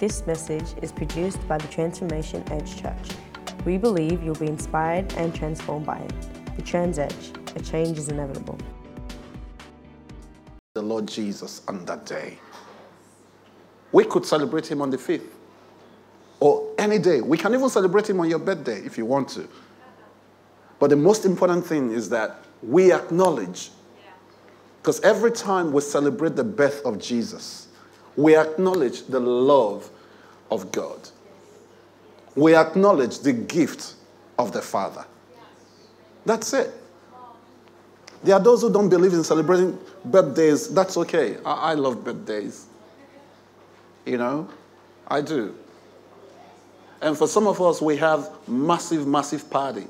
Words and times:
This 0.00 0.26
message 0.26 0.64
is 0.80 0.92
produced 0.92 1.46
by 1.46 1.58
the 1.58 1.68
Transformation 1.68 2.42
Edge 2.50 2.80
Church. 2.80 3.10
We 3.66 3.76
believe 3.76 4.22
you'll 4.22 4.34
be 4.34 4.46
inspired 4.46 5.12
and 5.18 5.34
transformed 5.34 5.84
by 5.84 5.98
it. 5.98 6.56
The 6.56 6.62
Trans 6.62 6.98
Edge, 6.98 7.32
a 7.54 7.60
change 7.60 7.98
is 7.98 8.08
inevitable. 8.08 8.56
The 10.72 10.80
Lord 10.80 11.06
Jesus 11.06 11.60
on 11.68 11.84
that 11.84 12.06
day. 12.06 12.38
We 13.92 14.04
could 14.04 14.24
celebrate 14.24 14.66
him 14.66 14.80
on 14.80 14.88
the 14.88 14.96
5th 14.96 15.28
or 16.40 16.66
any 16.78 16.98
day. 16.98 17.20
We 17.20 17.36
can 17.36 17.52
even 17.52 17.68
celebrate 17.68 18.08
him 18.08 18.20
on 18.20 18.30
your 18.30 18.38
birthday 18.38 18.78
if 18.78 18.96
you 18.96 19.04
want 19.04 19.28
to. 19.30 19.46
But 20.78 20.88
the 20.88 20.96
most 20.96 21.26
important 21.26 21.66
thing 21.66 21.90
is 21.90 22.08
that 22.08 22.42
we 22.62 22.90
acknowledge, 22.90 23.70
because 24.80 24.98
every 25.02 25.32
time 25.32 25.74
we 25.74 25.82
celebrate 25.82 26.36
the 26.36 26.44
birth 26.44 26.80
of 26.86 26.98
Jesus, 26.98 27.66
we 28.16 28.36
acknowledge 28.36 29.06
the 29.06 29.20
love 29.20 29.90
of 30.50 30.72
God. 30.72 31.08
We 32.34 32.54
acknowledge 32.54 33.20
the 33.20 33.32
gift 33.32 33.94
of 34.38 34.52
the 34.52 34.62
Father. 34.62 35.04
That's 36.24 36.52
it. 36.52 36.72
There 38.22 38.34
are 38.34 38.40
those 38.40 38.60
who 38.62 38.72
don't 38.72 38.88
believe 38.88 39.14
in 39.14 39.24
celebrating 39.24 39.78
birthdays. 40.04 40.68
That's 40.72 40.96
okay. 40.98 41.38
I, 41.44 41.72
I 41.72 41.74
love 41.74 42.04
birthdays. 42.04 42.66
You 44.04 44.18
know, 44.18 44.48
I 45.08 45.20
do. 45.20 45.54
And 47.00 47.16
for 47.16 47.26
some 47.26 47.46
of 47.46 47.60
us, 47.60 47.80
we 47.80 47.96
have 47.96 48.30
massive, 48.46 49.06
massive 49.06 49.48
party. 49.48 49.86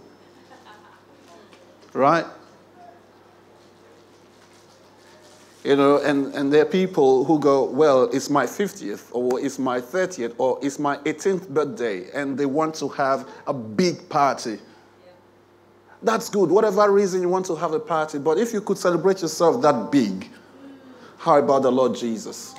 Right? 1.93 2.25
You 5.63 5.77
know, 5.77 5.99
and, 5.99 6.35
and 6.35 6.51
there 6.51 6.63
are 6.63 6.67
people 6.67 7.25
who 7.25 7.39
go, 7.39 7.65
well, 7.65 8.05
it's 8.05 8.31
my 8.31 8.47
50th, 8.47 9.09
or 9.13 9.39
it's 9.39 9.59
my 9.59 9.79
30th, 9.79 10.35
or 10.39 10.59
it's 10.63 10.79
my 10.79 10.97
18th 10.99 11.49
birthday, 11.51 12.11
and 12.13 12.39
they 12.39 12.47
want 12.47 12.75
to 12.77 12.89
have 12.89 13.29
a 13.47 13.53
big 13.53 14.09
party. 14.09 14.59
That's 16.03 16.31
good, 16.31 16.51
whatever 16.51 16.91
reason 16.91 17.21
you 17.21 17.29
want 17.29 17.45
to 17.47 17.57
have 17.57 17.75
a 17.75 17.81
party, 17.81 18.19
but 18.19 18.39
if 18.39 18.55
you 18.55 18.63
could 18.63 18.79
celebrate 18.79 19.21
yourself 19.21 19.61
that 19.61 19.93
big, 19.93 20.31
how 21.19 21.39
about 21.39 21.63
the 21.63 21.71
Lord 21.71 21.95
Jesus? 21.95 22.55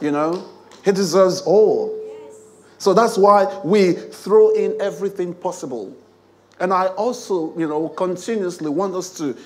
You 0.00 0.12
know, 0.12 0.48
He 0.86 0.92
deserves 0.92 1.42
all. 1.42 2.02
So 2.78 2.94
that's 2.94 3.18
why 3.18 3.60
we 3.62 3.92
throw 3.92 4.54
in 4.54 4.80
everything 4.80 5.34
possible. 5.34 5.94
And 6.60 6.72
I 6.72 6.86
also, 6.88 7.56
you 7.58 7.68
know, 7.68 7.90
continuously 7.90 8.70
want 8.70 8.94
us 8.94 9.16
to 9.18 9.36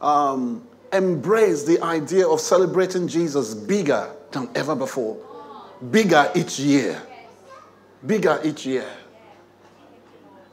um, 0.00 0.66
embrace 0.92 1.64
the 1.64 1.82
idea 1.82 2.26
of 2.26 2.40
celebrating 2.40 3.08
Jesus 3.08 3.54
bigger 3.54 4.10
than 4.32 4.48
ever 4.54 4.74
before. 4.74 5.16
Bigger 5.90 6.30
each 6.34 6.58
year. 6.58 7.00
Bigger 8.06 8.40
each 8.44 8.66
year. 8.66 8.88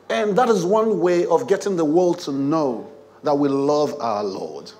And 0.10 0.38
that 0.38 0.50
is 0.50 0.66
one 0.66 1.00
way 1.00 1.26
of 1.26 1.48
getting 1.48 1.76
the 1.76 1.86
world 1.86 2.20
to 2.20 2.32
know 2.32 2.90
that 3.24 3.36
we 3.36 3.50
love 3.50 4.00
our 4.00 4.24
Lord. 4.24 4.72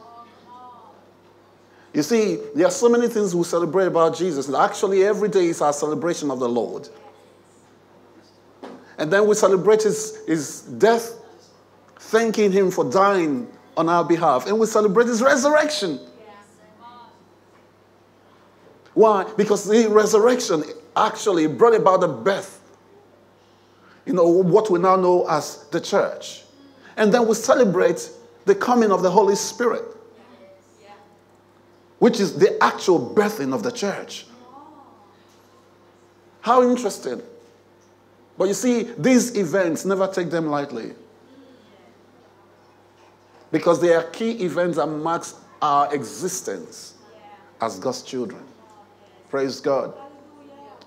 You 1.94 2.04
see, 2.04 2.38
there 2.56 2.68
are 2.68 2.72
so 2.72 2.88
many 2.90 3.08
things 3.08 3.36
we 3.36 3.44
celebrate 3.44 3.88
about 3.88 4.16
Jesus. 4.16 4.54
Actually, 4.54 5.04
every 5.04 5.30
day 5.30 5.48
is 5.48 5.62
our 5.62 5.74
celebration 5.74 6.30
of 6.30 6.40
the 6.40 6.48
Lord. 6.48 6.88
And 8.98 9.12
then 9.12 9.28
we 9.28 9.36
celebrate 9.36 9.84
his, 9.84 10.18
his 10.26 10.62
death, 10.62 11.14
thanking 12.00 12.52
him 12.52 12.72
for 12.72 12.90
dying 12.90 13.48
on 13.78 13.88
our 13.88 14.04
behalf. 14.04 14.48
And 14.48 14.60
we 14.60 14.66
celebrate 14.66 15.08
his 15.08 15.22
resurrection. 15.22 16.00
Why? 18.94 19.32
Because 19.38 19.68
the 19.68 19.88
resurrection 19.88 20.64
actually 20.96 21.46
brought 21.46 21.76
about 21.76 22.02
the 22.02 22.08
birth, 22.08 22.60
you 24.08 24.14
know, 24.14 24.28
what 24.28 24.72
we 24.72 24.80
now 24.80 24.96
know 24.96 25.28
as 25.30 25.66
the 25.70 25.80
church. 25.80 26.44
And 26.98 27.14
then 27.14 27.28
we 27.28 27.36
celebrate 27.36 28.10
the 28.46 28.56
coming 28.56 28.92
of 28.92 29.04
the 29.04 29.12
Holy 29.12 29.36
Spirit, 29.36 29.84
which 32.00 32.20
is 32.20 32.40
the 32.40 32.62
actual 32.64 33.14
birthing 33.14 33.54
of 33.54 33.62
the 33.62 33.72
church. 33.72 34.26
How 36.42 36.68
interesting. 36.68 37.22
But 38.36 38.48
you 38.48 38.54
see, 38.56 38.84
these 38.98 39.38
events, 39.38 39.86
never 39.86 40.08
take 40.08 40.32
them 40.32 40.48
lightly. 40.48 40.94
Because 43.52 43.82
they 43.82 43.94
are 43.94 44.04
key 44.04 44.32
events 44.44 44.78
that 44.78 44.88
marks 44.88 45.36
our 45.62 45.94
existence 45.94 46.96
as 47.62 47.80
God's 47.80 48.02
children. 48.02 48.44
Praise 49.30 49.60
God. 49.60 49.94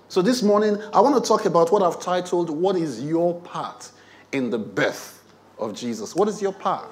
So 0.07 0.21
this 0.21 0.43
morning, 0.43 0.77
I 0.93 0.99
want 0.99 1.23
to 1.23 1.27
talk 1.27 1.45
about 1.45 1.71
what 1.71 1.81
I've 1.81 1.99
titled, 1.99 2.49
What 2.49 2.75
is 2.75 3.01
Your 3.03 3.39
Part 3.41 3.91
in 4.31 4.49
the 4.49 4.59
Birth 4.59 5.23
of 5.57 5.73
Jesus? 5.73 6.15
What 6.15 6.27
is 6.27 6.41
your 6.41 6.51
part? 6.51 6.91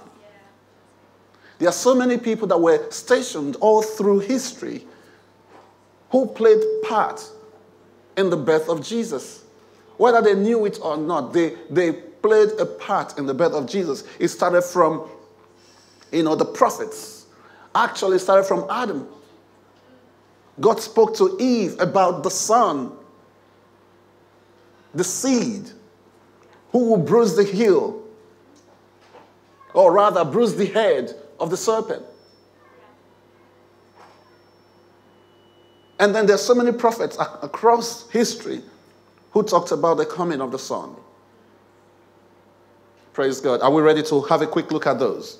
There 1.58 1.68
are 1.68 1.74
so 1.74 1.94
many 1.94 2.18
people 2.18 2.48
that 2.48 2.58
were 2.58 2.90
stationed 2.92 3.58
all 3.58 3.82
through 3.82 4.20
history 4.20 4.88
who 6.12 6.28
played 6.28 6.62
part 6.84 7.22
in 8.16 8.30
the 8.30 8.38
birth 8.38 8.70
of 8.70 8.82
Jesus. 8.82 9.44
Whether 9.98 10.22
they 10.22 10.36
knew 10.36 10.66
it 10.66 10.80
or 10.82 10.96
not, 10.96 11.34
they, 11.34 11.56
they 11.70 11.92
played 11.92 12.52
a 12.60 12.66
part 12.66 13.18
in 13.18 13.26
the 13.26 13.34
birth 13.34 13.54
of 13.54 13.68
Jesus. 13.68 14.06
It 14.20 14.30
started 14.30 14.62
from, 14.62 15.10
you 16.12 16.24
know, 16.24 16.36
the 16.36 16.46
prophets. 16.46 17.26
Actually 17.76 18.20
started 18.20 18.46
from 18.46 18.66
Adam. 18.70 19.08
God 20.60 20.82
spoke 20.82 21.16
to 21.18 21.38
Eve 21.40 21.80
about 21.80 22.24
the 22.24 22.32
son, 22.32 22.92
the 24.94 25.04
seed, 25.04 25.70
who 26.72 26.90
will 26.90 26.98
bruise 26.98 27.36
the 27.36 27.44
heel, 27.44 28.04
or 29.74 29.94
rather, 29.94 30.26
bruise 30.26 30.56
the 30.56 30.66
head 30.66 31.16
of 31.40 31.50
the 31.50 31.58
serpent. 31.58 32.04
And 36.00 36.16
then 36.16 36.26
there's 36.26 36.42
so 36.42 36.56
many 36.56 36.72
prophets 36.72 37.18
across 37.20 38.10
history 38.10 38.62
who 39.32 39.44
talked 39.44 39.72
about 39.72 39.98
the 39.98 40.06
coming 40.06 40.42
of 40.42 40.52
the 40.52 40.60
Son. 40.60 40.96
Praise 43.14 43.42
God. 43.42 43.62
Are 43.62 43.72
we 43.72 43.82
ready 43.82 44.02
to 44.04 44.22
have 44.22 44.42
a 44.42 44.48
quick 44.48 44.72
look 44.72 44.88
at 44.88 44.98
those? 44.98 45.40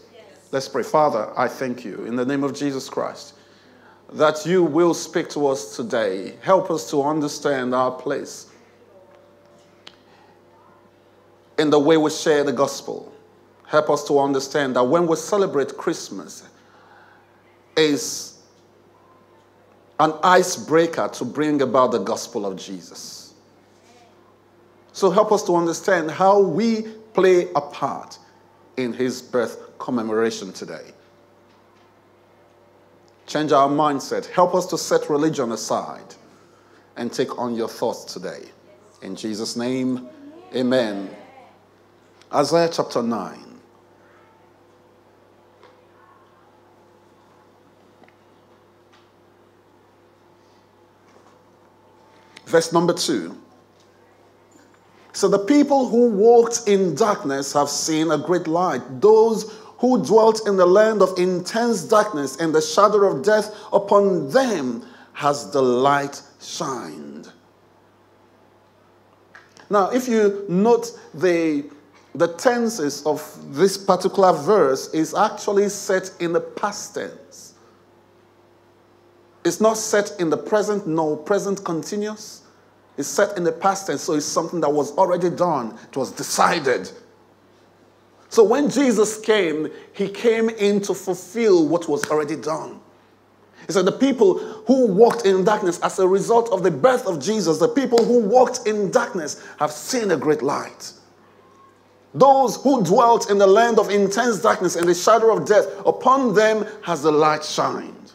Let's 0.52 0.68
pray. 0.68 0.84
Father, 0.84 1.32
I 1.38 1.48
thank 1.48 1.86
you 1.86 2.06
in 2.06 2.16
the 2.16 2.26
name 2.26 2.44
of 2.44 2.56
Jesus 2.56 2.90
Christ 2.90 3.36
that 4.14 4.46
you 4.46 4.64
will 4.64 4.96
speak 4.96 5.30
to 5.30 5.48
us 5.48 5.76
today. 5.76 6.36
Help 6.42 6.72
us 6.72 6.90
to 6.90 7.04
understand 7.04 7.76
our 7.76 7.92
place 7.92 8.48
in 11.60 11.70
the 11.70 11.80
way 11.80 11.98
we 11.98 12.10
share 12.10 12.44
the 12.44 12.52
gospel. 12.52 13.14
Help 13.68 13.90
us 13.92 14.04
to 14.08 14.18
understand 14.20 14.76
that 14.76 14.84
when 14.84 15.06
we 15.06 15.16
celebrate 15.16 15.78
Christmas, 15.78 16.50
is 17.80 18.38
an 20.00 20.14
icebreaker 20.24 21.10
to 21.14 21.26
bring 21.26 21.62
about 21.62 21.92
the 21.92 22.00
gospel 22.00 22.46
of 22.46 22.58
Jesus. 22.58 23.34
So 24.94 25.10
help 25.10 25.32
us 25.32 25.44
to 25.44 25.56
understand 25.56 26.12
how 26.12 26.42
we 26.42 26.84
play 27.14 27.50
a 27.56 27.62
part 27.62 28.18
in 28.78 28.94
his 28.94 29.22
birth 29.22 29.69
commemoration 29.80 30.54
today. 30.54 30.92
Change 33.26 33.52
our 33.52 33.70
mindset. 33.70 34.26
Help 34.28 34.54
us 34.56 34.66
to 34.68 34.78
set 34.78 35.10
religion 35.10 35.52
aside 35.52 36.16
and 36.98 37.12
take 37.12 37.38
on 37.38 37.56
your 37.56 37.68
thoughts 37.68 38.04
today. 38.12 38.44
In 39.02 39.16
Jesus' 39.16 39.56
name, 39.56 40.10
amen. 40.56 41.10
Isaiah 42.34 42.70
chapter 42.72 43.02
9. 43.02 43.40
Verse 52.46 52.74
number 52.74 52.94
2. 52.94 53.38
So 55.14 55.28
the 55.28 55.38
people 55.38 55.88
who 55.88 56.10
walked 56.10 56.68
in 56.68 56.96
darkness 56.96 57.54
have 57.54 57.70
seen 57.70 58.10
a 58.10 58.18
great 58.18 58.48
light. 58.48 59.02
Those 59.02 59.54
who 59.80 60.04
dwelt 60.04 60.48
in 60.48 60.58
the 60.58 60.66
land 60.66 61.02
of 61.02 61.18
intense 61.18 61.84
darkness 61.84 62.36
and 62.38 62.54
the 62.54 62.62
shadow 62.62 63.06
of 63.06 63.24
death, 63.24 63.56
upon 63.72 64.30
them 64.30 64.86
has 65.14 65.52
the 65.52 65.62
light 65.62 66.22
shined. 66.42 67.32
Now, 69.70 69.90
if 69.90 70.08
you 70.08 70.46
note 70.50 71.00
the, 71.14 71.70
the 72.16 72.28
tenses 72.28 73.06
of 73.06 73.22
this 73.56 73.78
particular 73.78 74.34
verse 74.34 74.94
is 74.94 75.14
actually 75.14 75.70
set 75.70 76.12
in 76.20 76.34
the 76.34 76.42
past 76.42 76.96
tense. 76.96 77.54
It's 79.46 79.62
not 79.62 79.78
set 79.78 80.12
in 80.20 80.30
the 80.30 80.38
present, 80.38 80.88
no 80.88 81.16
present 81.16 81.64
continuous. 81.64 82.42
It's 82.98 83.08
set 83.08 83.38
in 83.38 83.46
the 83.46 83.52
past 83.54 83.88
tense, 83.88 84.02
so 84.02 84.14
it's 84.14 84.26
something 84.26 84.60
that 84.60 84.70
was 84.70 84.92
already 84.98 85.30
done. 85.30 85.78
It 85.90 85.96
was 85.96 86.12
decided. 86.12 86.92
So 88.30 88.44
when 88.44 88.70
Jesus 88.70 89.20
came, 89.20 89.70
he 89.94 90.08
came 90.08 90.50
in 90.50 90.82
to 90.82 90.94
fulfill 90.94 91.68
what 91.68 91.90
was 91.90 92.10
already 92.10 92.36
done. 92.36 92.80
He 93.66 93.74
said, 93.74 93.86
The 93.86 93.92
people 93.92 94.38
who 94.38 94.88
walked 94.88 95.26
in 95.26 95.44
darkness 95.44 95.80
as 95.82 96.00
a 96.00 96.08
result 96.08 96.50
of 96.52 96.64
the 96.64 96.72
birth 96.72 97.08
of 97.08 97.20
Jesus, 97.20 97.58
the 97.58 97.68
people 97.68 98.04
who 98.04 98.20
walked 98.20 98.68
in 98.68 98.92
darkness 98.92 99.44
have 99.60 99.72
seen 99.72 100.12
a 100.12 100.18
great 100.18 100.42
light. 100.44 100.94
Those 102.14 102.56
who 102.58 102.84
dwelt 102.84 103.30
in 103.30 103.38
the 103.38 103.48
land 103.48 103.78
of 103.78 103.90
intense 103.90 104.40
darkness 104.40 104.76
and 104.76 104.88
the 104.88 104.96
shadow 104.96 105.36
of 105.36 105.46
death, 105.46 105.66
upon 105.86 106.34
them 106.34 106.66
has 106.84 107.04
the 107.04 107.12
light 107.12 107.44
shined. 107.44 108.14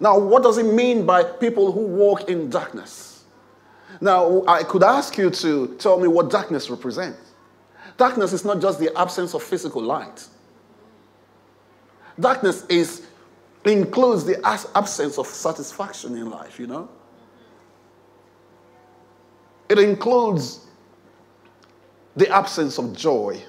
Now, 0.00 0.18
what 0.18 0.42
does 0.42 0.58
it 0.58 0.66
mean 0.66 1.04
by 1.06 1.22
people 1.22 1.70
who 1.70 1.82
walk 1.82 2.28
in 2.28 2.50
darkness? 2.50 3.24
Now, 4.00 4.42
I 4.48 4.64
could 4.64 4.82
ask 4.82 5.16
you 5.16 5.30
to 5.30 5.76
tell 5.78 6.00
me 6.00 6.08
what 6.08 6.30
darkness 6.30 6.70
represents. 6.70 7.21
Darkness 7.96 8.32
is 8.32 8.44
not 8.44 8.60
just 8.60 8.78
the 8.78 8.96
absence 8.98 9.34
of 9.34 9.42
physical 9.42 9.82
light. 9.82 10.26
Darkness 12.18 12.64
is, 12.68 13.06
includes 13.64 14.24
the 14.24 14.40
absence 14.46 15.18
of 15.18 15.26
satisfaction 15.26 16.16
in 16.16 16.30
life, 16.30 16.58
you 16.58 16.66
know? 16.66 16.88
It 19.68 19.78
includes 19.78 20.66
the 22.16 22.28
absence 22.28 22.78
of 22.78 22.94
joy. 22.94 23.42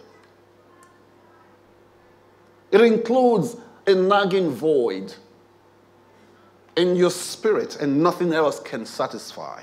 It 2.71 2.81
includes 2.81 3.57
a 3.85 3.93
nagging 3.93 4.49
void 4.49 5.13
in 6.75 6.95
your 6.95 7.11
spirit, 7.11 7.77
and 7.81 8.01
nothing 8.01 8.33
else 8.33 8.59
can 8.59 8.85
satisfy. 8.85 9.61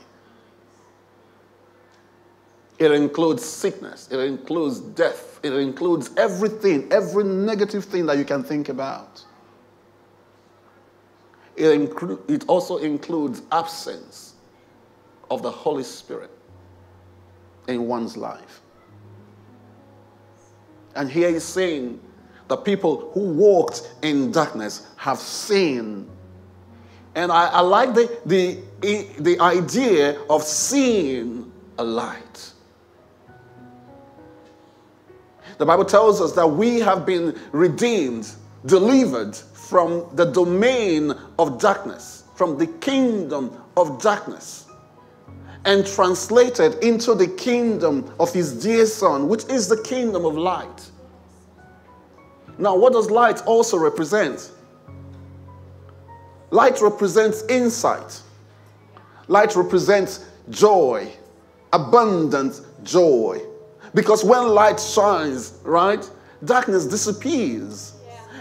It 2.80 2.92
includes 2.92 3.44
sickness, 3.44 4.08
it 4.10 4.18
includes 4.18 4.80
death, 4.80 5.38
it 5.42 5.52
includes 5.52 6.10
everything, 6.16 6.90
every 6.90 7.24
negative 7.24 7.84
thing 7.84 8.06
that 8.06 8.16
you 8.16 8.24
can 8.24 8.42
think 8.42 8.70
about. 8.70 9.22
It, 11.56 11.78
inclu- 11.78 12.18
it 12.28 12.48
also 12.48 12.78
includes 12.78 13.42
absence 13.52 14.32
of 15.30 15.42
the 15.42 15.50
Holy 15.50 15.84
Spirit 15.84 16.30
in 17.68 17.86
one's 17.86 18.16
life. 18.16 18.62
And 20.96 21.10
here 21.10 21.30
he's 21.30 21.44
saying 21.44 22.00
the 22.48 22.56
people 22.56 23.10
who 23.12 23.34
walked 23.34 23.94
in 24.00 24.32
darkness 24.32 24.86
have 24.96 25.18
seen. 25.18 26.08
And 27.14 27.30
I, 27.30 27.48
I 27.48 27.60
like 27.60 27.92
the, 27.92 28.18
the, 28.24 28.58
the 29.18 29.38
idea 29.38 30.18
of 30.30 30.42
seeing 30.42 31.52
a 31.78 31.84
light. 31.84 32.49
The 35.60 35.66
Bible 35.66 35.84
tells 35.84 36.22
us 36.22 36.32
that 36.36 36.46
we 36.46 36.80
have 36.80 37.04
been 37.04 37.38
redeemed, 37.52 38.32
delivered 38.64 39.36
from 39.36 40.06
the 40.14 40.24
domain 40.24 41.12
of 41.38 41.60
darkness, 41.60 42.24
from 42.34 42.56
the 42.56 42.66
kingdom 42.66 43.62
of 43.76 44.00
darkness 44.00 44.64
and 45.66 45.86
translated 45.86 46.82
into 46.82 47.14
the 47.14 47.26
kingdom 47.26 48.10
of 48.18 48.32
his 48.32 48.54
dear 48.54 48.86
son, 48.86 49.28
which 49.28 49.44
is 49.50 49.68
the 49.68 49.76
kingdom 49.82 50.24
of 50.24 50.34
light. 50.34 50.90
Now, 52.56 52.74
what 52.74 52.94
does 52.94 53.10
light 53.10 53.42
also 53.42 53.76
represent? 53.76 54.52
Light 56.48 56.80
represents 56.80 57.42
insight, 57.50 58.22
light 59.28 59.54
represents 59.54 60.24
joy, 60.48 61.12
abundant 61.70 62.62
joy. 62.82 63.42
Because 63.94 64.24
when 64.24 64.48
light 64.48 64.80
shines, 64.80 65.58
right, 65.62 66.08
darkness 66.44 66.86
disappears. 66.86 67.94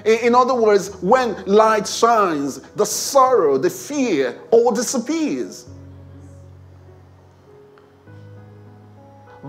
In 0.05 0.33
other 0.33 0.53
words, 0.53 0.95
when 1.01 1.43
light 1.45 1.87
shines, 1.87 2.59
the 2.75 2.85
sorrow, 2.85 3.57
the 3.57 3.69
fear 3.69 4.39
all 4.51 4.71
disappears. 4.71 5.67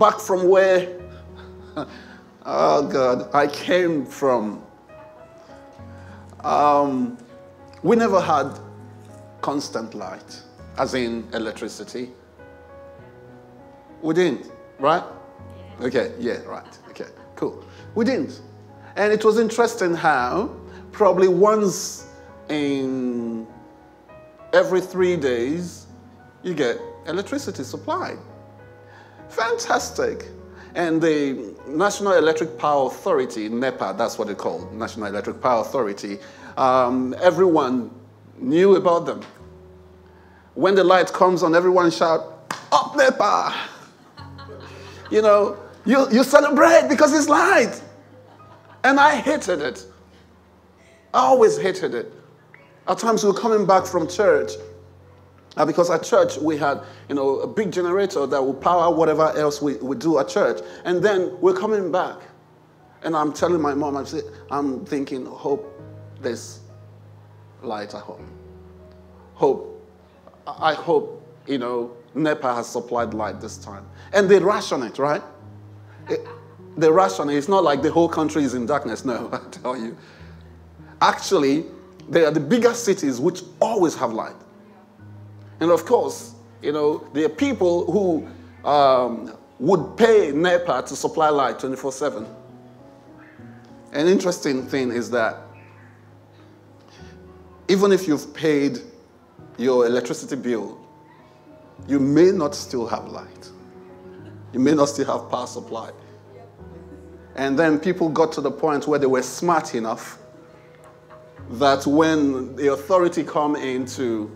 back 0.01 0.19
from 0.19 0.47
where, 0.47 0.99
oh 2.45 2.87
God, 2.87 3.33
I 3.33 3.47
came 3.47 4.05
from. 4.05 4.63
Um, 6.43 7.17
we 7.83 7.95
never 7.95 8.19
had 8.19 8.59
constant 9.41 9.93
light, 9.93 10.41
as 10.77 10.93
in 10.93 11.27
electricity. 11.33 12.09
We 14.01 14.15
didn't, 14.15 14.51
right? 14.79 15.03
Okay, 15.81 16.13
yeah, 16.19 16.41
right. 16.43 16.77
Okay, 16.89 17.07
cool. 17.35 17.65
We 17.95 18.05
didn't. 18.05 18.41
And 18.95 19.11
it 19.11 19.25
was 19.25 19.39
interesting 19.39 19.93
how 19.93 20.55
probably 20.91 21.27
once 21.27 22.07
in 22.49 23.47
every 24.53 24.81
three 24.81 25.15
days 25.17 25.87
you 26.43 26.53
get 26.53 26.79
electricity 27.07 27.63
supply. 27.63 28.15
Fantastic. 29.29 30.27
And 30.75 31.01
the 31.01 31.55
National 31.67 32.13
Electric 32.13 32.57
Power 32.57 32.87
Authority, 32.87 33.49
NEPA, 33.49 33.95
that's 33.97 34.17
what 34.17 34.27
they 34.27 34.35
call 34.35 34.69
National 34.71 35.07
Electric 35.07 35.41
Power 35.41 35.61
Authority, 35.61 36.19
um, 36.57 37.15
everyone 37.21 37.91
knew 38.37 38.75
about 38.75 39.05
them. 39.05 39.21
When 40.53 40.75
the 40.75 40.83
light 40.83 41.11
comes 41.11 41.43
on, 41.43 41.55
everyone 41.55 41.91
shout, 41.91 42.53
Up 42.71 42.95
NEPA! 42.95 43.53
you 45.11 45.21
know, 45.21 45.60
you, 45.85 46.07
you 46.11 46.23
celebrate 46.23 46.87
because 46.89 47.13
it's 47.13 47.29
light. 47.29 47.81
And 48.83 48.99
I 48.99 49.15
hated 49.15 49.61
it. 49.61 49.85
I 51.13 51.19
always 51.19 51.57
hated 51.57 51.93
it. 51.93 52.13
At 52.87 52.97
times 52.97 53.23
we 53.23 53.31
were 53.31 53.37
coming 53.37 53.65
back 53.65 53.85
from 53.85 54.07
church 54.07 54.51
uh, 55.57 55.65
because 55.65 55.89
at 55.89 56.03
church 56.03 56.37
we 56.37 56.57
had, 56.57 56.81
you 57.09 57.15
know, 57.15 57.39
a 57.39 57.47
big 57.47 57.71
generator 57.71 58.25
that 58.25 58.41
will 58.41 58.53
power 58.53 58.93
whatever 58.93 59.35
else 59.37 59.61
we, 59.61 59.75
we 59.77 59.95
do 59.95 60.19
at 60.19 60.29
church. 60.29 60.61
And 60.85 61.03
then 61.03 61.39
we're 61.41 61.55
coming 61.55 61.91
back. 61.91 62.17
And 63.03 63.15
I'm 63.15 63.33
telling 63.33 63.61
my 63.61 63.73
mom, 63.73 63.97
I'm, 63.97 64.05
I'm 64.49 64.85
thinking, 64.85 65.25
hope 65.25 65.81
there's 66.21 66.59
light 67.61 67.93
at 67.93 68.01
home. 68.01 68.31
Hope. 69.33 69.67
I 70.47 70.73
hope, 70.73 71.25
you 71.47 71.57
know, 71.57 71.95
NEPA 72.13 72.55
has 72.55 72.67
supplied 72.67 73.13
light 73.13 73.41
this 73.41 73.57
time. 73.57 73.85
And 74.13 74.29
they 74.29 74.39
ration 74.39 74.83
it, 74.83 74.99
right? 74.99 75.23
It, 76.11 76.27
they 76.77 76.89
ration. 76.89 77.29
It's 77.29 77.47
not 77.47 77.63
like 77.63 77.81
the 77.81 77.91
whole 77.91 78.09
country 78.09 78.43
is 78.43 78.53
in 78.53 78.65
darkness. 78.65 79.05
No, 79.05 79.29
I 79.33 79.39
tell 79.49 79.77
you. 79.77 79.97
Actually, 81.01 81.65
they 82.09 82.25
are 82.25 82.31
the 82.31 82.39
bigger 82.39 82.73
cities 82.73 83.19
which 83.19 83.41
always 83.59 83.95
have 83.95 84.13
light. 84.13 84.35
And 85.59 85.71
of 85.71 85.85
course, 85.85 86.33
you 86.61 86.71
know, 86.71 87.07
there 87.13 87.25
are 87.25 87.29
people 87.29 87.91
who 87.91 88.27
um, 88.67 89.35
would 89.59 89.97
pay 89.97 90.31
NEPA 90.31 90.83
to 90.87 90.95
supply 90.95 91.29
light 91.29 91.59
24 91.59 91.91
7. 91.91 92.25
An 93.93 94.07
interesting 94.07 94.65
thing 94.67 94.91
is 94.91 95.11
that 95.11 95.37
even 97.67 97.91
if 97.91 98.07
you've 98.07 98.33
paid 98.33 98.79
your 99.57 99.85
electricity 99.85 100.35
bill, 100.35 100.79
you 101.87 101.99
may 101.99 102.31
not 102.31 102.55
still 102.55 102.87
have 102.87 103.07
light. 103.07 103.49
You 104.53 104.59
may 104.59 104.73
not 104.73 104.89
still 104.89 105.05
have 105.05 105.29
power 105.29 105.47
supply. 105.47 105.91
And 107.35 107.57
then 107.57 107.79
people 107.79 108.09
got 108.09 108.31
to 108.33 108.41
the 108.41 108.51
point 108.51 108.87
where 108.87 108.99
they 108.99 109.07
were 109.07 109.23
smart 109.23 109.75
enough 109.75 110.17
that 111.51 111.85
when 111.85 112.55
the 112.55 112.73
authority 112.73 113.23
come 113.23 113.55
in 113.55 113.85
to 113.85 114.31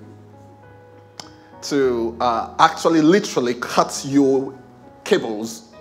to 1.62 2.16
uh, 2.20 2.54
actually 2.60 3.02
literally 3.02 3.56
cut 3.56 4.04
your 4.08 4.58
cables 5.04 5.74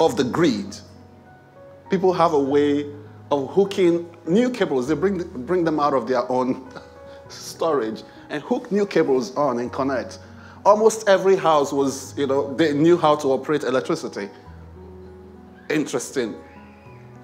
of 0.00 0.16
the 0.16 0.24
grid. 0.24 0.78
People 1.90 2.12
have 2.12 2.34
a 2.34 2.38
way 2.38 2.92
of 3.30 3.50
hooking 3.50 4.14
new 4.26 4.50
cables. 4.50 4.88
They 4.88 4.94
bring, 4.94 5.22
bring 5.46 5.64
them 5.64 5.80
out 5.80 5.94
of 5.94 6.06
their 6.06 6.30
own 6.30 6.68
storage 7.28 8.02
and 8.28 8.42
hook 8.42 8.70
new 8.70 8.86
cables 8.86 9.34
on 9.36 9.58
and 9.58 9.72
connect. 9.72 10.18
Almost 10.66 11.08
every 11.08 11.36
house 11.36 11.72
was, 11.72 12.16
you 12.18 12.26
know, 12.26 12.54
they 12.54 12.74
knew 12.74 12.98
how 12.98 13.16
to 13.16 13.28
operate 13.28 13.64
electricity. 13.64 14.28
Interesting. 15.70 16.34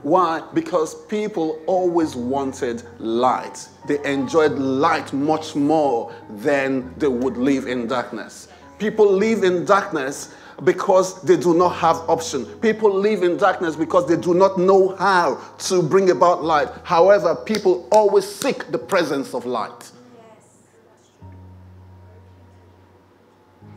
Why? 0.03 0.43
Because 0.53 0.95
people 1.07 1.63
always 1.67 2.15
wanted 2.15 2.83
light. 2.99 3.67
They 3.87 4.05
enjoyed 4.05 4.53
light 4.53 5.13
much 5.15 5.55
more 5.55 6.13
than 6.29 6.95
they 6.99 7.09
would 7.09 7.39
live 7.39 7.67
in 7.67 7.87
darkness. 7.87 8.49
People 8.79 9.11
live 9.11 9.45
in 9.45 9.65
darkness 9.65 10.35
because 10.63 11.23
they 11.23 11.39
do 11.39 11.55
not 11.55 11.71
have 11.77 11.97
option. 12.09 12.45
People 12.61 12.93
live 12.93 13.23
in 13.23 13.39
darkness 13.39 13.77
because 13.77 14.07
they 14.07 14.17
do 14.17 14.35
not 14.35 14.59
know 14.59 14.95
how 14.97 15.41
to 15.59 15.83
bring 15.83 16.11
about 16.11 16.45
light. 16.45 16.69
However, 16.85 17.35
people 17.35 17.89
always 17.91 18.27
seek 18.27 18.71
the 18.71 18.79
presence 18.79 19.33
of 19.33 19.47
light. 19.47 19.91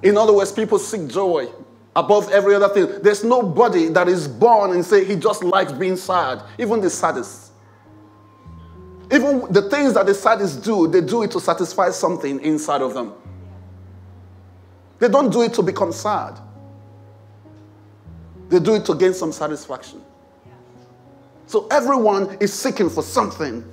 In 0.04 0.18
other 0.18 0.34
words, 0.34 0.52
people 0.52 0.78
seek 0.78 1.08
joy 1.08 1.48
above 1.98 2.30
every 2.30 2.54
other 2.54 2.70
thing. 2.70 3.02
There's 3.02 3.24
nobody 3.24 3.88
that 3.90 4.08
is 4.08 4.28
born 4.28 4.72
and 4.72 4.86
say 4.86 5.04
he 5.04 5.16
just 5.16 5.44
likes 5.44 5.72
being 5.72 5.98
sad, 5.98 6.44
even 6.60 6.80
the 6.80 6.92
saddest. 6.92 7.52
Even 9.12 9.52
the 9.52 9.68
things 9.70 9.96
that 9.96 10.06
the 10.06 10.12
sadists 10.12 10.64
do, 10.64 10.88
they 10.88 11.02
do 11.02 11.24
it 11.24 11.32
to 11.32 11.40
satisfy 11.40 11.90
something 11.90 12.40
inside 12.42 12.84
of 12.84 12.94
them. 12.94 13.14
They 15.00 15.08
don't 15.08 15.32
do 15.32 15.42
it 15.42 15.56
to 15.56 15.64
become 15.64 15.92
sad. 15.92 16.40
They 18.50 18.60
do 18.60 18.76
it 18.76 18.86
to 18.86 18.96
gain 18.96 19.14
some 19.14 19.32
satisfaction. 19.32 20.02
So 21.48 21.68
everyone 21.72 22.38
is 22.40 22.54
seeking 22.54 22.90
for 22.90 23.02
something. 23.02 23.66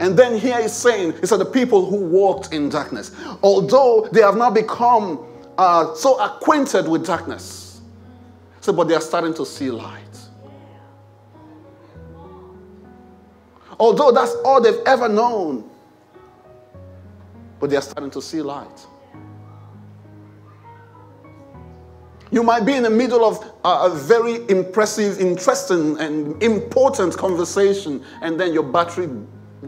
And 0.00 0.16
then 0.16 0.36
here 0.36 0.60
he's 0.60 0.72
saying, 0.72 1.14
he 1.20 1.26
said, 1.26 1.38
the 1.38 1.44
people 1.44 1.88
who 1.88 1.96
walked 2.06 2.52
in 2.52 2.70
darkness, 2.70 3.12
although 3.42 4.08
they 4.10 4.20
have 4.20 4.36
now 4.36 4.50
become 4.50 5.24
uh, 5.58 5.94
so 5.94 6.18
acquainted 6.20 6.88
with 6.88 7.06
darkness, 7.06 7.80
so, 8.60 8.72
but 8.72 8.88
they 8.88 8.94
are 8.94 9.00
starting 9.00 9.34
to 9.34 9.46
see 9.46 9.70
light. 9.70 10.02
Although 13.78 14.10
that's 14.10 14.34
all 14.44 14.60
they've 14.60 14.82
ever 14.86 15.08
known, 15.08 15.68
but 17.60 17.70
they 17.70 17.76
are 17.76 17.82
starting 17.82 18.10
to 18.10 18.22
see 18.22 18.42
light. 18.42 18.86
You 22.30 22.42
might 22.42 22.66
be 22.66 22.74
in 22.74 22.82
the 22.82 22.90
middle 22.90 23.24
of 23.24 23.52
a, 23.64 23.88
very 23.88 24.48
impressive, 24.48 25.20
interesting, 25.20 25.98
and 26.00 26.42
important 26.42 27.16
conversation, 27.16 28.04
and 28.20 28.38
then 28.38 28.52
your 28.52 28.64
battery 28.64 29.08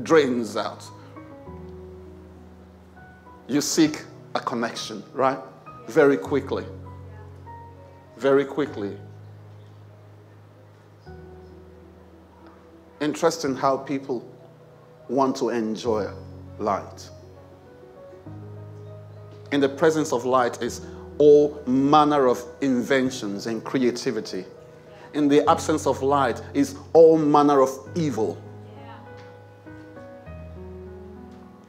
drains 0.02 0.57
out. 0.57 0.85
You 3.47 3.61
seek 3.61 4.02
a 4.35 4.40
connection, 4.40 5.02
right? 5.14 5.38
Very 5.88 6.18
quickly. 6.18 6.66
Very 8.18 8.45
quickly. 8.45 8.97
Interesting 13.00 13.54
how 13.54 13.78
people 13.78 14.28
want 15.09 15.35
to 15.37 15.49
enjoy 15.49 16.11
light. 16.59 17.09
In 19.50 19.61
the 19.61 19.68
presence 19.68 20.12
of 20.12 20.26
light 20.26 20.62
is 20.62 20.85
all 21.16 21.62
manner 21.66 22.26
of 22.26 22.45
inventions 22.61 23.47
and 23.47 23.64
creativity. 23.64 24.45
In 25.14 25.26
the 25.26 25.49
absence 25.49 25.87
of 25.87 26.02
light 26.02 26.42
is 26.52 26.76
all 26.92 27.16
manner 27.16 27.62
of 27.62 27.71
evil. 27.95 28.37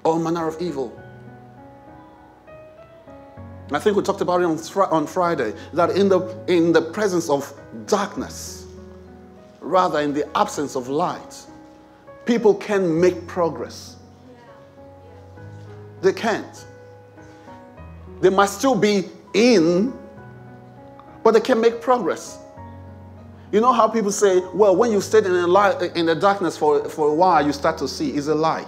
All 0.03 0.19
manner 0.19 0.45
of 0.45 0.61
evil. 0.61 0.98
I 3.71 3.79
think 3.79 3.95
we 3.95 4.03
talked 4.03 4.21
about 4.21 4.41
it 4.41 4.45
on, 4.45 4.57
on 4.91 5.07
Friday 5.07 5.53
that 5.73 5.91
in 5.91 6.09
the, 6.09 6.21
in 6.47 6.71
the 6.71 6.81
presence 6.81 7.29
of 7.29 7.53
darkness, 7.85 8.65
rather 9.61 9.99
in 9.99 10.13
the 10.13 10.27
absence 10.37 10.75
of 10.75 10.87
light, 10.87 11.45
people 12.25 12.55
can 12.55 12.99
make 12.99 13.27
progress. 13.27 13.97
They 16.01 16.13
can't. 16.13 16.65
They 18.21 18.29
must 18.29 18.57
still 18.57 18.75
be 18.75 19.09
in, 19.33 19.93
but 21.23 21.31
they 21.31 21.41
can 21.41 21.61
make 21.61 21.81
progress. 21.81 22.39
You 23.51 23.61
know 23.61 23.73
how 23.73 23.87
people 23.87 24.11
say, 24.11 24.41
well, 24.53 24.75
when 24.75 24.91
you 24.91 25.01
stayed 25.01 25.25
in 25.25 25.33
the, 25.33 25.47
light, 25.47 25.95
in 25.95 26.05
the 26.05 26.15
darkness 26.15 26.57
for, 26.57 26.87
for 26.87 27.09
a 27.09 27.13
while, 27.13 27.45
you 27.45 27.51
start 27.51 27.77
to 27.79 27.87
see 27.87 28.15
is 28.15 28.27
a 28.27 28.35
lie. 28.35 28.67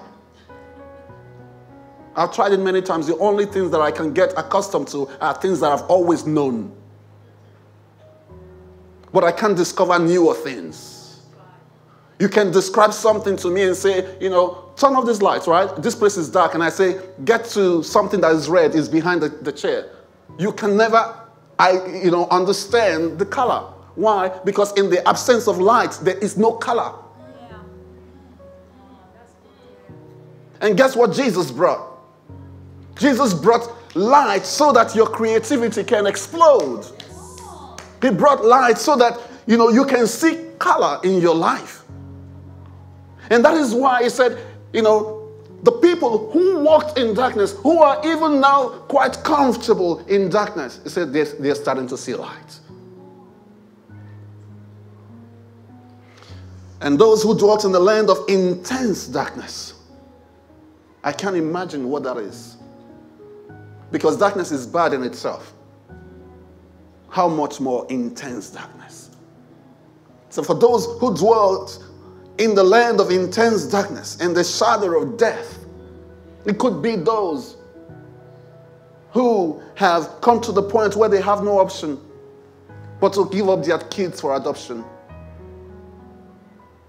I've 2.15 2.33
tried 2.33 2.51
it 2.51 2.59
many 2.59 2.81
times. 2.81 3.07
The 3.07 3.17
only 3.17 3.45
things 3.45 3.71
that 3.71 3.81
I 3.81 3.91
can 3.91 4.13
get 4.13 4.33
accustomed 4.37 4.87
to 4.89 5.09
are 5.21 5.33
things 5.33 5.59
that 5.61 5.71
I've 5.71 5.83
always 5.83 6.25
known. 6.25 6.75
But 9.13 9.23
I 9.23 9.31
can't 9.31 9.55
discover 9.55 9.97
newer 9.99 10.33
things. 10.33 11.19
You 12.19 12.29
can 12.29 12.51
describe 12.51 12.93
something 12.93 13.35
to 13.37 13.49
me 13.49 13.63
and 13.63 13.75
say, 13.75 14.15
you 14.21 14.29
know, 14.29 14.71
turn 14.75 14.95
off 14.95 15.07
these 15.07 15.21
lights, 15.21 15.47
right? 15.47 15.75
This 15.81 15.95
place 15.95 16.17
is 16.17 16.29
dark. 16.29 16.53
And 16.53 16.63
I 16.63 16.69
say, 16.69 16.99
get 17.25 17.45
to 17.45 17.81
something 17.83 18.21
that 18.21 18.31
is 18.33 18.47
red, 18.47 18.75
is 18.75 18.87
behind 18.87 19.21
the, 19.21 19.29
the 19.29 19.51
chair 19.51 19.89
you 20.37 20.51
can 20.51 20.77
never 20.77 21.17
I, 21.59 21.73
you 22.03 22.09
know, 22.09 22.27
understand 22.29 23.19
the 23.19 23.25
color. 23.25 23.61
Why? 23.93 24.29
Because 24.43 24.73
in 24.79 24.89
the 24.89 25.07
absence 25.07 25.47
of 25.47 25.59
light, 25.59 25.99
there 26.01 26.17
is 26.17 26.35
no 26.35 26.53
color. 26.53 26.93
And 30.59 30.75
guess 30.75 30.95
what 30.95 31.13
Jesus 31.13 31.51
brought? 31.51 31.90
Jesus 33.01 33.33
brought 33.33 33.67
light 33.95 34.45
so 34.45 34.71
that 34.71 34.93
your 34.95 35.07
creativity 35.07 35.83
can 35.83 36.05
explode. 36.05 36.85
He 37.99 38.11
brought 38.11 38.45
light 38.45 38.77
so 38.77 38.95
that 38.95 39.19
you 39.47 39.57
know 39.57 39.69
you 39.69 39.85
can 39.85 40.05
see 40.05 40.45
color 40.59 40.99
in 41.03 41.19
your 41.19 41.33
life. 41.33 41.83
And 43.31 43.43
that 43.43 43.55
is 43.55 43.73
why 43.73 44.03
he 44.03 44.09
said, 44.09 44.37
you 44.71 44.83
know, 44.83 45.31
the 45.63 45.71
people 45.71 46.31
who 46.31 46.59
walked 46.59 46.99
in 46.99 47.15
darkness, 47.15 47.53
who 47.53 47.79
are 47.79 47.99
even 48.05 48.39
now 48.39 48.69
quite 48.87 49.23
comfortable 49.23 50.05
in 50.07 50.29
darkness, 50.29 50.79
he 50.83 50.89
said 50.89 51.11
they're, 51.11 51.25
they're 51.25 51.55
starting 51.55 51.87
to 51.87 51.97
see 51.97 52.13
light. 52.13 52.59
And 56.81 56.99
those 56.99 57.23
who 57.23 57.37
dwelt 57.37 57.65
in 57.65 57.71
the 57.71 57.79
land 57.79 58.09
of 58.09 58.17
intense 58.27 59.07
darkness, 59.07 59.73
I 61.03 61.11
can't 61.11 61.35
imagine 61.35 61.89
what 61.89 62.03
that 62.03 62.17
is. 62.17 62.57
Because 63.91 64.17
darkness 64.17 64.51
is 64.51 64.65
bad 64.65 64.93
in 64.93 65.03
itself. 65.03 65.53
How 67.09 67.27
much 67.27 67.59
more 67.59 67.85
intense 67.89 68.49
darkness? 68.49 69.09
So, 70.29 70.43
for 70.43 70.55
those 70.55 70.85
who 70.99 71.15
dwelt 71.15 71.83
in 72.41 72.55
the 72.55 72.63
land 72.63 72.99
of 72.99 73.11
intense 73.11 73.65
darkness 73.65 74.17
and 74.19 74.35
the 74.35 74.43
shadow 74.43 74.99
of 74.99 75.15
death. 75.15 75.59
It 76.45 76.57
could 76.57 76.81
be 76.81 76.95
those 76.95 77.57
who 79.11 79.61
have 79.75 80.21
come 80.21 80.41
to 80.41 80.51
the 80.51 80.63
point 80.63 80.95
where 80.95 81.07
they 81.07 81.21
have 81.21 81.43
no 81.43 81.59
option 81.59 81.99
but 82.99 83.13
to 83.13 83.29
give 83.29 83.47
up 83.47 83.63
their 83.63 83.77
kids 83.77 84.21
for 84.21 84.35
adoption 84.35 84.83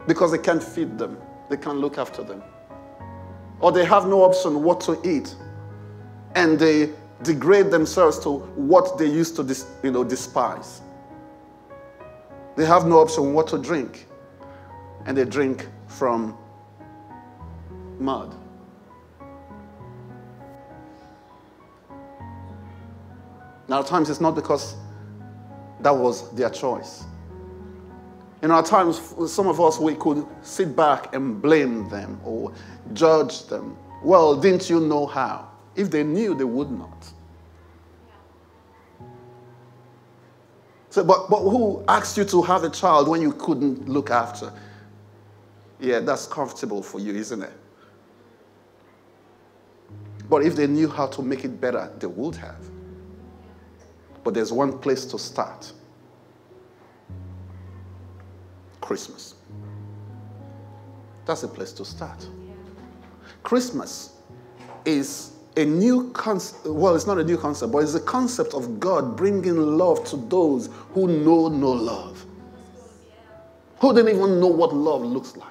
because 0.07 0.33
they 0.33 0.39
can't 0.39 0.63
feed 0.63 0.99
them, 0.99 1.19
they 1.51 1.57
can't 1.57 1.79
look 1.79 1.99
after 1.99 2.23
them. 2.23 2.43
Or 3.61 3.73
they 3.73 3.85
have 3.85 4.07
no 4.07 4.23
option 4.23 4.63
what 4.63 4.81
to 4.83 4.99
eat 5.09 5.35
and 6.35 6.59
they 6.59 6.91
degrade 7.23 7.71
themselves 7.71 8.19
to 8.21 8.39
what 8.57 8.99
they 8.99 9.07
used 9.07 9.37
to 9.37 9.57
you 9.83 9.91
know, 9.91 10.05
despise. 10.05 10.81
They 12.57 12.67
have 12.67 12.87
no 12.87 12.99
option 12.99 13.33
what 13.33 13.49
to 13.49 13.59
drink 13.59 14.07
and 15.07 15.17
they 15.17 15.25
drink 15.25 15.69
from 15.87 16.37
mud. 17.99 18.35
Now, 23.69 23.81
at 23.81 23.87
times 23.87 24.11
it's 24.11 24.21
not 24.21 24.35
because 24.35 24.75
that 25.81 25.97
was 25.97 26.31
their 26.35 26.51
choice. 26.51 27.05
Know, 28.43 28.59
at 28.59 28.67
times, 28.67 29.01
some 29.33 29.47
of 29.47 29.61
us, 29.61 29.79
we 29.79 29.95
could 29.95 30.27
sit 30.43 30.75
back 30.75 31.15
and 31.15 31.41
blame 31.41 31.89
them 31.89 32.21
or 32.25 32.53
judge 32.93 33.47
them. 33.47 33.77
Well, 34.03 34.35
didn't 34.35 34.69
you 34.69 34.81
know 34.81 35.07
how? 35.07 35.52
If 35.75 35.91
they 35.91 36.03
knew, 36.03 36.35
they 36.35 36.45
would 36.45 36.71
not. 36.71 37.13
So, 40.91 41.03
but, 41.03 41.31
but 41.31 41.39
who 41.39 41.83
asked 41.89 42.19
you 42.19 42.25
to 42.25 42.43
have 42.43 42.65
a 42.65 42.71
child 42.71 43.09
when 43.09 43.23
you 43.23 43.33
couldn't 43.33 43.89
look 43.89 44.11
after? 44.11 44.53
Yeah, 45.81 46.01
that's 46.01 46.27
comfortable 46.27 46.83
for 46.83 47.01
you, 47.01 47.15
isn't 47.15 47.43
it? 47.43 47.53
But 50.29 50.45
if 50.45 50.55
they 50.55 50.67
knew 50.67 50.89
how 50.89 51.07
to 51.09 51.23
make 51.23 51.45
it 51.45 51.61
better, 51.61 51.91
they 51.99 52.07
would 52.07 52.37
have. 52.37 52.69
But 54.23 54.35
there's 54.35 54.53
one 54.53 54.79
place 54.79 55.05
to 55.07 55.19
start 55.19 55.73
Christmas. 58.81 59.35
That's 61.25 61.43
a 61.43 61.49
place 61.49 61.73
to 61.73 61.85
start. 61.85 62.27
Christmas 63.43 64.17
is 64.85 65.33
a 65.57 65.65
new 65.65 66.11
concept. 66.13 66.67
Well, 66.67 66.95
it's 66.95 67.07
not 67.07 67.19
a 67.19 67.25
new 67.25 67.37
concept, 67.37 67.73
but 67.73 67.79
it's 67.79 67.95
a 67.95 68.01
concept 68.01 68.55
of 68.55 68.81
God 68.81 69.17
bringing 69.17 69.57
love 69.57 70.05
to 70.07 70.17
those 70.17 70.69
who 70.93 71.09
know 71.09 71.49
no 71.49 71.71
love, 71.71 72.25
who 73.81 73.95
didn't 73.95 74.17
even 74.17 74.41
know 74.41 74.47
what 74.47 74.75
love 74.75 75.03
looks 75.03 75.37
like. 75.37 75.49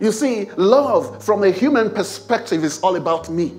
You 0.00 0.10
see, 0.10 0.50
love 0.56 1.22
from 1.22 1.44
a 1.44 1.50
human 1.50 1.90
perspective 1.90 2.64
is 2.64 2.80
all 2.80 2.96
about 2.96 3.30
me. 3.30 3.54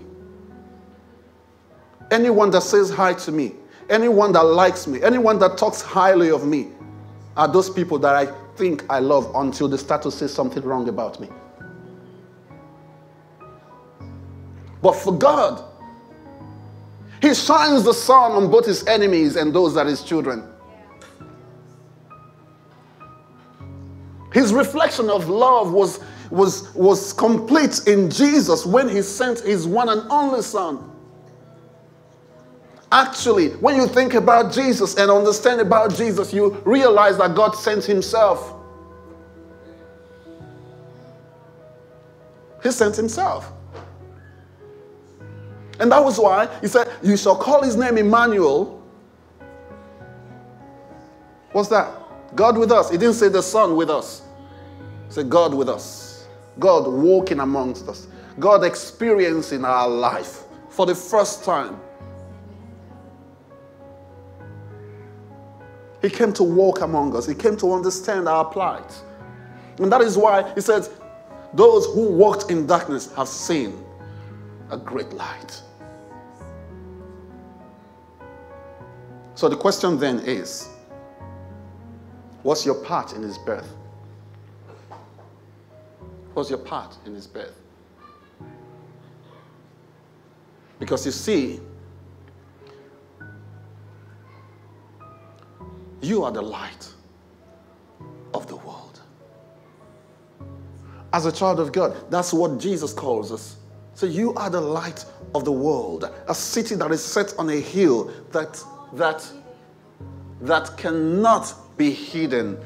Anyone 2.12 2.52
that 2.52 2.64
says 2.64 2.90
hi 2.90 3.14
to 3.14 3.32
me, 3.32 3.54
anyone 3.90 4.34
that 4.34 4.44
likes 4.44 4.86
me, 4.86 5.02
anyone 5.02 5.40
that 5.40 5.58
talks 5.58 5.82
highly 5.82 6.30
of 6.32 6.46
me 6.46 6.68
are 7.38 7.48
those 7.48 7.70
people 7.70 7.98
that 8.00 8.14
I 8.14 8.26
think 8.56 8.84
I 8.90 9.00
love 9.00 9.32
until 9.36 9.70
they 9.70 9.78
start 9.78 10.02
to 10.02 10.12
say 10.12 10.28
something 10.28 10.62
wrong 10.64 10.90
about 10.90 11.20
me. 11.20 11.30
But 14.84 14.94
for 14.98 15.18
God, 15.18 15.64
He 17.22 17.34
shines 17.34 17.84
the 17.84 17.94
sun 17.94 18.34
on 18.34 18.52
both 18.52 18.68
His 18.68 18.86
enemies 18.86 19.38
and 19.38 19.56
those 19.56 19.74
that 19.74 19.88
His 19.88 20.04
children. 20.04 20.48
His 24.34 24.52
reflection 24.52 25.10
of 25.10 25.30
love 25.30 25.72
was, 25.72 26.00
was, 26.32 26.74
was 26.74 27.14
complete 27.14 27.88
in 27.88 28.10
Jesus 28.10 28.66
when 28.66 28.90
he 28.90 29.02
sent 29.04 29.40
his 29.42 29.68
one 29.68 29.90
and 29.90 30.10
only 30.12 30.42
Son. 30.42 30.90
Actually, 32.92 33.50
when 33.58 33.76
you 33.76 33.88
think 33.88 34.16
about 34.16 34.52
Jesus 34.52 34.98
and 34.98 35.10
understand 35.10 35.62
about 35.62 35.96
Jesus, 35.96 36.34
you 36.34 36.62
realize 36.66 37.18
that 37.20 37.36
God 37.36 37.52
sent 37.52 37.86
himself. 37.86 38.56
He 42.64 42.72
sent 42.72 42.96
himself. 42.96 43.52
And 45.84 45.92
that 45.92 46.02
was 46.02 46.18
why 46.18 46.48
he 46.62 46.68
said, 46.70 46.90
You 47.04 47.18
shall 47.18 47.36
call 47.36 47.62
his 47.62 47.76
name 47.76 47.98
Emmanuel. 47.98 48.82
What's 51.52 51.68
that? 51.68 51.94
God 52.36 52.58
with 52.58 52.72
us. 52.72 52.90
He 52.90 52.98
didn't 52.98 53.16
say 53.16 53.28
the 53.28 53.44
Son 53.44 53.76
with 53.76 53.90
us. 53.90 54.22
He 55.08 55.14
said 55.16 55.30
God 55.30 55.54
with 55.54 55.68
us. 55.68 56.26
God 56.58 56.88
walking 56.88 57.42
amongst 57.42 57.90
us. 57.90 58.08
God 58.40 58.64
experiencing 58.64 59.66
our 59.66 59.90
life 59.90 60.44
for 60.70 60.86
the 60.86 60.96
first 60.96 61.44
time. 61.44 61.78
He 66.02 66.10
came 66.10 66.32
to 66.32 66.44
walk 66.44 66.80
among 66.80 67.14
us. 67.14 67.28
He 67.28 67.36
came 67.36 67.58
to 67.58 67.74
understand 67.74 68.30
our 68.30 68.46
plight. 68.46 68.90
And 69.80 69.92
that 69.92 70.00
is 70.00 70.18
why 70.18 70.50
he 70.54 70.62
says, 70.62 70.92
Those 71.54 71.88
who 71.88 72.10
walked 72.10 72.50
in 72.50 72.68
darkness 72.68 73.14
have 73.16 73.28
seen 73.28 73.84
a 74.72 74.78
great 74.78 75.12
light. 75.12 75.62
So 79.36 79.50
the 79.50 79.58
question 79.58 79.98
then 79.98 80.20
is 80.20 80.70
what's 82.44 82.66
your 82.66 82.76
part 82.76 83.14
in 83.14 83.22
his 83.22 83.38
birth? 83.38 83.74
What's 86.34 86.50
your 86.50 86.60
part 86.60 86.98
in 87.06 87.14
his 87.14 87.28
birth? 87.28 87.60
Because 90.80 91.06
you 91.06 91.12
see, 91.12 91.60
you 96.02 96.24
are 96.24 96.32
the 96.32 96.42
light 96.42 96.92
of 98.34 98.48
the 98.48 98.58
world. 98.58 99.00
As 101.14 101.26
a 101.26 101.32
child 101.32 101.60
of 101.60 101.72
God, 101.72 101.96
that's 102.12 102.34
what 102.34 102.60
Jesus 102.60 102.92
calls 102.92 103.32
us. 103.32 103.58
So 103.94 104.08
you 104.08 104.34
are 104.34 104.50
the 104.50 104.60
light 104.60 105.06
of 105.36 105.46
the 105.46 105.52
world, 105.52 106.12
a 106.28 106.36
city 106.36 106.76
that 106.76 106.92
is 106.92 107.04
set 107.04 107.34
on 107.38 107.50
a 107.50 107.60
hill 107.60 108.12
that 108.32 108.62
that 108.94 109.30
that 110.42 110.78
cannot 110.78 111.54
be 111.78 111.92
hidden. 111.92 112.58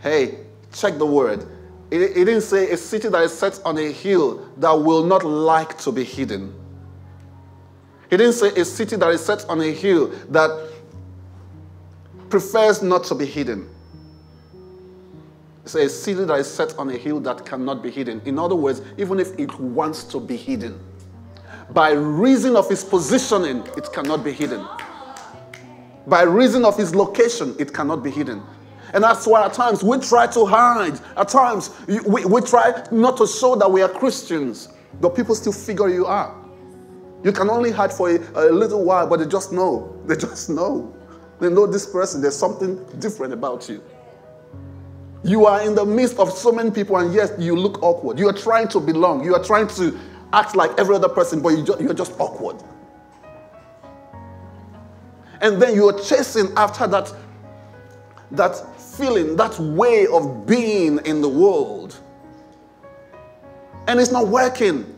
Hey, 0.00 0.38
check 0.72 0.98
the 0.98 1.06
word. 1.06 1.46
It, 1.90 2.00
it 2.00 2.24
didn't 2.24 2.40
say 2.42 2.70
a 2.70 2.76
city 2.76 3.08
that 3.08 3.22
is 3.22 3.36
set 3.36 3.60
on 3.64 3.78
a 3.78 3.92
hill 3.92 4.48
that 4.56 4.72
will 4.72 5.04
not 5.04 5.24
like 5.24 5.78
to 5.78 5.92
be 5.92 6.04
hidden. 6.04 6.54
He 8.10 8.16
didn't 8.16 8.34
say 8.34 8.48
a 8.48 8.64
city 8.64 8.96
that 8.96 9.08
is 9.10 9.24
set 9.24 9.44
on 9.48 9.60
a 9.60 9.70
hill 9.72 10.08
that 10.30 10.70
prefers 12.30 12.82
not 12.82 13.04
to 13.04 13.14
be 13.14 13.26
hidden. 13.26 13.68
It's 15.64 15.74
a 15.74 15.88
city 15.88 16.24
that 16.24 16.38
is 16.38 16.50
set 16.50 16.78
on 16.78 16.90
a 16.90 16.96
hill 16.96 17.18
that 17.20 17.44
cannot 17.44 17.82
be 17.82 17.90
hidden. 17.90 18.22
In 18.24 18.38
other 18.38 18.54
words, 18.54 18.82
even 18.96 19.18
if 19.18 19.36
it 19.38 19.52
wants 19.58 20.04
to 20.04 20.20
be 20.20 20.36
hidden, 20.36 20.78
by 21.70 21.90
reason 21.90 22.54
of 22.54 22.70
its 22.70 22.84
positioning, 22.84 23.66
it 23.76 23.92
cannot 23.92 24.22
be 24.22 24.32
hidden. 24.32 24.64
By 26.06 26.22
reason 26.22 26.64
of 26.64 26.78
its 26.78 26.94
location, 26.94 27.56
it 27.58 27.74
cannot 27.74 28.02
be 28.02 28.10
hidden. 28.10 28.42
And 28.94 29.02
that's 29.02 29.26
why 29.26 29.44
at 29.44 29.52
times 29.52 29.82
we 29.82 29.98
try 29.98 30.26
to 30.28 30.46
hide. 30.46 31.00
At 31.16 31.28
times 31.28 31.70
we, 31.86 32.24
we 32.24 32.40
try 32.40 32.84
not 32.92 33.16
to 33.18 33.26
show 33.26 33.56
that 33.56 33.70
we 33.70 33.82
are 33.82 33.88
Christians, 33.88 34.68
but 35.00 35.16
people 35.16 35.34
still 35.34 35.52
figure 35.52 35.88
you 35.88 36.06
out. 36.06 36.34
You 37.24 37.32
can 37.32 37.50
only 37.50 37.72
hide 37.72 37.92
for 37.92 38.10
a, 38.10 38.18
a 38.34 38.52
little 38.52 38.84
while, 38.84 39.06
but 39.06 39.18
they 39.18 39.26
just 39.26 39.52
know. 39.52 39.92
They 40.06 40.14
just 40.14 40.48
know. 40.48 40.94
They 41.40 41.50
know 41.50 41.66
this 41.66 41.84
person, 41.84 42.22
there's 42.22 42.36
something 42.36 42.82
different 43.00 43.32
about 43.32 43.68
you. 43.68 43.82
You 45.24 45.46
are 45.46 45.60
in 45.62 45.74
the 45.74 45.84
midst 45.84 46.18
of 46.18 46.30
so 46.30 46.52
many 46.52 46.70
people, 46.70 46.96
and 46.96 47.12
yes, 47.12 47.32
you 47.38 47.56
look 47.56 47.82
awkward. 47.82 48.18
You 48.18 48.28
are 48.28 48.32
trying 48.32 48.68
to 48.68 48.78
belong. 48.80 49.24
You 49.24 49.34
are 49.34 49.42
trying 49.42 49.66
to 49.68 49.98
act 50.32 50.54
like 50.54 50.70
every 50.78 50.94
other 50.94 51.08
person, 51.08 51.42
but 51.42 51.48
you 51.50 51.64
you're 51.80 51.94
just 51.94 52.12
awkward. 52.20 52.62
And 55.40 55.60
then 55.60 55.74
you're 55.74 55.98
chasing 56.00 56.52
after 56.56 56.86
that, 56.86 57.12
that 58.32 58.80
feeling, 58.80 59.36
that 59.36 59.58
way 59.58 60.06
of 60.06 60.46
being 60.46 60.98
in 61.04 61.20
the 61.20 61.28
world. 61.28 61.96
And 63.86 64.00
it's 64.00 64.10
not 64.10 64.28
working. 64.28 64.92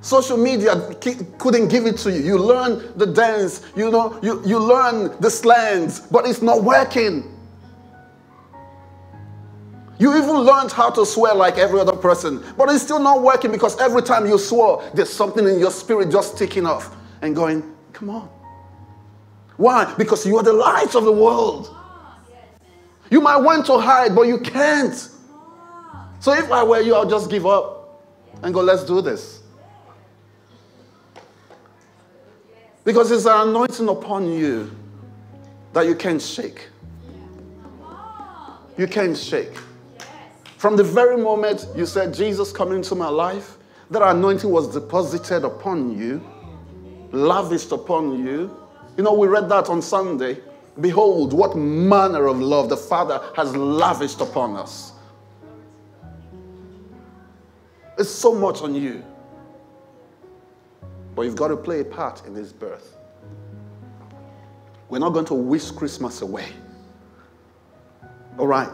Social 0.00 0.36
media 0.36 0.94
couldn't 1.38 1.68
give 1.68 1.86
it 1.86 1.96
to 1.98 2.12
you. 2.12 2.20
You 2.20 2.38
learn 2.38 2.92
the 2.96 3.06
dance, 3.06 3.62
you 3.74 3.90
know, 3.90 4.18
you, 4.22 4.40
you 4.46 4.58
learn 4.58 5.16
the 5.20 5.30
slangs, 5.30 6.00
but 6.00 6.26
it's 6.26 6.42
not 6.42 6.62
working. 6.62 7.32
You 9.98 10.16
even 10.16 10.36
learned 10.36 10.72
how 10.72 10.90
to 10.90 11.06
swear 11.06 11.34
like 11.34 11.56
every 11.56 11.80
other 11.80 11.96
person, 11.96 12.44
but 12.56 12.68
it's 12.68 12.84
still 12.84 13.00
not 13.00 13.22
working 13.22 13.50
because 13.50 13.80
every 13.80 14.02
time 14.02 14.26
you 14.26 14.38
swore, 14.38 14.88
there's 14.94 15.10
something 15.10 15.46
in 15.48 15.58
your 15.58 15.70
spirit 15.70 16.10
just 16.10 16.36
ticking 16.36 16.66
off 16.66 16.94
and 17.22 17.34
going, 17.34 17.74
Come 17.92 18.10
on. 18.10 18.35
Why? 19.56 19.94
Because 19.96 20.26
you 20.26 20.36
are 20.36 20.42
the 20.42 20.52
light 20.52 20.94
of 20.94 21.04
the 21.04 21.12
world. 21.12 21.74
You 23.10 23.20
might 23.20 23.38
want 23.38 23.66
to 23.66 23.78
hide, 23.78 24.14
but 24.14 24.22
you 24.22 24.38
can't. 24.38 24.94
So 26.20 26.32
if 26.32 26.50
I 26.50 26.62
were 26.62 26.80
you, 26.80 26.94
I'll 26.94 27.08
just 27.08 27.30
give 27.30 27.46
up 27.46 28.02
and 28.42 28.52
go, 28.52 28.60
Let's 28.60 28.84
do 28.84 29.00
this. 29.00 29.42
Because 32.84 33.10
it's 33.10 33.26
an 33.26 33.48
anointing 33.48 33.88
upon 33.88 34.30
you 34.30 34.70
that 35.72 35.86
you 35.86 35.94
can't 35.94 36.22
shake. 36.22 36.68
You 38.78 38.86
can't 38.86 39.16
shake. 39.16 39.52
From 40.56 40.76
the 40.76 40.84
very 40.84 41.16
moment 41.16 41.66
you 41.74 41.84
said, 41.84 42.14
Jesus, 42.14 42.52
come 42.52 42.72
into 42.72 42.94
my 42.94 43.08
life, 43.08 43.58
that 43.90 44.02
anointing 44.02 44.50
was 44.50 44.72
deposited 44.72 45.44
upon 45.44 45.98
you, 45.98 46.24
lavished 47.12 47.72
upon 47.72 48.24
you. 48.24 48.56
You 48.96 49.02
know, 49.02 49.12
we 49.12 49.26
read 49.26 49.48
that 49.48 49.68
on 49.68 49.82
Sunday. 49.82 50.38
Behold, 50.80 51.32
what 51.32 51.56
manner 51.56 52.26
of 52.26 52.40
love 52.40 52.68
the 52.68 52.76
Father 52.76 53.20
has 53.34 53.54
lavished 53.54 54.20
upon 54.20 54.56
us. 54.56 54.92
It's 57.98 58.10
so 58.10 58.34
much 58.34 58.60
on 58.60 58.74
you. 58.74 59.02
But 61.14 61.22
you've 61.22 61.36
got 61.36 61.48
to 61.48 61.56
play 61.56 61.80
a 61.80 61.84
part 61.84 62.26
in 62.26 62.34
His 62.34 62.52
birth. 62.52 62.96
We're 64.88 64.98
not 64.98 65.10
going 65.10 65.24
to 65.26 65.34
wish 65.34 65.70
Christmas 65.70 66.20
away. 66.20 66.48
All 68.38 68.46
right. 68.46 68.70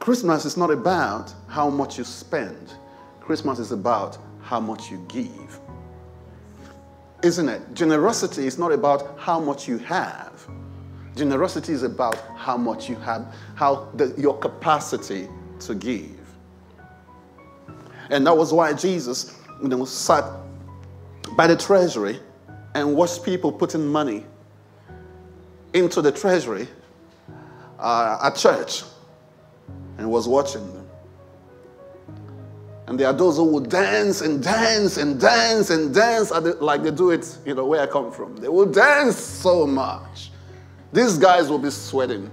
Christmas 0.00 0.44
is 0.44 0.56
not 0.56 0.70
about 0.70 1.32
how 1.46 1.70
much 1.70 1.96
you 1.96 2.02
spend, 2.02 2.74
Christmas 3.20 3.60
is 3.60 3.70
about 3.70 4.18
how 4.40 4.58
much 4.58 4.90
you 4.90 5.04
give. 5.08 5.60
Isn't 7.22 7.48
it? 7.48 7.74
Generosity 7.74 8.46
is 8.46 8.58
not 8.58 8.72
about 8.72 9.18
how 9.18 9.38
much 9.38 9.68
you 9.68 9.78
have. 9.78 10.46
Generosity 11.14 11.72
is 11.72 11.82
about 11.82 12.16
how 12.36 12.56
much 12.56 12.88
you 12.88 12.96
have, 12.96 13.34
how 13.54 13.88
the, 13.94 14.14
your 14.18 14.36
capacity 14.38 15.28
to 15.60 15.74
give. 15.74 16.18
And 18.10 18.26
that 18.26 18.36
was 18.36 18.52
why 18.52 18.72
Jesus 18.72 19.38
you 19.62 19.68
know, 19.68 19.84
sat 19.84 20.24
by 21.36 21.46
the 21.46 21.56
treasury 21.56 22.18
and 22.74 22.94
watched 22.96 23.22
people 23.22 23.52
putting 23.52 23.86
money 23.86 24.26
into 25.72 26.02
the 26.02 26.10
treasury 26.10 26.66
uh, 27.78 28.18
at 28.22 28.36
church 28.36 28.82
and 29.98 30.10
was 30.10 30.26
watching 30.26 30.66
them. 30.74 30.81
And 32.92 33.00
there 33.00 33.06
are 33.06 33.14
those 33.14 33.38
who 33.38 33.44
will 33.44 33.60
dance 33.60 34.20
and 34.20 34.42
dance 34.42 34.98
and 34.98 35.18
dance 35.18 35.70
and 35.70 35.94
dance 35.94 36.28
the, 36.28 36.58
like 36.60 36.82
they 36.82 36.90
do 36.90 37.10
it, 37.10 37.38
you 37.46 37.54
know, 37.54 37.64
where 37.64 37.80
I 37.80 37.86
come 37.86 38.12
from. 38.12 38.36
They 38.36 38.50
will 38.50 38.70
dance 38.70 39.16
so 39.16 39.66
much. 39.66 40.30
These 40.92 41.16
guys 41.16 41.48
will 41.48 41.58
be 41.58 41.70
sweating. 41.70 42.30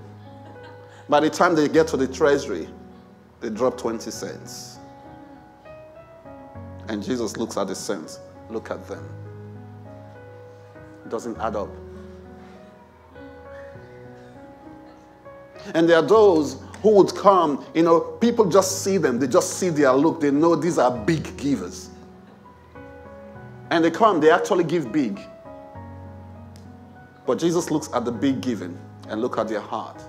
By 1.08 1.22
the 1.22 1.30
time 1.30 1.56
they 1.56 1.70
get 1.70 1.88
to 1.88 1.96
the 1.96 2.10
treasury, 2.10 2.68
they 3.40 3.50
drop 3.50 3.78
20 3.78 4.12
cents. 4.12 4.80
And 6.90 7.02
Jesus 7.02 7.38
looks 7.38 7.56
at 7.56 7.68
the 7.68 7.76
cents. 7.76 8.20
Look 8.50 8.70
at 8.70 8.86
them. 8.86 9.10
It 11.06 11.10
doesn't 11.10 11.38
add 11.38 11.56
up. 11.56 11.70
And 15.74 15.88
there 15.88 15.96
are 15.96 16.06
those 16.06 16.62
who 16.82 16.96
would 16.96 17.16
come. 17.16 17.66
You 17.74 17.84
know, 17.84 18.00
people 18.00 18.46
just 18.46 18.84
see 18.84 18.98
them, 18.98 19.20
they 19.20 19.28
just 19.28 19.58
see 19.58 19.70
their 19.70 19.94
look, 19.94 20.22
they 20.22 20.32
know 20.32 20.56
these 20.56 20.78
are 20.78 20.92
big 20.92 21.38
givers. 21.38 21.90
And 23.72 23.84
they 23.84 23.92
come, 23.92 24.20
they 24.20 24.32
actually 24.32 24.64
give 24.64 24.92
big. 24.92 25.20
But 27.26 27.38
Jesus 27.38 27.70
looks 27.70 27.90
at 27.94 28.06
the 28.06 28.12
big 28.12 28.42
giving 28.42 28.78
and 29.08 29.22
look 29.22 29.38
at 29.38 29.48
their 29.48 29.60
heart. 29.62 30.02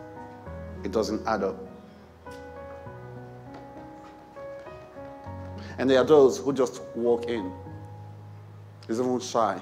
It 0.84 0.92
doesn't 0.92 1.26
add 1.26 1.42
up. 1.42 1.56
And 5.78 5.88
there 5.88 5.98
are 5.98 6.04
those 6.04 6.38
who 6.38 6.52
just 6.52 6.82
walk 6.94 7.26
in. 7.26 7.52
He's 8.86 9.00
even 9.00 9.20
shy 9.20 9.60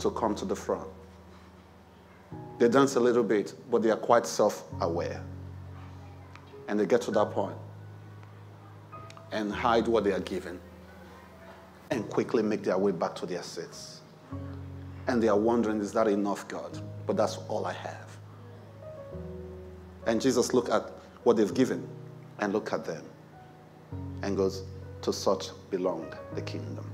to 0.00 0.10
come 0.10 0.34
to 0.36 0.44
the 0.44 0.56
front. 0.56 0.88
They 2.58 2.68
dance 2.68 2.96
a 2.96 3.00
little 3.00 3.22
bit, 3.22 3.54
but 3.70 3.82
they 3.82 3.90
are 3.90 3.96
quite 3.96 4.26
self 4.26 4.64
aware. 4.80 5.22
And 6.68 6.78
they 6.78 6.86
get 6.86 7.00
to 7.02 7.10
that 7.12 7.30
point 7.30 7.56
and 9.32 9.52
hide 9.52 9.86
what 9.86 10.04
they 10.04 10.12
are 10.12 10.20
given 10.20 10.58
and 11.90 12.08
quickly 12.10 12.42
make 12.42 12.62
their 12.62 12.78
way 12.78 12.92
back 12.92 13.14
to 13.16 13.26
their 13.26 13.42
seats. 13.42 14.00
And 15.06 15.22
they 15.22 15.28
are 15.28 15.38
wondering, 15.38 15.80
is 15.80 15.92
that 15.92 16.08
enough, 16.08 16.48
God? 16.48 16.80
But 17.06 17.16
that's 17.16 17.36
all 17.48 17.64
I 17.64 17.72
have. 17.72 18.16
And 20.06 20.20
Jesus 20.20 20.52
looked 20.52 20.68
at 20.68 20.90
what 21.24 21.36
they've 21.36 21.54
given 21.54 21.86
and 22.40 22.52
look 22.52 22.72
at 22.72 22.84
them 22.84 23.04
and 24.22 24.36
goes, 24.36 24.62
To 25.02 25.12
such 25.12 25.50
belong 25.70 26.12
the 26.34 26.42
kingdom. 26.42 26.90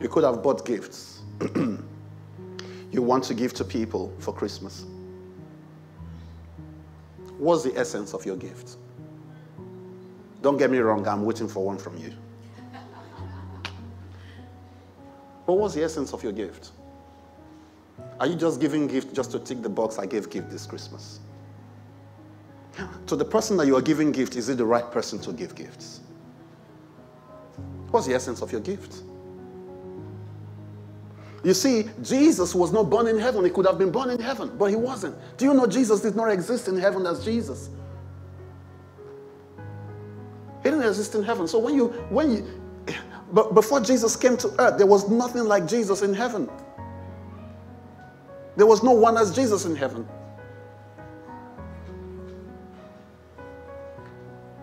You 0.00 0.08
could 0.08 0.24
have 0.24 0.42
bought 0.42 0.64
gifts 0.66 1.11
you 2.92 3.02
want 3.02 3.24
to 3.24 3.34
give 3.34 3.52
to 3.54 3.64
people 3.64 4.12
for 4.18 4.32
Christmas. 4.32 4.84
What's 7.38 7.64
the 7.64 7.76
essence 7.76 8.14
of 8.14 8.24
your 8.24 8.36
gift? 8.36 8.76
Don't 10.42 10.56
get 10.56 10.70
me 10.70 10.78
wrong, 10.78 11.06
I'm 11.06 11.24
waiting 11.24 11.48
for 11.48 11.64
one 11.64 11.78
from 11.78 11.96
you. 11.96 12.12
But 15.46 15.54
what's 15.54 15.74
the 15.74 15.82
essence 15.82 16.12
of 16.12 16.22
your 16.22 16.32
gift? 16.32 16.70
Are 18.20 18.26
you 18.26 18.36
just 18.36 18.60
giving 18.60 18.86
gift 18.86 19.14
just 19.14 19.32
to 19.32 19.38
tick 19.38 19.62
the 19.62 19.68
box 19.68 19.98
I 19.98 20.06
gave 20.06 20.30
gift 20.30 20.50
this 20.50 20.66
Christmas? 20.66 21.20
To 23.06 23.16
the 23.16 23.24
person 23.24 23.56
that 23.56 23.66
you 23.66 23.76
are 23.76 23.82
giving 23.82 24.12
gift, 24.12 24.36
is 24.36 24.48
it 24.48 24.56
the 24.56 24.64
right 24.64 24.90
person 24.90 25.18
to 25.20 25.32
give 25.32 25.54
gifts? 25.54 26.00
What's 27.90 28.06
the 28.06 28.14
essence 28.14 28.40
of 28.40 28.50
your 28.52 28.60
gift? 28.60 29.02
You 31.44 31.54
see, 31.54 31.90
Jesus 32.02 32.54
was 32.54 32.72
not 32.72 32.88
born 32.88 33.08
in 33.08 33.18
heaven. 33.18 33.44
He 33.44 33.50
could 33.50 33.66
have 33.66 33.78
been 33.78 33.90
born 33.90 34.10
in 34.10 34.20
heaven, 34.20 34.52
but 34.56 34.66
he 34.66 34.76
wasn't. 34.76 35.16
Do 35.36 35.44
you 35.44 35.54
know 35.54 35.66
Jesus 35.66 36.00
did 36.00 36.14
not 36.14 36.30
exist 36.30 36.68
in 36.68 36.78
heaven 36.78 37.04
as 37.06 37.24
Jesus? 37.24 37.68
He 40.62 40.70
didn't 40.70 40.86
exist 40.86 41.14
in 41.16 41.24
heaven. 41.24 41.48
So 41.48 41.58
when 41.58 41.74
you, 41.74 41.88
when 42.10 42.30
you, 42.30 42.46
but 43.32 43.54
before 43.54 43.80
Jesus 43.80 44.14
came 44.14 44.36
to 44.36 44.48
earth, 44.60 44.78
there 44.78 44.86
was 44.86 45.08
nothing 45.08 45.44
like 45.44 45.66
Jesus 45.66 46.02
in 46.02 46.14
heaven. 46.14 46.48
There 48.56 48.66
was 48.66 48.84
no 48.84 48.92
one 48.92 49.16
as 49.16 49.34
Jesus 49.34 49.64
in 49.64 49.74
heaven. 49.74 50.06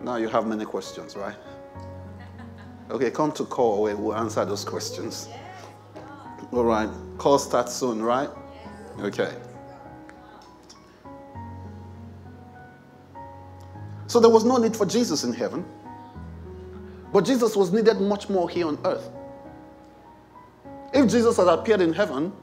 Now 0.01 0.15
you 0.15 0.29
have 0.29 0.47
many 0.47 0.63
questions, 0.63 1.17
right? 1.17 1.35
Okay, 2.89 3.11
come 3.11 3.31
to 3.33 3.43
call 3.45 3.83
we'll 3.83 4.15
answer 4.15 4.45
those 4.45 4.63
questions. 4.63 5.27
All 6.51 6.63
right. 6.63 6.89
Call 7.17 7.37
starts 7.37 7.73
soon, 7.73 8.01
right? 8.01 8.29
Okay. 8.99 9.33
So 14.07 14.19
there 14.19 14.29
was 14.29 14.43
no 14.43 14.57
need 14.57 14.75
for 14.75 14.85
Jesus 14.85 15.23
in 15.23 15.33
heaven. 15.33 15.63
But 17.13 17.25
Jesus 17.25 17.55
was 17.55 17.71
needed 17.71 18.01
much 18.01 18.29
more 18.29 18.49
here 18.49 18.67
on 18.67 18.79
earth. 18.85 19.09
If 20.93 21.09
Jesus 21.11 21.37
had 21.37 21.47
appeared 21.47 21.81
in 21.81 21.93
heaven, 21.93 22.33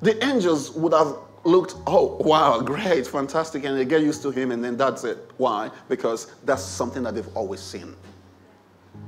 the 0.00 0.22
angels 0.24 0.70
would 0.72 0.94
have 0.94 1.16
looked, 1.44 1.74
oh, 1.86 2.16
wow, 2.20 2.60
great, 2.60 3.06
fantastic, 3.06 3.64
and 3.64 3.76
they 3.76 3.84
get 3.84 4.00
used 4.00 4.22
to 4.22 4.30
him, 4.30 4.52
and 4.52 4.64
then 4.64 4.76
that's 4.76 5.04
it. 5.04 5.30
Why? 5.36 5.70
Because 5.88 6.34
that's 6.44 6.62
something 6.62 7.02
that 7.02 7.14
they've 7.14 7.36
always 7.36 7.60
seen. 7.60 7.94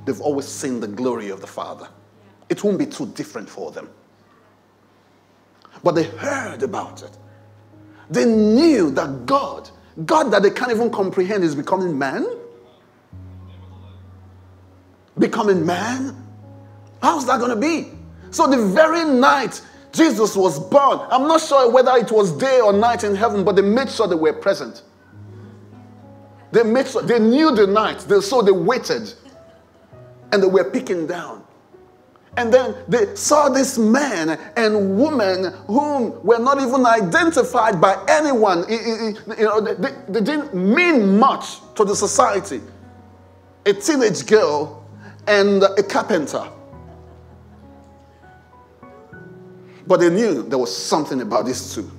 They've 0.05 0.21
always 0.21 0.47
seen 0.47 0.81
the 0.81 0.89
glory 0.89 1.31
of 1.31 1.41
the 1.41 1.47
Father 1.47 1.89
it 2.51 2.63
won't 2.63 2.79
be 2.79 2.87
too 2.87 3.07
different 3.07 3.49
for 3.49 3.71
them. 3.71 3.89
But 5.83 5.95
they 5.95 6.03
heard 6.03 6.63
about 6.63 7.03
it. 7.03 7.17
They 8.11 8.27
knew 8.27 8.91
that 8.91 9.25
God, 9.25 9.71
God 10.05 10.25
that 10.33 10.43
they 10.43 10.51
can't 10.51 10.73
even 10.73 10.91
comprehend, 10.91 11.45
is 11.45 11.55
becoming 11.55 11.97
man. 11.97 12.27
Becoming 15.19 15.65
man? 15.65 16.17
How's 17.01 17.25
that 17.27 17.39
going 17.39 17.51
to 17.51 17.57
be? 17.57 17.93
So, 18.31 18.47
the 18.47 18.67
very 18.67 19.05
night 19.05 19.63
Jesus 19.93 20.37
was 20.37 20.59
born, 20.59 21.01
I'm 21.11 21.27
not 21.27 21.41
sure 21.41 21.71
whether 21.71 21.97
it 21.97 22.11
was 22.13 22.33
day 22.33 22.61
or 22.61 22.73
night 22.73 23.05
in 23.05 23.15
heaven, 23.15 23.45
but 23.45 23.57
they 23.57 23.63
made 23.63 23.91
sure 23.91 24.07
they 24.07 24.15
were 24.15 24.33
present. 24.33 24.83
They 26.53 26.63
made 26.63 26.89
sure 26.89 27.03
they 27.03 27.19
knew 27.19 27.55
the 27.55 27.67
night, 27.67 28.01
they, 28.01 28.21
so 28.21 28.43
they 28.43 28.53
waited 28.53 29.15
and 30.33 30.43
they 30.43 30.47
were 30.47 30.71
picking 30.71 31.07
down. 31.07 31.40
And 32.37 32.55
then 32.55 32.77
they 32.87 33.15
saw 33.17 33.49
this 33.49 33.77
man 33.77 34.39
and 34.57 34.97
woman 34.97 35.53
whom 35.67 36.23
were 36.25 36.39
not 36.39 36.61
even 36.61 36.87
identified 36.87 37.81
by 37.81 38.03
anyone. 38.09 38.65
You 38.69 39.17
know, 39.39 39.61
they, 39.61 39.91
they 40.09 40.21
didn't 40.21 40.55
mean 40.55 41.19
much 41.19 41.59
to 41.75 41.85
the 41.85 41.97
society. 41.97 42.61
A 43.67 43.73
teenage 43.73 44.27
girl 44.27 44.89
and 45.27 45.63
a 45.63 45.83
carpenter. 45.83 46.49
But 49.87 49.99
they 49.99 50.11
knew 50.11 50.43
there 50.43 50.59
was 50.59 50.75
something 50.75 51.21
about 51.21 51.47
these 51.47 51.75
two. 51.75 51.91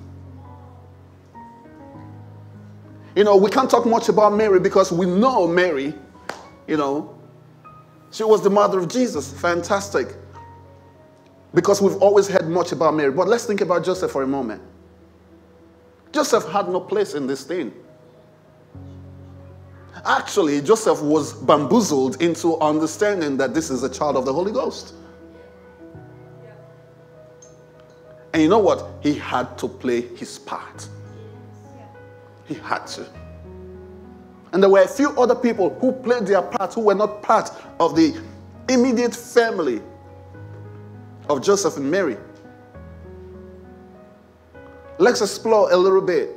You 3.14 3.24
know, 3.24 3.36
we 3.36 3.50
can't 3.50 3.68
talk 3.68 3.84
much 3.84 4.08
about 4.08 4.32
Mary 4.32 4.58
because 4.58 4.90
we 4.90 5.04
know 5.04 5.46
Mary, 5.46 5.92
you 6.66 6.78
know, 6.78 7.18
she 8.10 8.24
was 8.24 8.42
the 8.42 8.50
mother 8.50 8.78
of 8.78 8.88
Jesus. 8.88 9.32
Fantastic. 9.32 10.16
Because 11.54 11.82
we've 11.82 11.96
always 11.96 12.28
heard 12.28 12.48
much 12.48 12.72
about 12.72 12.94
Mary. 12.94 13.10
But 13.10 13.28
let's 13.28 13.44
think 13.44 13.60
about 13.60 13.84
Joseph 13.84 14.10
for 14.10 14.22
a 14.22 14.26
moment. 14.26 14.62
Joseph 16.12 16.46
had 16.48 16.68
no 16.68 16.80
place 16.80 17.14
in 17.14 17.26
this 17.26 17.44
thing. 17.44 17.72
Actually, 20.04 20.60
Joseph 20.60 21.00
was 21.02 21.32
bamboozled 21.32 22.20
into 22.20 22.58
understanding 22.58 23.36
that 23.36 23.54
this 23.54 23.70
is 23.70 23.82
a 23.82 23.88
child 23.88 24.16
of 24.16 24.24
the 24.24 24.32
Holy 24.32 24.52
Ghost. 24.52 24.94
And 28.32 28.42
you 28.42 28.48
know 28.48 28.58
what? 28.58 28.88
He 29.02 29.14
had 29.14 29.58
to 29.58 29.68
play 29.68 30.00
his 30.16 30.38
part. 30.38 30.88
He 32.46 32.54
had 32.54 32.86
to. 32.88 33.06
And 34.52 34.62
there 34.62 34.70
were 34.70 34.82
a 34.82 34.88
few 34.88 35.10
other 35.20 35.34
people 35.34 35.70
who 35.80 35.92
played 35.92 36.26
their 36.26 36.42
part 36.42 36.74
who 36.74 36.82
were 36.82 36.94
not 36.94 37.22
part 37.22 37.50
of 37.78 37.94
the 37.94 38.18
immediate 38.68 39.14
family 39.14 39.82
of 41.32 41.42
Joseph 41.42 41.76
and 41.76 41.90
Mary. 41.90 42.16
Let's 44.98 45.20
explore 45.20 45.72
a 45.72 45.76
little 45.76 46.02
bit. 46.02 46.30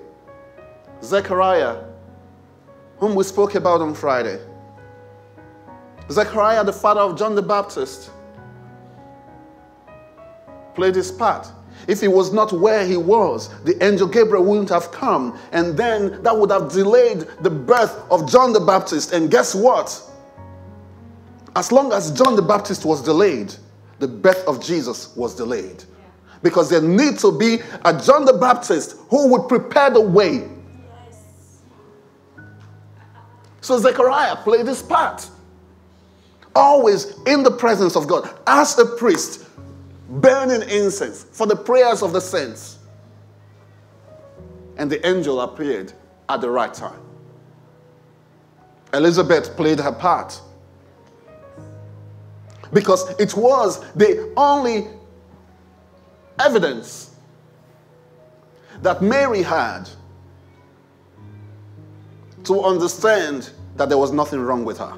Zechariah, 1.04 1.84
whom 2.98 3.14
we 3.14 3.24
spoke 3.24 3.56
about 3.56 3.82
on 3.82 3.94
Friday. 3.94 4.40
Zechariah, 6.10 6.64
the 6.64 6.74
father 6.74 7.02
of 7.02 7.18
John 7.18 7.36
the 7.36 7.42
Baptist, 7.42 8.10
played 10.74 10.96
his 10.96 11.12
part. 11.12 11.48
If 11.88 12.02
he 12.02 12.08
was 12.08 12.32
not 12.32 12.54
where 12.54 12.86
he 12.86 12.98
was, 12.98 13.50
the 13.64 13.84
angel 13.84 14.08
Gabriel 14.08 14.46
wouldn't 14.46 14.70
have 14.70 14.92
come. 14.92 15.38
And 15.52 15.78
then 15.78 16.24
that 16.24 16.36
would 16.36 16.50
have 16.50 16.72
delayed 16.72 17.28
the 17.42 17.50
birth 17.50 17.96
of 18.10 18.30
John 18.30 18.54
the 18.54 18.62
Baptist. 18.62 19.12
And 19.12 19.30
guess 19.30 19.54
what? 19.54 20.02
As 21.56 21.72
long 21.72 21.92
as 21.92 22.12
John 22.12 22.36
the 22.36 22.42
Baptist 22.42 22.86
was 22.86 23.02
delayed, 23.02 23.54
the 24.00 24.08
birth 24.08 24.46
of 24.48 24.64
Jesus 24.64 25.16
was 25.16 25.36
delayed. 25.36 25.84
Because 26.44 26.70
there 26.70 26.82
needs 26.82 27.22
to 27.22 27.38
be 27.38 27.60
a 27.84 28.00
John 28.00 28.26
the 28.26 28.34
Baptist 28.34 28.98
who 29.10 29.28
would 29.30 29.48
prepare 29.48 29.90
the 29.90 30.02
way. 30.02 30.50
So 33.62 33.80
Zechariah 33.80 34.36
played 34.38 34.68
his 34.68 34.84
part. 34.84 35.28
Always 36.56 37.18
in 37.26 37.44
the 37.44 37.52
presence 37.52 37.96
of 37.96 38.08
God 38.08 38.30
as 38.46 38.78
a 38.78 38.86
priest, 38.86 39.46
burning 40.08 40.62
incense 40.70 41.24
for 41.24 41.48
the 41.48 41.56
prayers 41.56 42.04
of 42.04 42.14
the 42.14 42.22
saints. 42.22 42.78
And 44.78 44.92
the 44.92 45.06
angel 45.08 45.42
appeared 45.42 45.94
at 46.30 46.42
the 46.42 46.50
right 46.50 46.74
time. 46.74 47.00
Elizabeth 48.94 49.56
played 49.58 49.80
her 49.80 49.92
part 49.92 50.40
because 52.74 53.10
it 53.20 53.36
was 53.36 53.80
the 53.94 54.34
only 54.38 54.88
evidence 56.40 57.16
that 58.82 59.02
Mary 59.02 59.42
had 59.42 59.90
to 62.44 62.62
understand 62.64 63.52
that 63.76 63.90
there 63.90 63.98
was 63.98 64.12
nothing 64.12 64.40
wrong 64.40 64.64
with 64.64 64.78
her. 64.78 64.98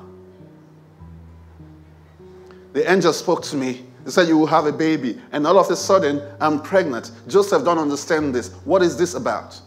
The 2.74 2.90
angel 2.92 3.14
spoke 3.14 3.44
to 3.44 3.56
me. 3.56 3.86
He 4.06 4.12
said, 4.12 4.28
You 4.28 4.38
will 4.38 4.48
have 4.48 4.66
a 4.66 4.72
baby. 4.72 5.20
And 5.32 5.48
all 5.48 5.58
of 5.58 5.70
a 5.70 5.76
sudden, 5.76 6.22
I'm 6.40 6.62
pregnant. 6.62 7.12
Joseph 7.28 7.64
don't 7.64 7.78
understand 7.78 8.36
this. 8.36 8.54
What 8.66 8.84
is 8.84 8.98
this 8.98 9.16
about? 9.16 9.60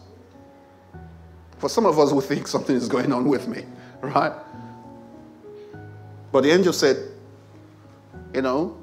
For 1.57 1.69
some 1.69 1.85
of 1.85 1.99
us, 1.99 2.11
we 2.11 2.21
think 2.21 2.47
something 2.47 2.75
is 2.75 2.87
going 2.87 3.11
on 3.11 3.27
with 3.27 3.47
me, 3.47 3.65
right? 4.01 4.33
But 6.31 6.41
the 6.41 6.51
angel 6.51 6.73
said, 6.73 7.10
You 8.33 8.41
know, 8.41 8.77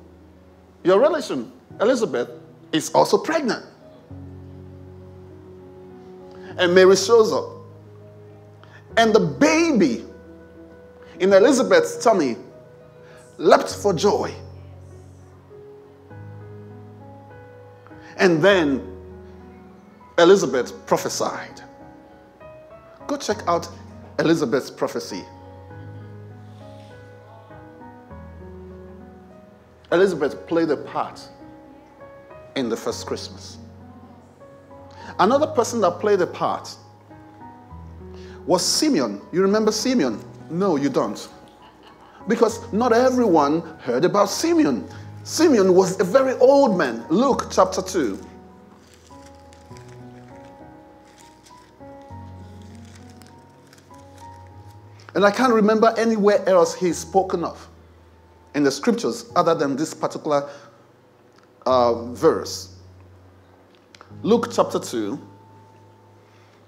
your 0.84 1.00
relation, 1.00 1.50
Elizabeth, 1.80 2.28
is 2.72 2.90
also 2.90 3.18
pregnant. 3.18 3.64
And 6.58 6.74
Mary 6.74 6.96
shows 6.96 7.32
up. 7.32 7.44
And 8.96 9.14
the 9.14 9.20
baby 9.20 10.04
in 11.20 11.32
Elizabeth's 11.32 12.02
tummy 12.02 12.36
leapt 13.38 13.74
for 13.74 13.92
joy. 13.92 14.34
And 18.16 18.42
then 18.42 18.82
Elizabeth 20.18 20.84
prophesied. 20.86 21.60
Go 23.06 23.16
check 23.16 23.46
out 23.46 23.68
Elizabeth's 24.18 24.70
prophecy. 24.70 25.24
Elizabeth 29.90 30.46
played 30.46 30.70
a 30.70 30.76
part 30.76 31.20
in 32.56 32.68
the 32.68 32.76
first 32.76 33.06
Christmas. 33.06 33.56
Another 35.18 35.46
person 35.46 35.80
that 35.80 35.98
played 35.98 36.20
a 36.20 36.26
part 36.26 36.74
was 38.46 38.64
Simeon. 38.64 39.20
You 39.32 39.42
remember 39.42 39.72
Simeon? 39.72 40.22
No, 40.50 40.76
you 40.76 40.90
don't. 40.90 41.28
Because 42.26 42.70
not 42.72 42.92
everyone 42.92 43.62
heard 43.80 44.04
about 44.04 44.28
Simeon. 44.28 44.86
Simeon 45.24 45.74
was 45.74 45.98
a 46.00 46.04
very 46.04 46.34
old 46.34 46.76
man. 46.76 47.04
Luke 47.08 47.48
chapter 47.50 47.80
2. 47.80 48.18
And 55.14 55.24
I 55.24 55.30
can't 55.30 55.52
remember 55.52 55.94
anywhere 55.96 56.46
else 56.46 56.74
he's 56.74 56.98
spoken 56.98 57.42
of 57.42 57.68
in 58.58 58.64
the 58.64 58.70
scriptures 58.70 59.30
other 59.36 59.54
than 59.54 59.76
this 59.76 59.94
particular 59.94 60.50
uh, 61.64 62.04
verse. 62.12 62.74
Luke 64.22 64.48
chapter 64.52 64.80
2, 64.80 65.18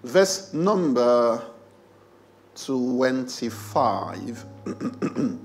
verse 0.04 0.54
number 0.54 1.42
25. 2.54 4.44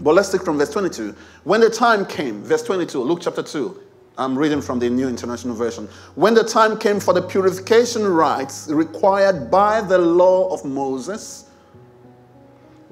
but 0.00 0.14
let's 0.14 0.30
take 0.30 0.42
from 0.42 0.58
verse 0.58 0.70
22. 0.70 1.14
When 1.44 1.60
the 1.60 1.70
time 1.70 2.04
came, 2.04 2.42
verse 2.42 2.64
22, 2.64 3.00
Luke 3.00 3.20
chapter 3.22 3.42
2. 3.42 3.82
I'm 4.18 4.36
reading 4.36 4.60
from 4.60 4.80
the 4.80 4.90
New 4.90 5.08
International 5.08 5.54
Version. 5.54 5.88
When 6.16 6.34
the 6.34 6.42
time 6.42 6.76
came 6.76 6.98
for 6.98 7.14
the 7.14 7.22
purification 7.22 8.04
rites 8.04 8.66
required 8.68 9.48
by 9.48 9.80
the 9.80 9.98
law 9.98 10.52
of 10.52 10.64
Moses, 10.64 11.48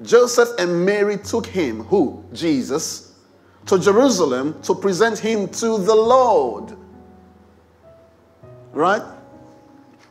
Joseph 0.03 0.49
and 0.59 0.85
Mary 0.85 1.17
took 1.17 1.45
him, 1.45 1.83
who? 1.83 2.23
Jesus, 2.33 3.13
to 3.65 3.79
Jerusalem 3.79 4.61
to 4.63 4.75
present 4.75 5.17
him 5.17 5.47
to 5.49 5.77
the 5.77 5.95
Lord. 5.95 6.77
Right? 8.71 9.01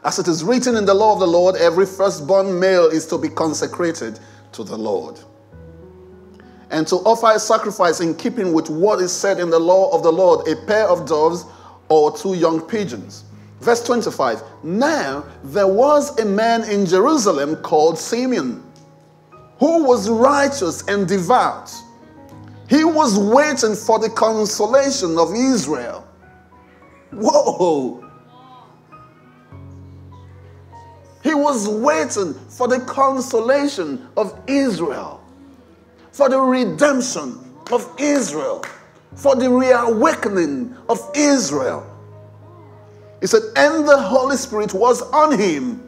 As 0.04 0.18
it 0.18 0.28
is 0.28 0.44
written 0.44 0.76
in 0.76 0.84
the 0.84 0.94
law 0.94 1.14
of 1.14 1.20
the 1.20 1.26
Lord, 1.26 1.56
every 1.56 1.86
firstborn 1.86 2.58
male 2.58 2.86
is 2.86 3.06
to 3.06 3.18
be 3.18 3.28
consecrated 3.28 4.18
to 4.52 4.64
the 4.64 4.76
Lord. 4.76 5.20
And 6.70 6.86
to 6.88 6.96
offer 6.96 7.32
a 7.34 7.38
sacrifice 7.38 8.00
in 8.00 8.14
keeping 8.16 8.52
with 8.52 8.68
what 8.68 9.00
is 9.00 9.12
said 9.12 9.38
in 9.38 9.50
the 9.50 9.58
law 9.58 9.94
of 9.94 10.02
the 10.02 10.12
Lord, 10.12 10.48
a 10.48 10.56
pair 10.66 10.86
of 10.86 11.06
doves 11.06 11.44
or 11.88 12.16
two 12.16 12.34
young 12.34 12.60
pigeons. 12.60 13.24
Verse 13.60 13.82
25 13.84 14.42
Now 14.64 15.24
there 15.44 15.68
was 15.68 16.18
a 16.18 16.24
man 16.24 16.64
in 16.64 16.86
Jerusalem 16.86 17.56
called 17.56 17.98
Simeon 17.98 18.65
who 19.58 19.84
was 19.84 20.08
righteous 20.08 20.86
and 20.88 21.08
devout. 21.08 21.72
He 22.68 22.84
was 22.84 23.18
waiting 23.18 23.74
for 23.74 23.98
the 23.98 24.10
consolation 24.10 25.18
of 25.18 25.34
Israel. 25.34 26.06
Whoa! 27.12 28.02
He 31.22 31.34
was 31.34 31.68
waiting 31.68 32.34
for 32.48 32.68
the 32.68 32.80
consolation 32.80 34.08
of 34.16 34.38
Israel, 34.46 35.20
for 36.12 36.28
the 36.28 36.38
redemption 36.38 37.38
of 37.72 37.92
Israel, 37.98 38.64
for 39.14 39.34
the 39.34 39.50
reawakening 39.50 40.76
of 40.88 41.00
Israel. 41.14 41.84
He 43.20 43.26
said, 43.26 43.42
and 43.56 43.88
the 43.88 44.00
Holy 44.00 44.36
Spirit 44.36 44.74
was 44.74 45.02
on 45.10 45.36
him 45.38 45.85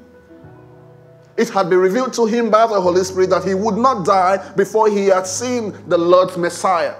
it 1.38 1.48
had 1.51 1.70
been 1.70 1.79
revealed 1.79 2.12
to 2.14 2.27
him 2.27 2.51
by 2.51 2.66
the 2.66 2.81
Holy 2.81 3.05
Spirit 3.05 3.31
that 3.31 3.44
he 3.44 3.55
would 3.55 3.77
not 3.77 4.05
die 4.05 4.38
before 4.55 4.90
he 4.90 5.07
had 5.07 5.24
seen 5.24 5.72
the 5.87 5.96
Lord's 5.96 6.37
Messiah. 6.37 6.96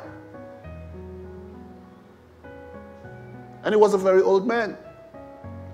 And 3.65 3.75
he 3.75 3.77
was 3.77 3.95
a 3.95 3.99
very 3.99 4.23
old 4.23 4.47
man. 4.47 4.79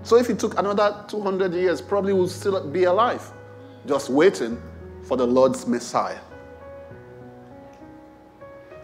So 0.01 0.17
if 0.17 0.25
he 0.25 0.33
took 0.33 0.57
another 0.57 1.05
200 1.07 1.53
years, 1.53 1.79
probably 1.79 2.13
would 2.13 2.31
still 2.31 2.67
be 2.67 2.85
alive, 2.85 3.31
just 3.85 4.09
waiting 4.09 4.59
for 5.03 5.15
the 5.15 5.27
Lord's 5.27 5.67
Messiah. 5.67 6.19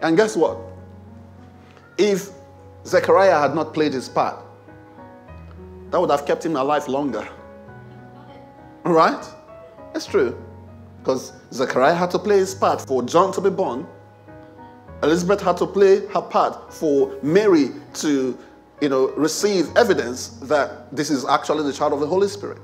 And 0.00 0.16
guess 0.16 0.36
what? 0.36 0.58
If 1.98 2.30
Zechariah 2.86 3.36
had 3.36 3.52
not 3.56 3.74
played 3.74 3.94
his 3.94 4.08
part, 4.08 4.44
that 5.90 6.00
would 6.00 6.10
have 6.10 6.24
kept 6.24 6.46
him 6.46 6.54
alive 6.54 6.86
longer. 6.86 7.28
Right? 8.84 9.24
It's 9.94 10.06
true. 10.06 10.36
Because 10.98 11.32
Zechariah 11.52 11.94
had 11.94 12.10
to 12.12 12.18
play 12.18 12.38
his 12.38 12.54
part 12.54 12.80
for 12.80 13.02
John 13.02 13.32
to 13.32 13.40
be 13.40 13.50
born. 13.50 13.86
Elizabeth 15.02 15.40
had 15.40 15.56
to 15.56 15.66
play 15.66 16.06
her 16.08 16.22
part 16.22 16.72
for 16.72 17.18
Mary 17.22 17.70
to, 17.94 18.38
you 18.80 18.88
know, 18.88 19.08
receive 19.10 19.76
evidence 19.76 20.28
that 20.42 20.94
this 20.94 21.10
is 21.10 21.24
actually 21.24 21.64
the 21.64 21.72
child 21.72 21.92
of 21.92 22.00
the 22.00 22.06
Holy 22.06 22.28
Spirit. 22.28 22.58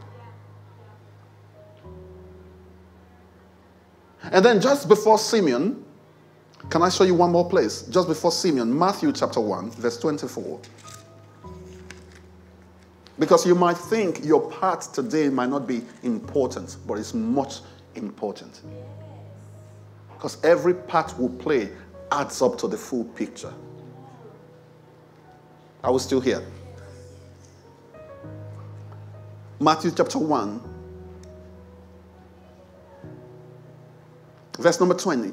And 4.30 4.44
then 4.44 4.60
just 4.60 4.88
before 4.88 5.18
Simeon, 5.18 5.84
can 6.70 6.82
I 6.82 6.90
show 6.90 7.04
you 7.04 7.14
one 7.14 7.32
more 7.32 7.48
place? 7.48 7.82
Just 7.82 8.08
before 8.08 8.30
Simeon, 8.30 8.76
Matthew 8.76 9.10
chapter 9.12 9.40
1, 9.40 9.70
verse 9.72 9.98
24. 9.98 10.60
Because 13.18 13.44
you 13.44 13.54
might 13.54 13.76
think 13.76 14.24
your 14.24 14.48
part 14.50 14.82
today 14.92 15.28
might 15.28 15.50
not 15.50 15.66
be 15.66 15.82
important, 16.02 16.76
but 16.86 16.98
it's 16.98 17.14
much 17.14 17.60
important. 17.96 18.60
Because 20.12 20.42
every 20.44 20.74
part 20.74 21.18
we 21.18 21.28
play 21.28 21.70
adds 22.12 22.40
up 22.42 22.58
to 22.58 22.68
the 22.68 22.76
full 22.76 23.04
picture. 23.04 23.52
Are 25.82 25.92
we 25.92 25.98
still 25.98 26.20
here? 26.20 26.42
Matthew 29.60 29.90
chapter 29.90 30.18
1, 30.18 30.60
verse 34.58 34.78
number 34.78 34.94
20. 34.94 35.32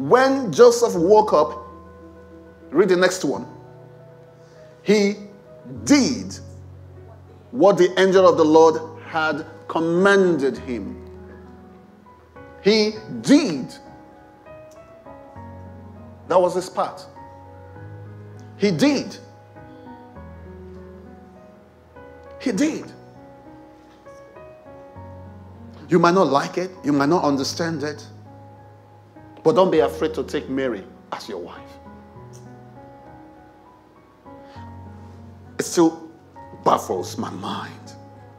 When 0.00 0.50
Joseph 0.50 0.94
woke 0.94 1.34
up, 1.34 1.62
read 2.70 2.88
the 2.88 2.96
next 2.96 3.22
one. 3.22 3.46
He 4.82 5.16
did 5.84 6.38
what 7.50 7.76
the 7.76 7.92
angel 8.00 8.26
of 8.26 8.38
the 8.38 8.44
Lord 8.44 8.80
had 9.04 9.44
commanded 9.68 10.56
him. 10.56 10.96
He 12.62 12.94
did. 13.20 13.74
That 16.28 16.40
was 16.40 16.54
his 16.54 16.70
part. 16.70 17.04
He 18.56 18.70
did. 18.70 19.18
He 22.40 22.52
did. 22.52 22.90
You 25.90 25.98
might 25.98 26.14
not 26.14 26.28
like 26.28 26.56
it, 26.56 26.70
you 26.82 26.94
might 26.94 27.10
not 27.10 27.22
understand 27.22 27.82
it. 27.82 28.02
But 29.42 29.54
don't 29.54 29.70
be 29.70 29.78
afraid 29.78 30.14
to 30.14 30.24
take 30.24 30.48
Mary 30.48 30.84
as 31.12 31.28
your 31.28 31.38
wife. 31.38 31.60
It 35.58 35.64
still 35.64 36.10
baffles 36.64 37.16
my 37.18 37.30
mind. 37.30 37.92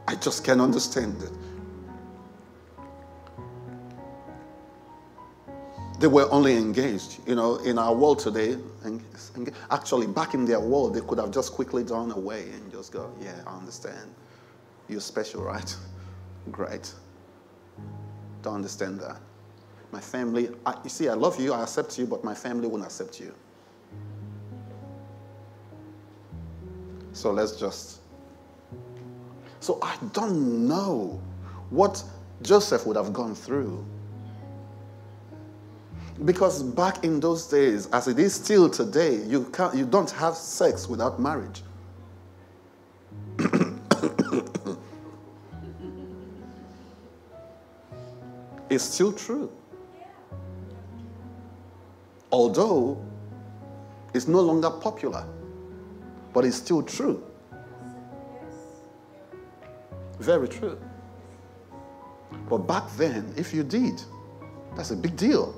I 0.06 0.14
just 0.14 0.44
can't 0.44 0.60
understand 0.60 1.22
it. 1.22 1.30
They 6.00 6.08
were 6.08 6.28
only 6.32 6.56
engaged. 6.56 7.20
You 7.28 7.36
know, 7.36 7.56
in 7.58 7.78
our 7.78 7.94
world 7.94 8.18
today, 8.18 8.56
actually, 9.70 10.08
back 10.08 10.34
in 10.34 10.44
their 10.44 10.58
world, 10.58 10.94
they 10.94 11.00
could 11.00 11.18
have 11.18 11.30
just 11.30 11.52
quickly 11.52 11.84
gone 11.84 12.10
away 12.10 12.50
and 12.50 12.72
just 12.72 12.92
go, 12.92 13.12
Yeah, 13.20 13.40
I 13.46 13.56
understand. 13.56 14.12
You're 14.88 15.00
special, 15.00 15.42
right? 15.42 15.76
Great. 16.50 16.92
Don't 18.42 18.56
understand 18.56 18.98
that. 19.00 19.20
My 19.92 20.00
family, 20.00 20.48
I, 20.64 20.74
you 20.82 20.90
see, 20.90 21.08
I 21.10 21.14
love 21.14 21.38
you, 21.38 21.52
I 21.52 21.62
accept 21.62 21.98
you, 21.98 22.06
but 22.06 22.24
my 22.24 22.34
family 22.34 22.66
won't 22.66 22.82
accept 22.82 23.20
you. 23.20 23.34
So 27.12 27.30
let's 27.30 27.52
just. 27.60 28.00
So 29.60 29.78
I 29.82 29.96
don't 30.14 30.66
know 30.66 31.20
what 31.68 32.02
Joseph 32.40 32.86
would 32.86 32.96
have 32.96 33.12
gone 33.12 33.34
through. 33.34 33.84
Because 36.24 36.62
back 36.62 37.04
in 37.04 37.20
those 37.20 37.46
days, 37.46 37.86
as 37.92 38.08
it 38.08 38.18
is 38.18 38.34
still 38.34 38.70
today, 38.70 39.22
you, 39.24 39.44
can't, 39.52 39.74
you 39.74 39.84
don't 39.84 40.10
have 40.12 40.36
sex 40.36 40.88
without 40.88 41.20
marriage. 41.20 41.62
it's 48.70 48.84
still 48.84 49.12
true. 49.12 49.52
Although 52.32 52.98
it's 54.14 54.26
no 54.26 54.40
longer 54.40 54.70
popular, 54.70 55.26
but 56.32 56.44
it's 56.46 56.56
still 56.56 56.82
true. 56.82 57.22
Very 60.18 60.48
true. 60.48 60.78
But 62.48 62.66
back 62.66 62.84
then, 62.96 63.32
if 63.36 63.52
you 63.52 63.62
did, 63.62 64.02
that's 64.74 64.90
a 64.90 64.96
big 64.96 65.16
deal 65.16 65.54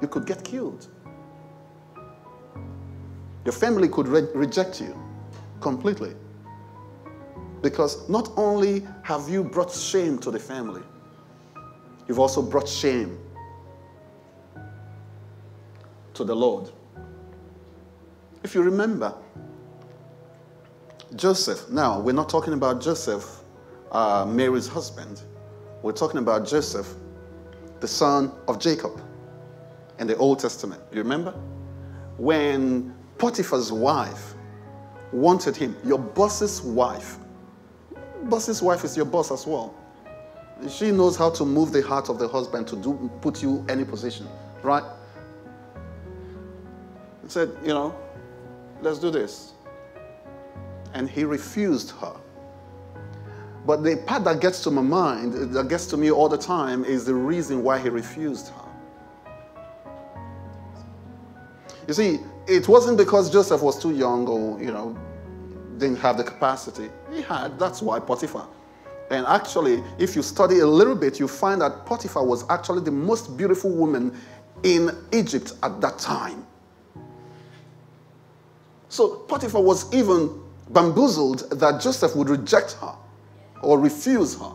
you 0.00 0.08
could 0.08 0.26
get 0.26 0.42
killed. 0.44 0.88
Your 3.44 3.52
family 3.52 3.88
could 3.88 4.08
re- 4.08 4.28
reject 4.34 4.80
you 4.80 4.98
completely. 5.60 6.14
Because 7.62 8.08
not 8.08 8.30
only 8.36 8.86
have 9.02 9.28
you 9.28 9.42
brought 9.44 9.72
shame 9.72 10.18
to 10.18 10.30
the 10.30 10.38
family, 10.38 10.82
you've 12.06 12.18
also 12.18 12.42
brought 12.42 12.68
shame 12.68 13.18
to 16.16 16.24
the 16.24 16.34
Lord. 16.34 16.70
If 18.42 18.54
you 18.54 18.62
remember, 18.62 19.14
Joseph, 21.14 21.68
now 21.70 22.00
we're 22.00 22.12
not 22.12 22.28
talking 22.28 22.54
about 22.54 22.80
Joseph, 22.80 23.42
uh, 23.92 24.24
Mary's 24.26 24.66
husband. 24.66 25.22
We're 25.82 25.92
talking 25.92 26.18
about 26.18 26.46
Joseph, 26.46 26.94
the 27.80 27.88
son 27.88 28.32
of 28.48 28.58
Jacob 28.58 29.00
in 29.98 30.06
the 30.06 30.16
Old 30.16 30.38
Testament. 30.38 30.80
You 30.90 30.98
remember? 31.02 31.32
When 32.16 32.94
Potiphar's 33.18 33.70
wife 33.70 34.34
wanted 35.12 35.54
him, 35.54 35.76
your 35.84 35.98
boss's 35.98 36.62
wife, 36.62 37.18
boss's 38.24 38.62
wife 38.62 38.84
is 38.84 38.96
your 38.96 39.06
boss 39.06 39.30
as 39.30 39.46
well. 39.46 39.74
She 40.68 40.90
knows 40.90 41.16
how 41.16 41.28
to 41.30 41.44
move 41.44 41.72
the 41.72 41.82
heart 41.82 42.08
of 42.08 42.18
the 42.18 42.26
husband 42.26 42.66
to 42.68 42.76
do, 42.76 43.10
put 43.20 43.42
you 43.42 43.64
any 43.68 43.84
position, 43.84 44.26
right? 44.62 44.82
He 47.26 47.32
said, 47.32 47.50
you 47.60 47.74
know, 47.74 47.92
let's 48.82 49.00
do 49.00 49.10
this. 49.10 49.54
And 50.94 51.10
he 51.10 51.24
refused 51.24 51.90
her. 52.00 52.14
But 53.66 53.82
the 53.82 53.96
part 54.06 54.22
that 54.24 54.40
gets 54.40 54.62
to 54.62 54.70
my 54.70 54.80
mind, 54.80 55.52
that 55.52 55.68
gets 55.68 55.86
to 55.86 55.96
me 55.96 56.12
all 56.12 56.28
the 56.28 56.38
time, 56.38 56.84
is 56.84 57.04
the 57.04 57.14
reason 57.14 57.64
why 57.64 57.80
he 57.80 57.88
refused 57.88 58.50
her. 58.50 58.62
You 61.88 61.94
see, 61.94 62.20
it 62.46 62.68
wasn't 62.68 62.96
because 62.96 63.28
Joseph 63.28 63.60
was 63.60 63.82
too 63.82 63.92
young 63.92 64.28
or, 64.28 64.60
you 64.62 64.70
know, 64.70 64.96
didn't 65.78 65.98
have 65.98 66.18
the 66.18 66.24
capacity. 66.24 66.90
He 67.12 67.22
had. 67.22 67.58
That's 67.58 67.82
why 67.82 67.98
Potiphar. 67.98 68.46
And 69.10 69.26
actually, 69.26 69.82
if 69.98 70.14
you 70.14 70.22
study 70.22 70.60
a 70.60 70.66
little 70.66 70.94
bit, 70.94 71.18
you 71.18 71.26
find 71.26 71.60
that 71.60 71.86
Potiphar 71.86 72.24
was 72.24 72.48
actually 72.50 72.82
the 72.82 72.92
most 72.92 73.36
beautiful 73.36 73.72
woman 73.72 74.16
in 74.62 74.92
Egypt 75.12 75.54
at 75.64 75.80
that 75.80 75.98
time. 75.98 76.46
So 78.88 79.16
Potiphar 79.28 79.60
was 79.60 79.92
even 79.94 80.40
bamboozled 80.70 81.50
that 81.60 81.80
Joseph 81.80 82.14
would 82.16 82.28
reject 82.28 82.72
her 82.80 82.94
or 83.62 83.78
refuse 83.78 84.38
her. 84.38 84.52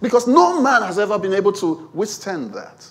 Because 0.00 0.26
no 0.26 0.60
man 0.60 0.82
has 0.82 0.98
ever 0.98 1.18
been 1.18 1.34
able 1.34 1.52
to 1.54 1.90
withstand 1.92 2.52
that. 2.54 2.86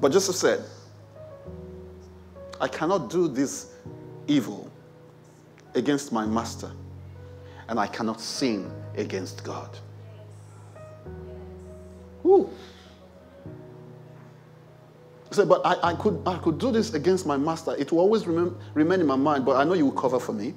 But 0.00 0.12
Joseph 0.12 0.36
said, 0.36 0.64
I 2.60 2.68
cannot 2.68 3.10
do 3.10 3.28
this 3.28 3.72
evil 4.26 4.70
against 5.74 6.10
my 6.10 6.26
master, 6.26 6.70
and 7.68 7.78
I 7.78 7.86
cannot 7.86 8.20
sin 8.20 8.70
against 8.96 9.44
God. 9.44 9.78
Who? 12.22 12.50
He 15.28 15.34
said, 15.34 15.48
but 15.48 15.60
I, 15.64 15.90
I, 15.90 15.94
could, 15.94 16.22
I 16.24 16.38
could 16.38 16.58
do 16.58 16.70
this 16.70 16.94
against 16.94 17.26
my 17.26 17.36
master. 17.36 17.74
It 17.76 17.90
will 17.90 17.98
always 17.98 18.26
remain, 18.26 18.54
remain 18.74 19.00
in 19.00 19.06
my 19.06 19.16
mind, 19.16 19.44
but 19.44 19.56
I 19.56 19.64
know 19.64 19.74
you 19.74 19.86
will 19.86 20.00
cover 20.00 20.20
for 20.20 20.32
me. 20.32 20.54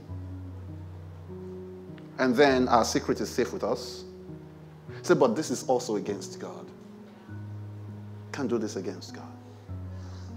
And 2.19 2.35
then 2.35 2.67
our 2.67 2.85
secret 2.85 3.19
is 3.21 3.29
safe 3.29 3.51
with 3.53 3.63
us. 3.63 4.03
He 4.89 5.03
said, 5.03 5.19
but 5.19 5.35
this 5.35 5.49
is 5.49 5.63
also 5.63 5.95
against 5.95 6.39
God. 6.39 6.67
Can't 8.31 8.49
do 8.49 8.57
this 8.57 8.75
against 8.75 9.15
God. 9.15 9.31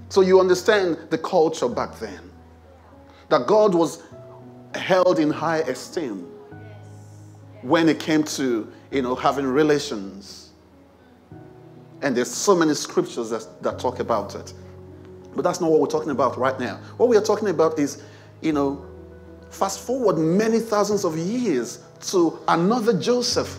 So 0.09 0.21
you 0.21 0.41
understand 0.41 0.99
the 1.11 1.19
culture 1.19 1.69
back 1.69 1.99
then. 1.99 2.31
That 3.29 3.47
God 3.47 3.75
was 3.75 4.03
held 4.75 5.19
in 5.19 5.31
high 5.31 5.61
esteem 5.61 6.29
when 7.63 7.89
it 7.89 7.99
came 7.99 8.23
to, 8.25 8.71
you 8.91 9.03
know, 9.03 9.15
having 9.15 9.47
relations. 9.47 10.52
And 12.03 12.17
there's 12.17 12.31
so 12.31 12.55
many 12.55 12.75
scriptures 12.75 13.31
that, 13.31 13.47
that 13.63 13.79
talk 13.79 14.01
about 14.01 14.35
it. 14.35 14.53
But 15.35 15.43
that's 15.43 15.61
not 15.61 15.71
what 15.71 15.81
we're 15.81 15.87
talking 15.87 16.11
about 16.11 16.37
right 16.37 16.59
now. 16.59 16.77
What 16.97 17.09
we 17.09 17.17
are 17.17 17.23
talking 17.23 17.49
about 17.49 17.79
is, 17.79 18.03
you 18.43 18.53
know, 18.53 18.85
fast 19.51 19.81
forward 19.81 20.19
many 20.19 20.59
thousands 20.59 21.05
of 21.05 21.17
years 21.17 21.79
to 22.09 22.39
another 22.49 22.99
Joseph 22.99 23.59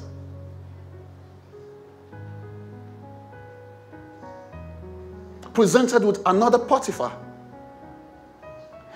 presented 5.53 6.03
with 6.03 6.21
another 6.25 6.57
Potiphar 6.59 7.15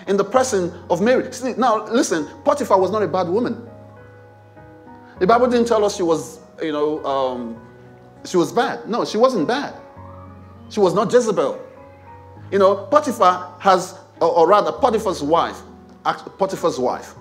in 0.07 0.17
the 0.17 0.23
person 0.23 0.73
of 0.89 1.01
Mary. 1.01 1.31
See, 1.31 1.53
now, 1.53 1.85
listen, 1.85 2.27
Potiphar 2.43 2.79
was 2.79 2.91
not 2.91 3.03
a 3.03 3.07
bad 3.07 3.29
woman. 3.29 3.67
The 5.19 5.27
Bible 5.27 5.47
didn't 5.47 5.67
tell 5.67 5.85
us 5.85 5.95
she 5.95 6.03
was, 6.03 6.39
you 6.61 6.71
know, 6.71 7.03
um, 7.05 7.66
she 8.27 8.37
was 8.37 8.51
bad. 8.51 8.87
No, 8.89 9.05
she 9.05 9.17
wasn't 9.17 9.47
bad. 9.47 9.73
She 10.69 10.79
was 10.79 10.93
not 10.93 11.11
Jezebel. 11.11 11.59
You 12.51 12.59
know, 12.59 12.75
Potiphar 12.91 13.55
has, 13.59 13.97
or, 14.19 14.29
or 14.29 14.47
rather, 14.47 14.71
Potiphar's 14.71 15.23
wife, 15.23 15.61
Potiphar's 16.37 16.79
wife. 16.79 17.15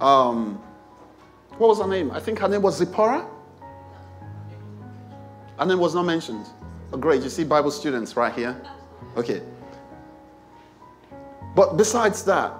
Um, 0.00 0.60
what 1.58 1.68
was 1.68 1.80
her 1.80 1.86
name? 1.86 2.10
I 2.10 2.20
think 2.20 2.38
her 2.38 2.48
name 2.48 2.62
was 2.62 2.76
Zipporah. 2.78 3.26
Her 5.58 5.66
name 5.66 5.78
was 5.78 5.94
not 5.94 6.04
mentioned. 6.04 6.46
Oh, 6.92 6.96
great. 6.96 7.22
You 7.22 7.30
see 7.30 7.44
Bible 7.44 7.70
students 7.70 8.16
right 8.16 8.34
here? 8.34 8.60
Okay. 9.16 9.42
But 11.54 11.76
besides 11.76 12.24
that, 12.24 12.52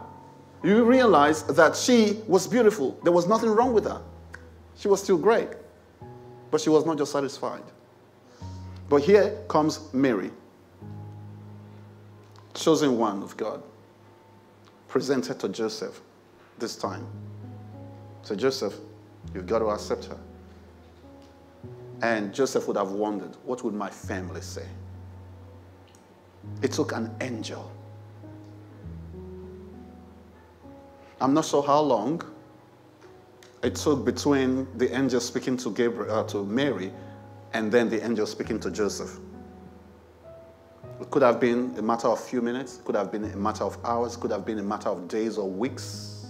you 0.63 0.85
realize 0.85 1.43
that 1.45 1.75
she 1.75 2.21
was 2.29 2.47
beautiful. 2.47 2.99
There 3.03 3.13
was 3.13 3.27
nothing 3.27 3.51
wrong 3.51 3.73
with 3.73 3.85
her. 3.85 4.01
She 4.77 4.89
was 4.89 5.03
still 5.03 5.19
great. 5.19 5.49
But 6.51 6.61
she 6.61 6.71
was 6.71 6.87
not 6.87 6.99
just 6.99 7.13
satisfied. 7.13 7.63
But 8.93 9.05
here 9.05 9.39
comes 9.49 9.91
Mary, 9.95 10.31
chosen 12.53 12.99
one 12.99 13.23
of 13.23 13.35
God, 13.39 13.63
presented 14.87 15.41
to 15.41 15.49
Joseph 15.49 16.03
this 16.59 16.77
time. 16.77 17.07
So, 18.21 18.35
Joseph, 18.35 18.75
you've 19.33 19.47
got 19.47 19.61
to 19.61 19.69
accept 19.69 20.05
her. 20.05 20.19
And 22.03 22.35
Joseph 22.35 22.69
would 22.69 22.77
have 22.77 22.91
wondered, 22.91 23.35
what 23.45 23.65
would 23.65 23.73
my 23.73 23.89
family 23.89 24.43
say? 24.43 24.67
It 26.61 26.73
took 26.73 26.93
an 26.93 27.15
angel. 27.23 27.73
I'm 31.19 31.33
not 31.33 31.47
sure 31.47 31.63
how 31.63 31.81
long 31.81 32.21
it 33.63 33.75
took 33.75 34.05
between 34.05 34.69
the 34.77 34.95
angel 34.95 35.21
speaking 35.21 35.57
to 35.57 35.71
Gabriel 35.71 36.15
uh, 36.15 36.25
to 36.25 36.45
Mary 36.45 36.93
and 37.55 37.71
then 37.71 37.89
the 37.89 38.05
angel 38.05 38.27
speaking 38.27 38.59
to 38.61 38.71
Joseph. 38.71 39.19
It 41.01 41.11
could 41.11 41.23
have 41.23 41.41
been 41.41 41.75
a 41.79 41.83
matter 41.83 42.09
of 42.09 42.23
few 42.23 42.41
minutes, 42.41 42.81
could 42.85 42.95
have 42.95 43.11
been 43.11 43.25
a 43.25 43.37
matter 43.37 43.65
of 43.65 43.77
hours, 43.85 44.17
could 44.17 44.31
have 44.31 44.47
been 44.47 44.59
a 44.59 44.63
matter 44.63 44.89
of 44.89 45.09
days 45.09 45.37
or 45.37 45.51
weeks. 45.51 46.27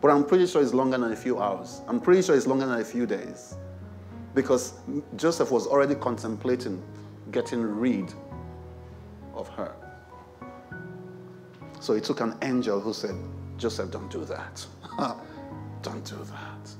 But 0.00 0.10
I'm 0.10 0.24
pretty 0.24 0.46
sure 0.46 0.62
it's 0.62 0.74
longer 0.74 0.98
than 0.98 1.12
a 1.12 1.16
few 1.16 1.40
hours. 1.40 1.82
I'm 1.86 2.00
pretty 2.00 2.22
sure 2.22 2.34
it's 2.34 2.46
longer 2.46 2.66
than 2.66 2.80
a 2.80 2.84
few 2.84 3.06
days. 3.06 3.56
Because 4.34 4.74
Joseph 5.16 5.50
was 5.50 5.66
already 5.66 5.94
contemplating 5.94 6.82
getting 7.30 7.62
rid 7.62 8.12
of 9.34 9.48
her. 9.48 9.74
So 11.80 11.94
he 11.94 12.00
took 12.00 12.20
an 12.20 12.36
angel 12.42 12.80
who 12.80 12.92
said, 12.92 13.14
Joseph, 13.56 13.90
don't 13.90 14.10
do 14.10 14.24
that. 14.24 14.66
don't 15.82 16.04
do 16.04 16.16
that. 16.16 16.70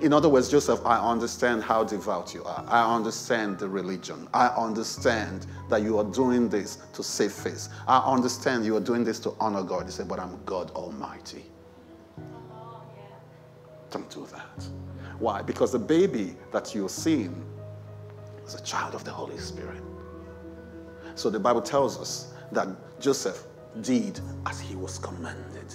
In 0.00 0.12
other 0.12 0.28
words, 0.28 0.50
Joseph, 0.50 0.84
I 0.84 0.98
understand 0.98 1.62
how 1.62 1.84
devout 1.84 2.34
you 2.34 2.44
are. 2.44 2.64
I 2.68 2.94
understand 2.94 3.58
the 3.58 3.68
religion. 3.68 4.28
I 4.34 4.48
understand 4.48 5.46
that 5.68 5.82
you 5.82 5.98
are 5.98 6.04
doing 6.04 6.48
this 6.48 6.78
to 6.92 7.02
save 7.02 7.32
face. 7.32 7.68
I 7.88 7.98
understand 7.98 8.64
you 8.64 8.76
are 8.76 8.80
doing 8.80 9.04
this 9.04 9.18
to 9.20 9.34
honor 9.40 9.62
God. 9.62 9.86
He 9.86 9.92
said, 9.92 10.08
But 10.08 10.20
I'm 10.20 10.38
God 10.44 10.70
Almighty. 10.72 11.44
Don't 13.90 14.10
do 14.10 14.26
that. 14.32 14.68
Why? 15.18 15.40
Because 15.42 15.72
the 15.72 15.78
baby 15.78 16.36
that 16.52 16.74
you're 16.74 16.88
seeing 16.88 17.44
is 18.46 18.54
a 18.54 18.62
child 18.62 18.94
of 18.94 19.04
the 19.04 19.10
Holy 19.10 19.38
Spirit. 19.38 19.82
So 21.14 21.30
the 21.30 21.40
Bible 21.40 21.62
tells 21.62 21.98
us 21.98 22.34
that 22.52 22.68
Joseph 23.00 23.44
did 23.80 24.20
as 24.44 24.60
he 24.60 24.76
was 24.76 24.98
commanded. 24.98 25.74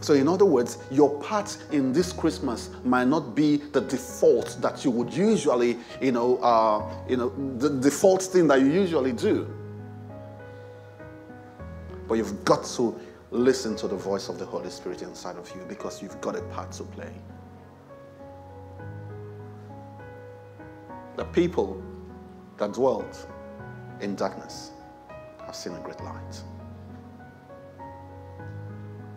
So, 0.00 0.14
in 0.14 0.28
other 0.28 0.44
words, 0.44 0.78
your 0.90 1.20
part 1.20 1.58
in 1.72 1.92
this 1.92 2.12
Christmas 2.12 2.70
might 2.84 3.08
not 3.08 3.34
be 3.34 3.56
the 3.56 3.80
default 3.80 4.56
that 4.60 4.84
you 4.84 4.92
would 4.92 5.12
usually, 5.12 5.76
you 6.00 6.12
know, 6.12 6.36
uh, 6.38 6.88
you 7.08 7.16
know, 7.16 7.30
the 7.58 7.70
default 7.70 8.22
thing 8.22 8.46
that 8.48 8.60
you 8.60 8.66
usually 8.66 9.12
do. 9.12 9.52
But 12.06 12.14
you've 12.14 12.44
got 12.44 12.64
to 12.76 12.98
listen 13.30 13.76
to 13.76 13.88
the 13.88 13.96
voice 13.96 14.28
of 14.28 14.38
the 14.38 14.46
Holy 14.46 14.70
Spirit 14.70 15.02
inside 15.02 15.36
of 15.36 15.50
you 15.54 15.62
because 15.68 16.00
you've 16.00 16.20
got 16.20 16.36
a 16.36 16.42
part 16.42 16.72
to 16.72 16.84
play. 16.84 17.12
The 21.16 21.24
people 21.24 21.82
that 22.56 22.72
dwelt 22.72 23.26
in 24.00 24.14
darkness 24.14 24.70
have 25.44 25.56
seen 25.56 25.74
a 25.74 25.80
great 25.80 26.00
light. 26.02 26.42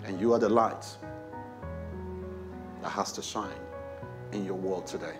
And 0.04 0.20
you 0.20 0.34
are 0.34 0.39
the 0.39 0.49
light 0.49 0.86
that 2.82 2.89
has 2.89 3.12
to 3.14 3.22
shine 3.22 3.49
in 4.32 4.45
your 4.45 4.56
world 4.56 4.88
today. 4.88 5.16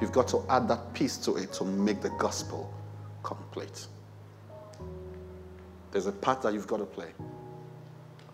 You've 0.00 0.12
got 0.12 0.28
to 0.28 0.44
add 0.48 0.68
that 0.68 0.92
piece 0.94 1.16
to 1.18 1.36
it 1.36 1.52
to 1.54 1.64
make 1.64 2.00
the 2.00 2.10
gospel 2.10 2.72
complete. 3.22 3.86
There's 5.90 6.06
a 6.06 6.12
part 6.12 6.42
that 6.42 6.52
you've 6.52 6.66
got 6.66 6.78
to 6.78 6.84
play. 6.84 7.12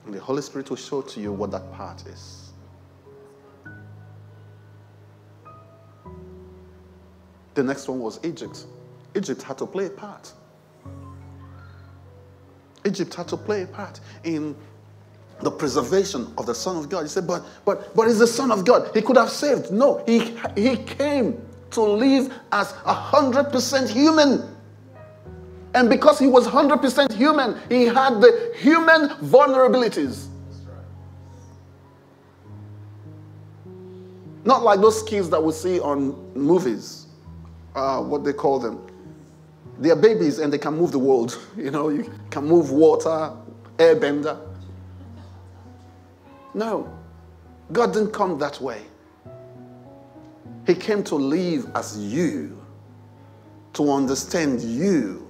And 0.05 0.13
the 0.13 0.21
Holy 0.21 0.43
Spirit 0.43 0.69
will 0.69 0.77
show 0.77 1.01
to 1.01 1.21
you 1.21 1.33
what 1.33 1.51
that 1.53 1.73
part 1.73 2.07
is. 2.07 2.53
The 7.55 7.63
next 7.63 7.89
one 7.89 8.01
was 8.01 8.21
Egypt. 8.25 8.67
Egypt 9.15 9.43
had 9.43 9.57
to 9.59 9.67
play 9.67 9.87
a 9.87 9.91
part. 9.91 10.33
Egypt 12.85 13.15
had 13.15 13.29
to 13.29 13.37
play 13.37 13.63
a 13.63 13.67
part 13.67 14.01
in 14.25 14.55
the 15.41 15.51
preservation 15.51 16.33
of 16.39 16.47
the 16.47 16.55
Son 16.55 16.77
of 16.77 16.89
God. 16.89 17.03
He 17.03 17.09
said, 17.09 17.27
but 17.27 17.45
but 17.65 17.95
but 17.95 18.07
he's 18.07 18.19
the 18.19 18.27
Son 18.27 18.51
of 18.51 18.65
God. 18.65 18.91
He 18.95 19.03
could 19.03 19.17
have 19.17 19.31
saved. 19.31 19.71
No, 19.71 20.03
he 20.07 20.37
he 20.57 20.77
came 20.77 21.41
to 21.73 21.83
live 21.83 22.33
as 22.53 22.73
a 22.85 22.95
hundred 22.95 23.51
percent 23.51 23.91
human. 23.91 24.55
And 25.75 25.91
because 25.91 26.21
he 26.21 26.29
was 26.29 26.47
100% 26.47 27.13
human, 27.13 27.61
he 27.69 27.85
had 27.87 28.21
the 28.21 28.53
human 28.57 29.09
vulnerabilities. 29.19 30.29
Not 34.45 34.63
like 34.63 34.81
those 34.81 35.03
kids 35.03 35.29
that 35.31 35.43
we 35.43 35.53
see 35.53 35.81
on 35.81 36.33
movies, 36.35 37.07
uh, 37.75 38.01
what 38.03 38.25
they 38.25 38.33
call 38.33 38.61
them. 38.61 38.87
They 39.81 39.91
are 39.91 39.97
babies 39.97 40.39
and 40.39 40.53
they 40.53 40.59
can 40.59 40.75
move 40.75 40.93
the 40.93 40.99
world. 40.99 41.41
You 41.57 41.71
know, 41.71 41.89
you 41.89 42.13
can 42.31 42.45
move 42.45 42.71
water, 42.71 43.33
airbender. 43.79 44.39
No, 46.55 46.89
God 47.73 47.93
didn't 47.93 48.13
come 48.13 48.39
that 48.39 48.61
way. 48.61 48.83
He 50.67 50.75
came 50.75 51.03
to 51.05 51.17
live 51.17 51.71
as 51.75 51.99
you, 51.99 52.61
to 53.75 53.91
understand 53.91 54.63
you, 54.63 55.27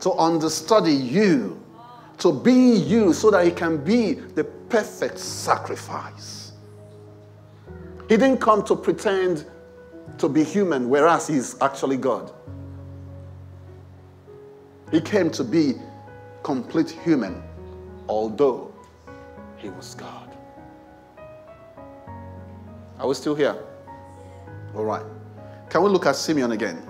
to 0.00 0.12
understudy 0.12 0.92
you, 0.92 1.62
to 2.18 2.32
be 2.32 2.74
you, 2.74 3.12
so 3.12 3.30
that 3.30 3.44
He 3.44 3.50
can 3.50 3.76
be 3.76 4.14
the 4.14 4.44
perfect 4.44 5.18
sacrifice. 5.18 6.52
He 8.08 8.16
didn't 8.16 8.38
come 8.38 8.64
to 8.64 8.74
pretend 8.74 9.46
to 10.18 10.28
be 10.28 10.42
human, 10.42 10.88
whereas 10.88 11.26
He's 11.26 11.60
actually 11.60 11.98
God. 11.98 12.32
He 14.90 15.00
came 15.00 15.30
to 15.30 15.44
be 15.44 15.74
complete 16.42 16.90
human, 16.90 17.42
although 18.08 18.72
He 19.58 19.68
was 19.68 19.94
God. 19.94 20.15
Are 22.98 23.06
we 23.06 23.14
still 23.14 23.34
here? 23.34 23.56
All 24.74 24.84
right. 24.84 25.04
Can 25.68 25.82
we 25.82 25.90
look 25.90 26.06
at 26.06 26.16
Simeon 26.16 26.52
again? 26.52 26.82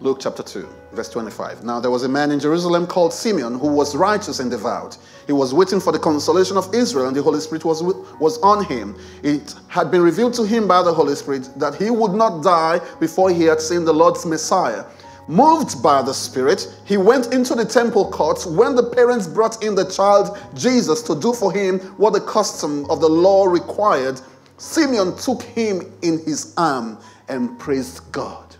Luke 0.00 0.18
chapter 0.20 0.42
2, 0.42 0.68
verse 0.92 1.08
25. 1.08 1.64
Now 1.64 1.80
there 1.80 1.90
was 1.90 2.02
a 2.02 2.08
man 2.08 2.30
in 2.30 2.40
Jerusalem 2.40 2.86
called 2.86 3.12
Simeon 3.12 3.58
who 3.58 3.68
was 3.68 3.96
righteous 3.96 4.40
and 4.40 4.50
devout. 4.50 4.98
He 5.26 5.32
was 5.32 5.54
waiting 5.54 5.80
for 5.80 5.92
the 5.92 5.98
consolation 5.98 6.56
of 6.56 6.74
Israel, 6.74 7.06
and 7.06 7.16
the 7.16 7.22
Holy 7.22 7.40
Spirit 7.40 7.64
was, 7.64 7.82
was 7.82 8.38
on 8.40 8.64
him. 8.64 8.98
It 9.22 9.54
had 9.68 9.90
been 9.90 10.02
revealed 10.02 10.34
to 10.34 10.44
him 10.44 10.66
by 10.66 10.82
the 10.82 10.92
Holy 10.92 11.14
Spirit 11.14 11.48
that 11.56 11.76
he 11.76 11.88
would 11.88 12.12
not 12.12 12.42
die 12.42 12.80
before 12.98 13.30
he 13.30 13.44
had 13.44 13.60
seen 13.60 13.84
the 13.84 13.94
Lord's 13.94 14.26
Messiah. 14.26 14.84
Moved 15.28 15.82
by 15.82 16.02
the 16.02 16.12
Spirit, 16.12 16.66
he 16.84 16.96
went 16.96 17.32
into 17.32 17.54
the 17.54 17.64
temple 17.64 18.10
courts 18.10 18.44
when 18.44 18.74
the 18.74 18.82
parents 18.82 19.28
brought 19.28 19.62
in 19.62 19.76
the 19.76 19.88
child 19.88 20.36
Jesus 20.54 21.00
to 21.02 21.14
do 21.14 21.32
for 21.32 21.52
him 21.52 21.78
what 21.96 22.12
the 22.12 22.20
custom 22.20 22.90
of 22.90 23.00
the 23.00 23.08
law 23.08 23.46
required 23.46 24.20
Simeon 24.62 25.16
took 25.16 25.42
him 25.42 25.92
in 26.02 26.20
his 26.20 26.54
arm 26.56 26.96
and 27.28 27.58
praised 27.58 28.00
God, 28.12 28.54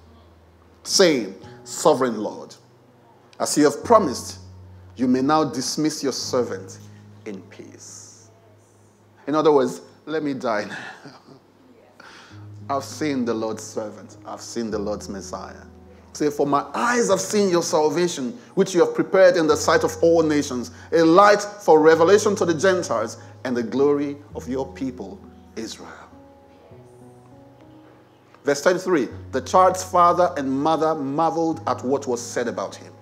saying, 0.83 1.33
Sovereign 1.63 2.19
Lord, 2.19 2.57
as 3.39 3.57
you 3.57 3.63
have 3.63 3.85
promised, 3.85 4.41
you 4.97 5.07
may 5.07 5.23
now 5.23 5.45
dismiss 5.45 6.03
your 6.03 6.13
servant 6.13 6.81
in 7.25 7.41
peace. 7.43 8.31
In 9.29 9.37
other 9.37 9.53
words, 9.53 9.83
let 10.05 10.25
me 10.25 10.35
die 10.35 10.65
now. 10.65 12.05
I've 12.77 12.85
seen 12.85 13.25
the 13.25 13.33
Lord's 13.33 13.63
servant, 13.63 14.17
I've 14.27 14.41
seen 14.41 14.73
the 14.73 14.81
Lord's 14.81 15.09
Messiah. 15.09 15.63
Say, 16.15 16.31
For 16.31 16.49
my 16.49 16.67
eyes 16.75 17.11
have 17.11 17.21
seen 17.21 17.49
your 17.49 17.63
salvation, 17.63 18.33
which 18.57 18.75
you 18.75 18.85
have 18.85 18.93
prepared 18.97 19.37
in 19.37 19.47
the 19.47 19.57
sight 19.57 19.85
of 19.85 19.97
all 20.03 20.25
nations, 20.25 20.73
a 20.91 21.05
light 21.05 21.43
for 21.43 21.79
revelation 21.81 22.35
to 22.37 22.45
the 22.45 22.55
Gentiles 22.55 23.19
and 23.45 23.57
the 23.57 23.63
glory 23.63 24.17
of 24.35 24.49
your 24.49 24.67
people 24.75 25.21
Israel. 25.57 25.89
Verse 28.45 28.63
33 28.63 29.09
The 29.31 29.41
child's 29.41 29.85
father 29.85 30.33
and 30.37 30.51
mother 30.51 30.95
marveled 30.95 31.63
at 31.67 31.85
what 31.85 32.07
was 32.07 32.21
said 32.21 32.49
about 32.49 32.75
him. 32.75 32.93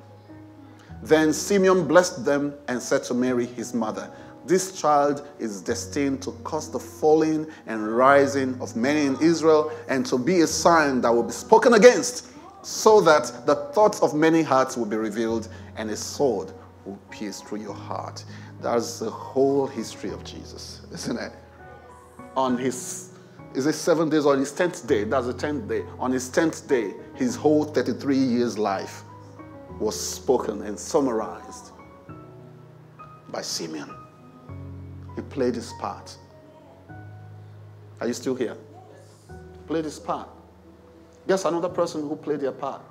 Then 1.02 1.32
Simeon 1.32 1.86
blessed 1.86 2.24
them 2.24 2.54
and 2.68 2.80
said 2.80 3.04
to 3.04 3.14
Mary, 3.14 3.46
his 3.46 3.72
mother, 3.72 4.10
This 4.46 4.78
child 4.78 5.26
is 5.38 5.62
destined 5.62 6.20
to 6.22 6.32
cause 6.44 6.70
the 6.70 6.78
falling 6.78 7.46
and 7.66 7.96
rising 7.96 8.60
of 8.60 8.76
many 8.76 9.06
in 9.06 9.16
Israel 9.20 9.72
and 9.88 10.04
to 10.06 10.18
be 10.18 10.42
a 10.42 10.46
sign 10.46 11.00
that 11.00 11.10
will 11.10 11.22
be 11.22 11.32
spoken 11.32 11.74
against, 11.74 12.26
so 12.62 13.00
that 13.00 13.46
the 13.46 13.54
thoughts 13.72 14.02
of 14.02 14.14
many 14.14 14.42
hearts 14.42 14.76
will 14.76 14.84
be 14.84 14.96
revealed 14.96 15.48
and 15.76 15.90
a 15.90 15.96
sword 15.96 16.52
will 16.84 16.98
pierce 17.10 17.40
through 17.40 17.60
your 17.60 17.74
heart. 17.74 18.22
That's 18.60 18.98
the 18.98 19.10
whole 19.10 19.66
history 19.66 20.10
of 20.10 20.22
Jesus, 20.22 20.82
isn't 20.92 21.18
it? 21.18 21.32
On 22.36 22.56
his, 22.56 23.10
is 23.54 23.66
it 23.66 23.74
seven 23.74 24.08
days 24.08 24.26
on 24.26 24.38
his 24.38 24.52
10th 24.52 24.86
day? 24.86 25.04
That's 25.04 25.26
the 25.26 25.34
10th 25.34 25.68
day. 25.68 25.84
On 25.98 26.12
his 26.12 26.30
10th 26.30 26.68
day, 26.68 26.94
his 27.14 27.36
whole 27.36 27.64
33 27.64 28.16
years 28.16 28.58
life 28.58 29.02
was 29.78 29.98
spoken 29.98 30.62
and 30.62 30.78
summarized 30.78 31.72
by 33.30 33.42
Simeon. 33.42 33.90
He 35.16 35.22
played 35.22 35.54
his 35.54 35.72
part. 35.80 36.16
Are 38.00 38.06
you 38.06 38.12
still 38.14 38.34
here? 38.34 38.56
Played 39.66 39.84
his 39.84 39.98
part. 39.98 40.28
Guess 41.28 41.44
another 41.44 41.68
person 41.68 42.08
who 42.08 42.16
played 42.16 42.40
their 42.40 42.52
part? 42.52 42.82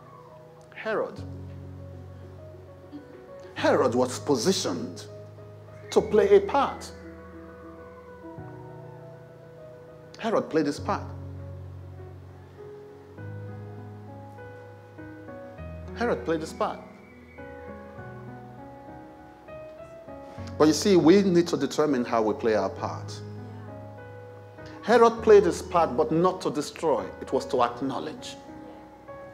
Herod. 0.76 1.20
Herod 3.56 3.94
was 3.96 4.20
positioned 4.20 5.06
to 5.92 6.02
play 6.02 6.38
a 6.38 6.40
part. 6.40 6.92
Herod 10.20 10.50
played 10.50 10.66
his 10.66 10.80
part. 10.80 11.04
Herod 15.98 16.24
played 16.26 16.42
his 16.42 16.54
part. 16.54 16.80
But 20.58 20.68
you 20.68 20.74
see, 20.74 20.98
we 20.98 21.22
need 21.22 21.48
to 21.48 21.58
determine 21.58 22.04
how 22.04 22.22
we 22.22 22.34
play 22.34 22.56
our 22.56 22.70
part. 22.70 23.22
Herod 24.84 25.24
played 25.24 25.44
his 25.44 25.62
part, 25.62 25.96
but 25.96 26.12
not 26.12 26.42
to 26.42 26.52
destroy, 26.52 27.06
it 27.22 27.32
was 27.32 27.46
to 27.48 27.62
acknowledge. 27.64 28.36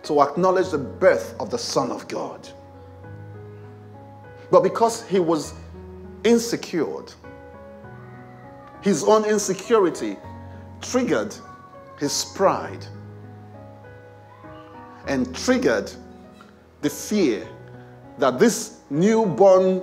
To 0.04 0.22
acknowledge 0.22 0.70
the 0.70 0.78
birth 0.78 1.36
of 1.40 1.50
the 1.50 1.58
Son 1.58 1.92
of 1.92 2.08
God. 2.08 2.48
But 4.52 4.62
because 4.62 5.04
he 5.08 5.20
was 5.20 5.56
insecure, 6.24 7.06
his 8.82 9.04
own 9.04 9.26
insecurity 9.26 10.18
triggered 10.92 11.36
his 12.00 12.26
pride 12.36 12.86
and 15.08 15.36
triggered 15.36 15.92
the 16.82 16.90
fear 16.90 17.48
that 18.18 18.40
this 18.40 18.80
newborn, 18.90 19.82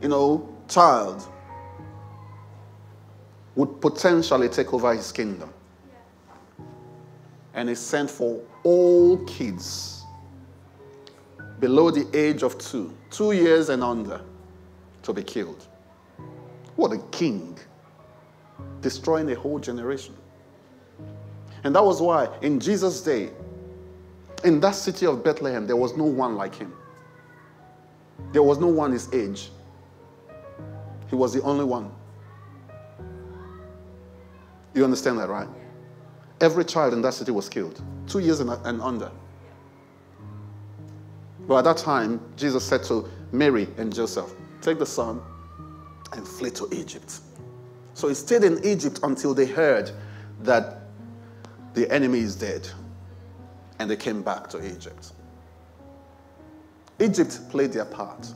you 0.00 0.08
know, 0.08 0.48
child 0.68 1.22
would 3.56 3.80
potentially 3.80 4.48
take 4.48 4.72
over 4.72 4.94
his 4.94 5.12
kingdom. 5.12 5.52
And 7.54 7.68
he 7.68 7.74
sent 7.74 8.10
for 8.10 8.40
all 8.62 9.18
kids 9.24 10.04
below 11.58 11.90
the 11.90 12.06
age 12.16 12.42
of 12.42 12.56
two, 12.58 12.94
two 13.10 13.32
years 13.32 13.68
and 13.68 13.82
under, 13.82 14.20
to 15.02 15.12
be 15.12 15.22
killed. 15.22 15.66
What 16.76 16.92
a 16.92 16.98
king, 17.10 17.58
destroying 18.80 19.30
a 19.30 19.34
whole 19.34 19.58
generation. 19.58 20.14
And 21.64 21.74
that 21.74 21.84
was 21.84 22.00
why 22.00 22.28
in 22.42 22.58
Jesus' 22.58 23.02
day, 23.02 23.30
in 24.44 24.60
that 24.60 24.74
city 24.74 25.06
of 25.06 25.22
Bethlehem, 25.22 25.66
there 25.66 25.76
was 25.76 25.96
no 25.96 26.04
one 26.04 26.36
like 26.36 26.54
him. 26.54 26.72
There 28.32 28.42
was 28.42 28.58
no 28.58 28.68
one 28.68 28.92
his 28.92 29.12
age. 29.12 29.50
He 31.08 31.16
was 31.16 31.32
the 31.34 31.42
only 31.42 31.64
one. 31.64 31.90
You 34.74 34.84
understand 34.84 35.18
that, 35.18 35.28
right? 35.28 35.48
Every 36.40 36.64
child 36.64 36.94
in 36.94 37.02
that 37.02 37.14
city 37.14 37.32
was 37.32 37.48
killed, 37.48 37.82
two 38.06 38.20
years 38.20 38.40
and, 38.40 38.50
under. 38.80 39.10
But 41.46 41.58
at 41.58 41.64
that 41.64 41.76
time, 41.78 42.20
Jesus 42.36 42.64
said 42.64 42.84
to 42.84 43.08
Mary 43.32 43.68
and 43.76 43.92
Joseph, 43.92 44.32
Take 44.62 44.78
the 44.78 44.86
son 44.86 45.20
and 46.12 46.26
flee 46.26 46.50
to 46.52 46.68
Egypt. 46.72 47.20
So 47.94 48.08
he 48.08 48.14
stayed 48.14 48.44
in 48.44 48.64
Egypt 48.64 49.00
until 49.02 49.34
they 49.34 49.46
heard 49.46 49.90
that 50.42 50.79
the 51.74 51.90
enemy 51.90 52.20
is 52.20 52.36
dead. 52.36 52.68
And 53.78 53.90
they 53.90 53.96
came 53.96 54.22
back 54.22 54.48
to 54.50 54.64
Egypt. 54.64 55.12
Egypt 56.98 57.40
played 57.48 57.72
their 57.72 57.86
part. 57.86 58.32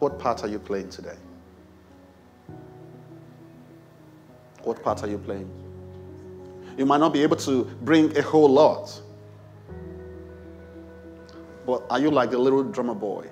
What 0.00 0.18
part 0.18 0.42
are 0.42 0.48
you 0.48 0.58
playing 0.58 0.90
today? 0.90 1.16
What 4.64 4.82
part 4.82 5.02
are 5.04 5.08
you 5.08 5.18
playing? 5.18 5.48
You 6.76 6.86
might 6.86 6.98
not 6.98 7.12
be 7.12 7.22
able 7.22 7.36
to 7.36 7.64
bring 7.82 8.16
a 8.16 8.22
whole 8.22 8.48
lot. 8.48 9.00
But 11.66 11.84
are 11.90 12.00
you 12.00 12.10
like 12.10 12.30
the 12.30 12.38
little 12.38 12.64
drummer 12.64 12.94
boy? 12.94 13.28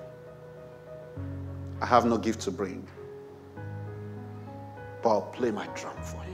I 1.81 1.87
have 1.87 2.05
no 2.05 2.19
gift 2.19 2.41
to 2.43 2.51
bring, 2.51 2.87
but 5.03 5.11
I'll 5.11 5.23
play 5.23 5.51
my 5.51 5.67
drum 5.75 5.97
for 6.03 6.23
you. 6.25 6.28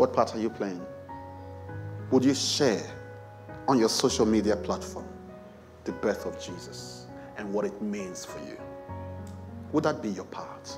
What 0.00 0.14
part 0.14 0.34
are 0.34 0.38
you 0.38 0.48
playing? 0.48 0.80
Would 2.10 2.24
you 2.24 2.32
share 2.32 2.90
on 3.68 3.78
your 3.78 3.90
social 3.90 4.24
media 4.24 4.56
platform 4.56 5.06
the 5.84 5.92
birth 5.92 6.24
of 6.24 6.42
Jesus 6.42 7.04
and 7.36 7.52
what 7.52 7.66
it 7.66 7.82
means 7.82 8.24
for 8.24 8.38
you? 8.38 8.58
Would 9.72 9.84
that 9.84 10.00
be 10.00 10.08
your 10.08 10.24
part? 10.24 10.74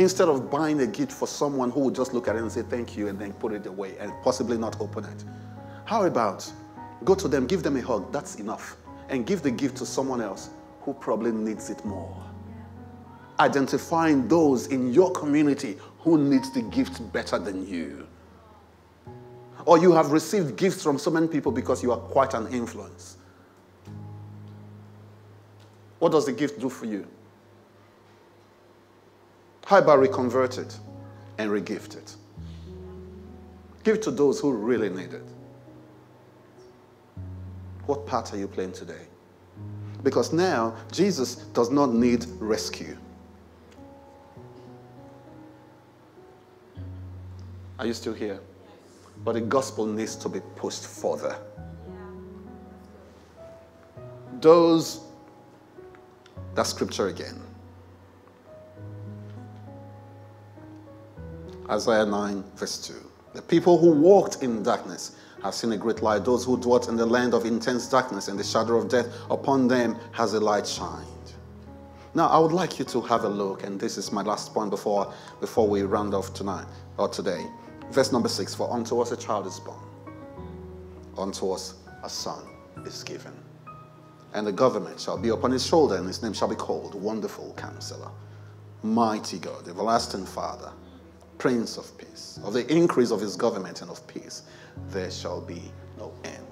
Instead 0.00 0.26
of 0.26 0.50
buying 0.50 0.80
a 0.80 0.86
gift 0.88 1.12
for 1.12 1.28
someone 1.28 1.70
who 1.70 1.78
will 1.78 1.92
just 1.92 2.12
look 2.12 2.26
at 2.26 2.34
it 2.34 2.42
and 2.42 2.50
say 2.50 2.62
thank 2.62 2.96
you 2.96 3.06
and 3.06 3.16
then 3.16 3.32
put 3.34 3.52
it 3.52 3.64
away 3.66 3.96
and 3.98 4.12
possibly 4.24 4.58
not 4.58 4.80
open 4.80 5.04
it, 5.04 5.24
how 5.84 6.02
about 6.02 6.52
go 7.04 7.14
to 7.14 7.28
them, 7.28 7.46
give 7.46 7.62
them 7.62 7.76
a 7.76 7.80
hug, 7.80 8.12
that's 8.12 8.40
enough, 8.40 8.76
and 9.08 9.24
give 9.24 9.42
the 9.42 9.52
gift 9.52 9.76
to 9.76 9.86
someone 9.86 10.20
else 10.20 10.50
who 10.80 10.92
probably 10.94 11.30
needs 11.30 11.70
it 11.70 11.84
more? 11.84 12.27
Identifying 13.40 14.26
those 14.28 14.66
in 14.68 14.92
your 14.92 15.12
community 15.12 15.76
who 16.00 16.18
needs 16.18 16.52
the 16.52 16.62
gift 16.62 17.12
better 17.12 17.38
than 17.38 17.66
you. 17.66 18.06
Or 19.64 19.78
you 19.78 19.92
have 19.92 20.12
received 20.12 20.56
gifts 20.56 20.82
from 20.82 20.98
so 20.98 21.10
many 21.10 21.28
people 21.28 21.52
because 21.52 21.82
you 21.82 21.92
are 21.92 21.98
quite 21.98 22.34
an 22.34 22.46
influence. 22.48 23.16
What 25.98 26.12
does 26.12 26.26
the 26.26 26.32
gift 26.32 26.60
do 26.60 26.68
for 26.68 26.86
you? 26.86 27.06
How 29.66 29.78
about 29.78 29.98
reconvert 29.98 30.58
it 30.58 30.78
and 31.36 31.50
regift 31.50 31.96
it? 31.96 32.16
Give 33.84 34.00
to 34.00 34.10
those 34.10 34.40
who 34.40 34.52
really 34.52 34.88
need 34.88 35.12
it. 35.12 35.24
What 37.86 38.06
part 38.06 38.32
are 38.32 38.38
you 38.38 38.48
playing 38.48 38.72
today? 38.72 39.02
Because 40.02 40.32
now 40.32 40.76
Jesus 40.92 41.36
does 41.36 41.70
not 41.70 41.92
need 41.92 42.24
rescue. 42.38 42.96
Are 47.78 47.86
you 47.86 47.94
still 47.94 48.14
here? 48.14 48.40
But 49.24 49.32
the 49.34 49.40
gospel 49.40 49.86
needs 49.86 50.16
to 50.16 50.28
be 50.28 50.40
pushed 50.56 50.84
further. 50.84 51.36
Those, 54.40 55.00
that 56.54 56.66
scripture 56.66 57.08
again. 57.08 57.40
Isaiah 61.70 62.06
9, 62.06 62.44
verse 62.56 62.86
2. 62.86 62.94
The 63.34 63.42
people 63.42 63.78
who 63.78 63.92
walked 63.92 64.42
in 64.42 64.62
darkness 64.62 65.16
have 65.42 65.54
seen 65.54 65.72
a 65.72 65.76
great 65.76 66.02
light. 66.02 66.24
Those 66.24 66.44
who 66.44 66.58
dwelt 66.58 66.88
in 66.88 66.96
the 66.96 67.06
land 67.06 67.34
of 67.34 67.44
intense 67.44 67.88
darkness 67.88 68.28
and 68.28 68.38
the 68.38 68.44
shadow 68.44 68.76
of 68.76 68.88
death, 68.88 69.06
upon 69.30 69.68
them 69.68 69.96
has 70.12 70.34
a 70.34 70.40
light 70.40 70.66
shined. 70.66 71.06
Now, 72.14 72.26
I 72.28 72.38
would 72.38 72.52
like 72.52 72.78
you 72.78 72.84
to 72.86 73.00
have 73.02 73.24
a 73.24 73.28
look, 73.28 73.64
and 73.64 73.78
this 73.78 73.98
is 73.98 74.10
my 74.10 74.22
last 74.22 74.54
point 74.54 74.70
before, 74.70 75.12
before 75.40 75.68
we 75.68 75.82
round 75.82 76.14
off 76.14 76.32
tonight 76.32 76.66
or 76.96 77.08
today. 77.08 77.46
Verse 77.90 78.12
number 78.12 78.28
6 78.28 78.54
For 78.54 78.70
unto 78.72 79.00
us 79.00 79.12
a 79.12 79.16
child 79.16 79.46
is 79.46 79.58
born, 79.60 79.78
unto 81.16 81.50
us 81.50 81.74
a 82.02 82.08
son 82.08 82.44
is 82.84 83.02
given. 83.02 83.32
And 84.34 84.46
the 84.46 84.52
government 84.52 85.00
shall 85.00 85.16
be 85.16 85.30
upon 85.30 85.52
his 85.52 85.66
shoulder, 85.66 85.96
and 85.96 86.06
his 86.06 86.22
name 86.22 86.34
shall 86.34 86.48
be 86.48 86.54
called 86.54 86.94
Wonderful 86.94 87.54
Counselor, 87.56 88.10
Mighty 88.82 89.38
God, 89.38 89.66
Everlasting 89.66 90.26
Father 90.26 90.70
Prince 91.38 91.78
of 91.78 91.96
Peace. 91.96 92.38
Of 92.44 92.52
the 92.52 92.70
increase 92.70 93.10
of 93.10 93.20
his 93.20 93.36
government 93.36 93.80
and 93.80 93.90
of 93.90 94.06
peace, 94.06 94.42
there 94.90 95.10
shall 95.10 95.40
be 95.40 95.62
no 95.96 96.12
end. 96.24 96.44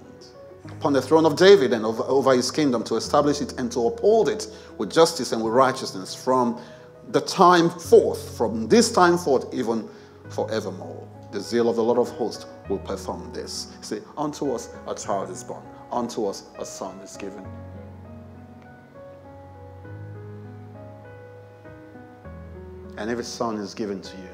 Upon 0.71 0.93
the 0.93 1.03
throne 1.03 1.27
of 1.27 1.37
David 1.37 1.73
and 1.73 1.85
over 1.85 2.35
his 2.35 2.51
kingdom 2.51 2.83
to 2.85 2.97
establish 2.97 3.41
it 3.41 3.59
and 3.59 3.71
to 3.73 3.87
uphold 3.87 4.29
it 4.29 4.49
with 4.79 4.91
justice 4.91 5.33
and 5.33 5.43
with 5.43 5.53
righteousness 5.53 6.15
from 6.15 6.61
the 7.11 7.21
time 7.21 7.71
forth, 7.71 8.37
from 8.37 8.69
this 8.69 8.91
time 8.91 9.17
forth, 9.17 9.53
even 9.55 9.89
forevermore. 10.31 11.06
The 11.37 11.43
zeal 11.43 11.69
of 11.69 11.77
the 11.77 11.85
Lord 11.85 11.99
of 11.99 12.09
hosts 12.13 12.47
will 12.67 12.79
perform 12.79 13.31
this. 13.31 13.77
Say, 13.83 14.01
unto 14.17 14.53
us 14.53 14.71
a 14.89 14.95
child 14.95 15.29
is 15.29 15.45
born, 15.45 15.63
unto 15.93 16.25
us 16.25 16.45
a 16.59 16.65
son 16.65 16.99
is 17.01 17.15
given. 17.19 17.47
And 22.97 23.11
every 23.11 23.23
son 23.23 23.59
is 23.59 23.75
given 23.75 24.01
to 24.01 24.17
you 24.17 24.31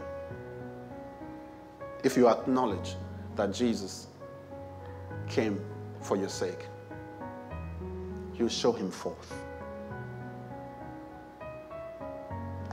if 2.04 2.16
you 2.16 2.28
acknowledge 2.28 2.94
that 3.34 3.52
Jesus 3.52 4.06
came 5.28 5.60
for 6.02 6.16
your 6.16 6.28
sake, 6.28 6.68
you 8.38 8.48
show 8.48 8.70
him 8.70 8.92
forth. 8.92 9.34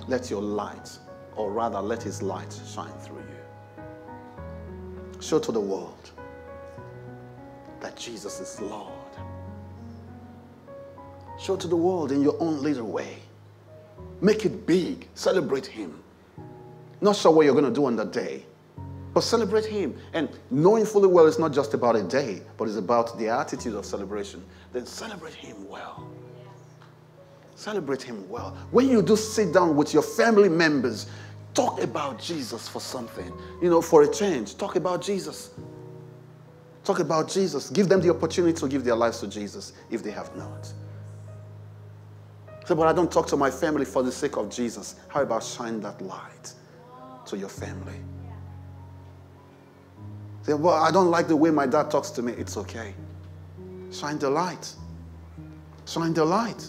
Let 0.08 0.30
your 0.30 0.44
light, 0.44 1.00
or 1.36 1.52
rather, 1.52 1.82
let 1.82 2.04
his 2.04 2.22
light 2.22 2.56
shine 2.72 2.94
through 3.00 3.22
you. 3.22 3.29
Show 5.20 5.40
to 5.40 5.52
the 5.52 5.60
world 5.60 6.12
that 7.82 7.96
Jesus 7.96 8.40
is 8.40 8.60
Lord. 8.62 8.94
Show 11.40 11.56
to 11.56 11.68
the 11.68 11.76
world 11.76 12.12
in 12.12 12.22
your 12.22 12.36
own 12.42 12.62
little 12.62 12.88
way. 12.88 13.18
Make 14.22 14.46
it 14.46 14.66
big. 14.66 15.08
Celebrate 15.14 15.66
him. 15.66 16.04
Not 17.02 17.16
sure 17.16 17.32
what 17.32 17.46
you're 17.46 17.54
going 17.54 17.66
to 17.66 17.72
do 17.72 17.86
on 17.86 17.96
that 17.96 18.12
day, 18.12 18.46
but 19.14 19.22
celebrate 19.22 19.66
Him. 19.66 19.98
And 20.14 20.30
knowing 20.52 20.86
fully 20.86 21.08
well 21.08 21.28
it's 21.28 21.40
not 21.40 21.54
just 21.54 21.74
about 21.74 21.96
a 21.96 22.04
day, 22.04 22.42
but 22.58 22.68
it's 22.68 22.78
about 22.78 23.18
the 23.18 23.30
attitude 23.30 23.76
of 23.76 23.86
celebration, 23.86 24.44
then 24.74 24.86
celebrate 24.86 25.34
Him 25.34 25.68
well. 25.68 26.10
Celebrate 27.56 28.02
Him 28.02 28.28
well. 28.30 28.58
When 28.72 28.90
you 28.90 29.02
do 29.02 29.16
sit 29.16 29.54
down 29.54 29.76
with 29.76 29.94
your 29.94 30.04
family 30.04 30.50
members, 30.50 31.08
Talk 31.54 31.82
about 31.82 32.20
Jesus 32.20 32.68
for 32.68 32.80
something. 32.80 33.32
You 33.62 33.70
know, 33.70 33.82
for 33.82 34.04
a 34.04 34.08
change. 34.08 34.58
Talk 34.58 34.76
about 34.76 35.02
Jesus. 35.02 35.52
Talk 36.84 37.00
about 37.00 37.30
Jesus. 37.30 37.70
Give 37.70 37.90
them 37.90 38.02
the 38.02 38.10
opportunity 38.10 38.58
to 38.60 38.68
give 38.68 38.84
their 38.84 38.96
lives 38.96 39.20
to 39.20 39.28
Jesus 39.28 39.74
if 39.90 40.04
they 40.04 40.12
have 40.12 40.36
not. 40.36 40.72
Say, 42.66 42.76
but 42.76 42.88
I 42.88 42.94
don't 42.94 43.12
talk 43.12 43.28
to 43.28 43.38
my 43.38 43.50
family 43.50 43.86
for 43.86 44.04
the 44.04 44.12
sake 44.12 44.38
of 44.38 44.50
Jesus. 44.50 44.96
How 45.08 45.24
about 45.24 45.44
shine 45.44 45.80
that 45.82 46.02
light 46.02 46.54
to 47.26 47.38
your 47.38 47.50
family? 47.50 48.00
Say, 50.44 50.54
well, 50.54 50.76
I 50.76 50.92
don't 50.92 51.10
like 51.10 51.28
the 51.28 51.36
way 51.36 51.50
my 51.50 51.66
dad 51.66 51.90
talks 51.92 52.12
to 52.12 52.22
me. 52.22 52.34
It's 52.34 52.58
okay. 52.58 52.94
Shine 53.92 54.20
the 54.20 54.30
light. 54.30 54.74
Shine 55.86 56.14
the 56.14 56.24
light. 56.24 56.68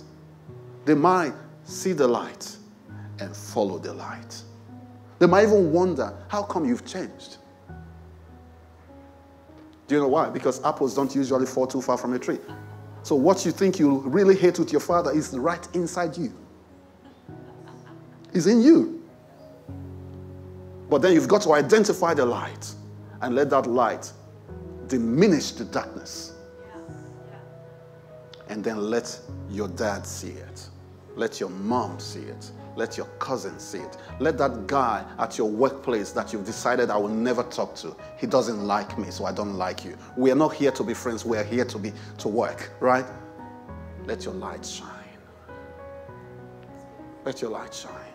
They 0.87 0.95
might 0.95 1.35
see 1.65 1.93
the 1.93 2.09
light 2.09 2.57
and 3.19 3.37
follow 3.37 3.79
the 3.79 3.93
light. 3.93 4.43
They 5.21 5.27
might 5.27 5.43
even 5.43 5.71
wonder, 5.71 6.15
how 6.29 6.43
come 6.43 6.65
you've 6.65 6.87
changed? 6.87 7.37
Do 9.87 9.95
you 9.95 10.01
know 10.01 10.09
why? 10.09 10.31
Because 10.31 10.65
apples 10.65 10.95
don't 10.95 11.15
usually 11.15 11.45
fall 11.45 11.67
too 11.67 11.83
far 11.83 11.99
from 11.99 12.15
a 12.15 12.19
tree. 12.19 12.39
So, 13.03 13.15
what 13.15 13.45
you 13.45 13.53
think 13.53 13.79
you 13.79 13.99
really 13.99 14.35
hate 14.35 14.59
with 14.59 14.73
your 14.73 14.81
father 14.81 15.11
is 15.11 15.37
right 15.37 15.67
inside 15.75 16.17
you, 16.17 16.33
is 18.33 18.47
in 18.47 18.63
you. 18.63 19.03
But 20.89 21.03
then 21.03 21.13
you've 21.13 21.29
got 21.29 21.43
to 21.43 21.53
identify 21.53 22.15
the 22.15 22.25
light 22.25 22.73
and 23.21 23.35
let 23.35 23.51
that 23.51 23.67
light 23.67 24.11
diminish 24.87 25.53
the 25.53 25.67
darkness. 25.67 26.33
And 28.49 28.65
then 28.65 28.89
let 28.89 29.21
your 29.51 29.69
dad 29.69 30.07
see 30.07 30.31
it, 30.31 30.67
let 31.15 31.41
your 31.41 31.51
mom 31.51 32.01
see 32.01 32.21
it, 32.21 32.51
let 32.81 32.97
your 32.97 33.07
cousin 33.19 33.61
see 33.61 33.79
it. 33.79 33.99
Let 34.21 34.39
that 34.39 34.67
guy 34.67 35.05
at 35.19 35.37
your 35.37 35.51
workplace 35.51 36.13
that 36.13 36.33
you've 36.33 36.47
decided 36.47 36.89
I 36.89 36.97
will 36.97 37.09
never 37.09 37.43
talk 37.43 37.75
to, 37.77 37.95
he 38.17 38.27
doesn't 38.27 38.67
like 38.67 38.97
me, 38.99 39.11
so 39.11 39.27
I 39.27 39.33
don't 39.33 39.55
like 39.59 39.85
you. 39.85 39.99
We 40.17 40.31
are 40.31 40.35
not 40.35 40.55
here 40.55 40.73
to 40.73 40.83
be 40.83 40.95
friends, 40.95 41.23
we 41.23 41.37
are 41.37 41.45
here 41.45 41.67
to 41.67 41.79
be 41.79 41.93
to 42.17 42.29
work, 42.29 42.73
right? 42.81 43.05
Let 44.07 44.25
your 44.25 44.33
light 44.33 44.65
shine. 44.65 44.89
Let 47.27 47.43
your 47.43 47.51
light 47.51 47.75
shine. 47.75 48.15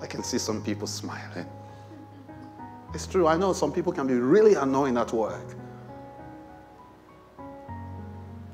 I 0.00 0.06
can 0.06 0.22
see 0.24 0.38
some 0.38 0.64
people 0.64 0.86
smiling. 0.86 1.46
It's 2.94 3.06
true, 3.06 3.26
I 3.26 3.36
know 3.36 3.52
some 3.52 3.70
people 3.70 3.92
can 3.92 4.06
be 4.06 4.14
really 4.14 4.54
annoying 4.54 4.96
at 4.96 5.12
work. 5.12 5.59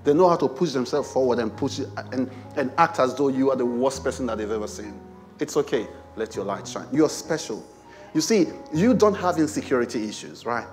They 0.07 0.15
know 0.15 0.29
how 0.29 0.37
to 0.37 0.47
push 0.47 0.71
themselves 0.71 1.11
forward 1.13 1.41
and 1.41 1.55
push 1.57 1.81
and, 2.13 2.31
and 2.55 2.71
act 2.79 3.01
as 3.01 3.17
though 3.17 3.27
you 3.27 3.51
are 3.51 3.57
the 3.57 3.67
worst 3.67 4.05
person 4.05 4.25
that 4.27 4.39
they've 4.39 4.49
ever 4.49 4.69
seen. 4.69 5.01
It's 5.41 5.57
okay. 5.57 5.89
Let 6.15 6.37
your 6.37 6.45
light 6.45 6.69
shine. 6.69 6.87
You're 6.93 7.09
special. 7.09 7.67
You 8.15 8.21
see, 8.21 8.47
you 8.73 8.95
don't 8.95 9.17
have 9.17 9.39
insecurity 9.39 10.09
issues, 10.09 10.47
right? 10.47 10.69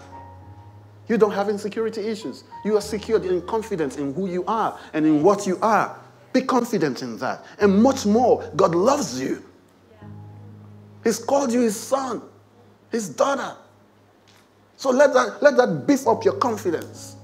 You 1.08 1.18
don't 1.18 1.32
have 1.32 1.50
insecurity 1.50 2.02
issues. 2.02 2.44
You 2.64 2.78
are 2.78 2.82
secured 2.82 3.26
in 3.26 3.42
confidence 3.48 3.98
in 3.98 4.14
who 4.14 4.30
you 4.30 4.46
are 4.46 4.78
and 4.94 5.04
in 5.04 5.24
what 5.24 5.48
you 5.48 5.58
are. 5.64 6.00
Be 6.32 6.44
confident 6.44 7.02
in 7.02 7.18
that. 7.18 7.44
And 7.60 7.82
much 7.82 8.06
more, 8.06 8.48
God 8.56 8.76
loves 8.76 9.20
you. 9.20 9.44
He's 11.04 11.18
called 11.18 11.52
you 11.52 11.62
his 11.62 11.76
son, 11.76 12.22
his 12.92 13.10
daughter. 13.10 13.58
So 14.78 14.92
let 14.92 15.12
that, 15.16 15.42
let 15.42 15.58
that 15.58 15.88
beef 15.88 16.08
up 16.08 16.24
your 16.24 16.36
confidence 16.36 17.16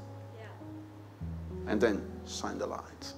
and 1.70 1.80
then 1.80 2.02
shine 2.28 2.58
the 2.58 2.66
light. 2.66 3.14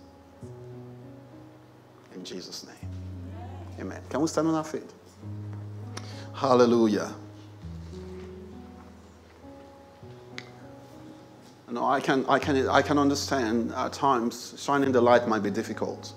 In 2.14 2.24
Jesus' 2.24 2.68
name. 2.68 2.92
Amen. 3.80 4.02
Can 4.10 4.22
we 4.22 4.28
stand 4.28 4.48
on 4.50 4.56
our 4.56 4.64
feet? 4.64 4.92
Hallelujah. 6.36 7.14
No, 11.72 11.86
I 11.86 12.02
can, 12.02 12.26
I 12.28 12.38
can, 12.38 12.68
I 12.68 12.82
can 12.82 12.98
understand 12.98 13.72
at 13.74 13.94
times 13.94 14.54
shining 14.62 14.92
the 14.92 15.00
light 15.00 15.30
might 15.30 15.42
be 15.42 15.50
difficult, 15.50 16.14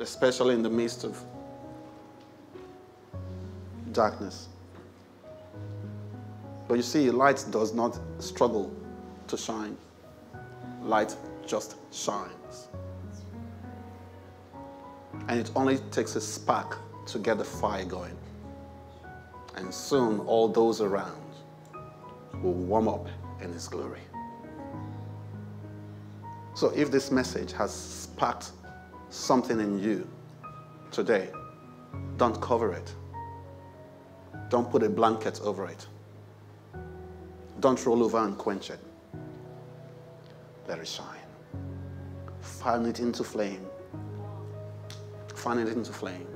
especially 0.00 0.54
in 0.54 0.62
the 0.62 0.70
midst 0.70 1.04
of 1.04 1.22
darkness. 3.92 4.48
But 6.66 6.74
you 6.74 6.82
see, 6.82 7.12
light 7.12 7.44
does 7.52 7.72
not 7.72 7.96
struggle 8.18 8.74
to 9.32 9.38
shine. 9.38 9.76
Light 10.82 11.16
just 11.46 11.76
shines. 11.90 12.68
And 15.28 15.40
it 15.40 15.50
only 15.56 15.78
takes 15.90 16.16
a 16.16 16.20
spark 16.20 16.78
to 17.06 17.18
get 17.18 17.38
the 17.38 17.44
fire 17.44 17.86
going. 17.86 18.16
And 19.56 19.72
soon 19.72 20.20
all 20.20 20.48
those 20.48 20.82
around 20.82 21.32
will 22.42 22.52
warm 22.52 22.88
up 22.88 23.08
in 23.40 23.52
His 23.54 23.68
glory. 23.68 24.02
So 26.54 26.68
if 26.76 26.90
this 26.90 27.10
message 27.10 27.52
has 27.52 27.72
sparked 27.72 28.50
something 29.08 29.58
in 29.60 29.78
you 29.78 30.06
today, 30.90 31.30
don't 32.18 32.38
cover 32.42 32.74
it. 32.74 32.94
Don't 34.50 34.70
put 34.70 34.82
a 34.82 34.90
blanket 34.90 35.40
over 35.42 35.66
it. 35.66 35.86
Don't 37.60 37.84
roll 37.86 38.02
over 38.04 38.18
and 38.18 38.36
quench 38.36 38.68
it 38.68 38.80
it. 40.80 41.00
Fan 42.40 42.86
it 42.86 43.00
into 43.00 43.24
flame. 43.24 43.66
Fan 45.34 45.58
it 45.58 45.68
into 45.68 45.92
flame. 45.92 46.26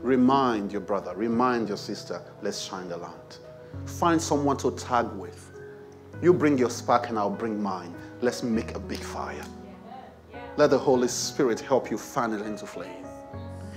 Remind 0.00 0.72
your 0.72 0.80
brother, 0.80 1.14
remind 1.14 1.68
your 1.68 1.76
sister, 1.76 2.20
let's 2.42 2.60
shine 2.60 2.88
the 2.88 2.96
light. 2.96 3.38
Find 3.86 4.20
someone 4.20 4.56
to 4.58 4.72
tag 4.72 5.06
with. 5.12 5.50
You 6.20 6.32
bring 6.32 6.58
your 6.58 6.70
spark 6.70 7.08
and 7.08 7.18
I'll 7.18 7.30
bring 7.30 7.62
mine. 7.62 7.94
Let's 8.20 8.42
make 8.42 8.74
a 8.74 8.80
big 8.80 8.98
fire. 8.98 9.44
Let 10.56 10.70
the 10.70 10.78
Holy 10.78 11.08
Spirit 11.08 11.60
help 11.60 11.90
you 11.90 11.98
fan 11.98 12.32
it 12.32 12.42
into 12.42 12.66
flame. 12.66 13.06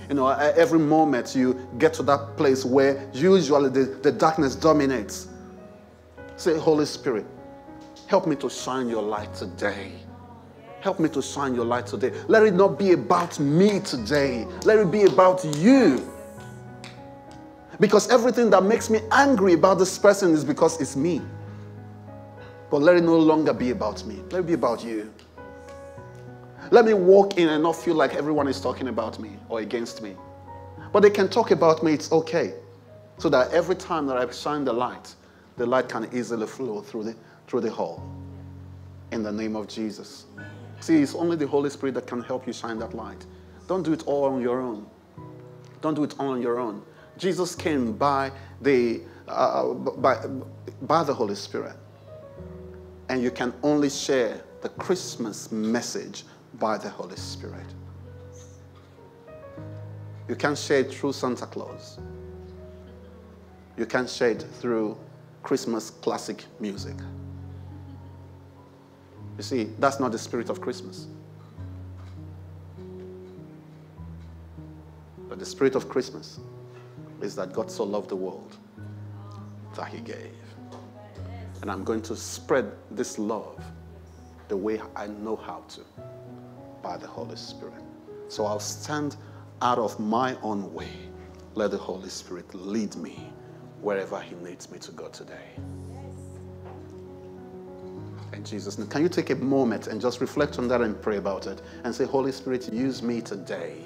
You 0.08 0.14
know, 0.14 0.28
every 0.28 0.78
moment 0.78 1.34
you 1.34 1.68
get 1.78 1.94
to 1.94 2.02
that 2.04 2.36
place 2.36 2.64
where 2.64 3.08
usually 3.12 3.70
the, 3.70 3.98
the 4.02 4.12
darkness 4.12 4.54
dominates. 4.54 5.28
Say, 6.36 6.56
Holy 6.58 6.86
Spirit, 6.86 7.26
Help 8.06 8.26
me 8.26 8.36
to 8.36 8.48
shine 8.48 8.88
your 8.88 9.02
light 9.02 9.34
today. 9.34 9.92
Help 10.80 11.00
me 11.00 11.08
to 11.08 11.20
shine 11.20 11.54
your 11.54 11.64
light 11.64 11.86
today. 11.86 12.12
Let 12.28 12.44
it 12.44 12.54
not 12.54 12.78
be 12.78 12.92
about 12.92 13.40
me 13.40 13.80
today. 13.80 14.46
Let 14.64 14.78
it 14.78 14.90
be 14.90 15.02
about 15.02 15.44
you. 15.56 16.08
Because 17.80 18.08
everything 18.08 18.50
that 18.50 18.62
makes 18.62 18.88
me 18.88 19.00
angry 19.10 19.54
about 19.54 19.78
this 19.78 19.98
person 19.98 20.32
is 20.32 20.44
because 20.44 20.80
it's 20.80 20.94
me. 20.94 21.20
But 22.70 22.82
let 22.82 22.96
it 22.96 23.02
no 23.02 23.18
longer 23.18 23.52
be 23.52 23.70
about 23.70 24.04
me. 24.06 24.22
Let 24.30 24.40
it 24.40 24.46
be 24.46 24.52
about 24.52 24.84
you. 24.84 25.12
Let 26.70 26.84
me 26.84 26.94
walk 26.94 27.38
in 27.38 27.48
and 27.48 27.62
not 27.62 27.76
feel 27.76 27.94
like 27.94 28.14
everyone 28.14 28.48
is 28.48 28.60
talking 28.60 28.88
about 28.88 29.18
me 29.18 29.36
or 29.48 29.60
against 29.60 30.02
me. 30.02 30.16
But 30.92 31.00
they 31.00 31.10
can 31.10 31.28
talk 31.28 31.50
about 31.50 31.82
me, 31.82 31.94
it's 31.94 32.10
okay. 32.12 32.54
So 33.18 33.28
that 33.30 33.52
every 33.52 33.76
time 33.76 34.06
that 34.06 34.16
I 34.16 34.30
shine 34.30 34.64
the 34.64 34.72
light, 34.72 35.14
the 35.56 35.66
light 35.66 35.88
can 35.88 36.08
easily 36.12 36.46
flow 36.46 36.80
through 36.80 37.04
the, 37.04 37.16
through 37.46 37.60
the 37.60 37.70
hole. 37.70 38.02
In 39.12 39.22
the 39.22 39.32
name 39.32 39.56
of 39.56 39.68
Jesus. 39.68 40.26
See, 40.80 41.00
it's 41.00 41.14
only 41.14 41.36
the 41.36 41.46
Holy 41.46 41.70
Spirit 41.70 41.94
that 41.94 42.06
can 42.06 42.22
help 42.22 42.46
you 42.46 42.52
shine 42.52 42.78
that 42.80 42.94
light. 42.94 43.24
Don't 43.66 43.82
do 43.82 43.92
it 43.92 44.02
all 44.06 44.24
on 44.24 44.40
your 44.40 44.60
own. 44.60 44.86
Don't 45.80 45.94
do 45.94 46.04
it 46.04 46.14
all 46.18 46.28
on 46.28 46.42
your 46.42 46.58
own. 46.58 46.82
Jesus 47.18 47.54
came 47.54 47.92
by 47.92 48.30
the, 48.60 49.02
uh, 49.28 49.72
by, 49.72 50.26
by 50.82 51.02
the 51.02 51.14
Holy 51.14 51.34
Spirit. 51.34 51.76
And 53.08 53.22
you 53.22 53.30
can 53.30 53.54
only 53.62 53.88
share 53.88 54.40
the 54.62 54.68
Christmas 54.70 55.52
message 55.52 56.24
by 56.54 56.76
the 56.76 56.88
Holy 56.88 57.16
Spirit. 57.16 57.66
You 60.28 60.34
can't 60.34 60.58
share 60.58 60.80
it 60.80 60.92
through 60.92 61.12
Santa 61.12 61.46
Claus. 61.46 61.98
You 63.76 63.86
can't 63.86 64.10
share 64.10 64.30
it 64.30 64.44
through 64.60 64.96
Christmas 65.42 65.90
classic 65.90 66.44
music. 66.58 66.96
You 69.36 69.42
see, 69.42 69.64
that's 69.78 70.00
not 70.00 70.12
the 70.12 70.18
spirit 70.18 70.48
of 70.48 70.60
Christmas. 70.60 71.08
But 75.28 75.38
the 75.38 75.46
spirit 75.46 75.74
of 75.74 75.88
Christmas 75.88 76.40
is 77.20 77.36
that 77.36 77.52
God 77.52 77.70
so 77.70 77.84
loved 77.84 78.08
the 78.08 78.16
world 78.16 78.56
that 79.74 79.88
he 79.88 80.00
gave. 80.00 80.32
And 81.60 81.70
I'm 81.70 81.84
going 81.84 82.02
to 82.02 82.16
spread 82.16 82.72
this 82.90 83.18
love 83.18 83.62
the 84.48 84.56
way 84.56 84.80
I 84.94 85.06
know 85.06 85.36
how 85.36 85.64
to 85.68 85.80
by 86.82 86.96
the 86.96 87.06
Holy 87.06 87.36
Spirit. 87.36 87.82
So 88.28 88.46
I'll 88.46 88.60
stand 88.60 89.16
out 89.62 89.78
of 89.78 89.98
my 89.98 90.36
own 90.42 90.72
way. 90.72 90.92
Let 91.54 91.72
the 91.72 91.78
Holy 91.78 92.08
Spirit 92.08 92.54
lead 92.54 92.94
me 92.96 93.32
wherever 93.80 94.20
he 94.20 94.34
needs 94.36 94.70
me 94.70 94.78
to 94.78 94.92
go 94.92 95.08
today. 95.08 95.50
In 98.32 98.44
Jesus' 98.44 98.78
name. 98.78 98.88
Can 98.88 99.02
you 99.02 99.08
take 99.08 99.30
a 99.30 99.36
moment 99.36 99.86
and 99.86 100.00
just 100.00 100.20
reflect 100.20 100.58
on 100.58 100.68
that 100.68 100.80
and 100.80 101.00
pray 101.00 101.16
about 101.16 101.46
it 101.46 101.62
and 101.84 101.94
say, 101.94 102.04
Holy 102.04 102.32
Spirit, 102.32 102.72
use 102.72 103.02
me 103.02 103.20
today. 103.20 103.84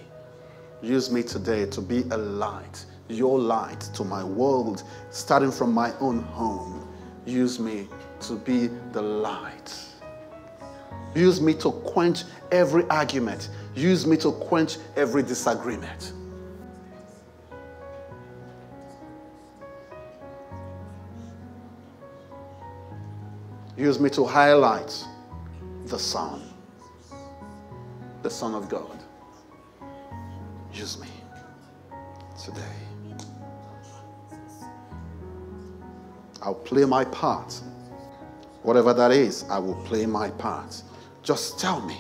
Use 0.83 1.11
me 1.11 1.23
today 1.23 1.67
to 1.67 1.81
be 1.81 2.05
a 2.11 2.17
light, 2.17 2.85
your 3.09 3.39
light 3.39 3.81
to 3.95 4.03
my 4.05 4.25
world, 4.25 4.83
starting 5.11 5.53
from 5.53 5.73
my 5.73 5.93
own 5.99 6.21
home. 6.21 6.89
Use 7.27 7.61
me 7.61 7.87
to 8.21 8.35
be 8.35 8.69
the 8.93 9.03
light. 9.03 9.75
Use 11.15 11.41
me 11.41 11.55
to 11.55 11.73
quench 11.73 12.25
every 12.51 12.85
argument. 12.89 13.51
Use 13.75 14.07
me 14.07 14.17
to 14.19 14.33
quench 14.33 14.79
every 14.97 15.23
disagreement. 15.23 16.13
Use 23.81 23.99
me 23.99 24.11
to 24.11 24.27
highlight 24.27 24.93
the 25.87 25.99
Son, 25.99 26.43
the 28.23 28.29
Son 28.29 28.55
of 28.55 28.69
God. 28.69 29.03
Use 30.71 31.01
me 31.01 31.09
today. 32.39 32.61
I'll 36.43 36.55
play 36.55 36.85
my 36.85 37.07
part. 37.07 37.59
Whatever 38.65 38.93
that 38.93 39.13
is, 39.13 39.45
I 39.49 39.59
will 39.59 39.83
play 39.87 40.05
my 40.05 40.29
part. 40.29 40.83
Just 41.23 41.59
tell 41.59 41.81
me, 41.81 41.97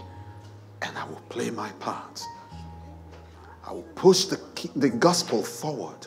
and 0.82 0.98
I 0.98 1.06
will 1.06 1.22
play 1.30 1.48
my 1.48 1.70
part. 1.80 2.22
I 3.66 3.72
will 3.72 3.88
push 3.94 4.26
the, 4.26 4.38
the 4.76 4.90
gospel 4.90 5.42
forward. 5.42 6.06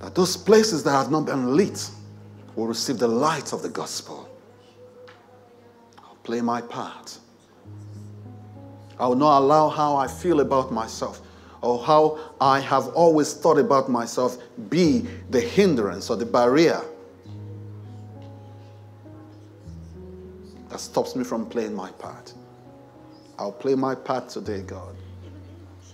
That 0.00 0.14
those 0.14 0.36
places 0.36 0.84
that 0.84 0.90
have 0.90 1.10
not 1.10 1.24
been 1.24 1.56
lit 1.56 1.90
will 2.56 2.66
receive 2.66 2.98
the 2.98 3.08
light 3.08 3.52
of 3.52 3.62
the 3.62 3.68
gospel. 3.68 4.28
I'll 5.98 6.16
play 6.22 6.40
my 6.40 6.60
part. 6.60 7.18
I 8.98 9.06
will 9.06 9.16
not 9.16 9.38
allow 9.40 9.68
how 9.68 9.96
I 9.96 10.06
feel 10.06 10.40
about 10.40 10.72
myself 10.72 11.20
or 11.62 11.82
how 11.82 12.18
I 12.40 12.60
have 12.60 12.88
always 12.88 13.34
thought 13.34 13.58
about 13.58 13.88
myself 13.88 14.38
be 14.68 15.06
the 15.30 15.40
hindrance 15.40 16.10
or 16.10 16.16
the 16.16 16.26
barrier 16.26 16.80
that 20.68 20.78
stops 20.78 21.16
me 21.16 21.24
from 21.24 21.46
playing 21.46 21.74
my 21.74 21.90
part. 21.92 22.34
I'll 23.38 23.52
play 23.52 23.74
my 23.74 23.94
part 23.94 24.28
today, 24.28 24.62
God. 24.62 24.94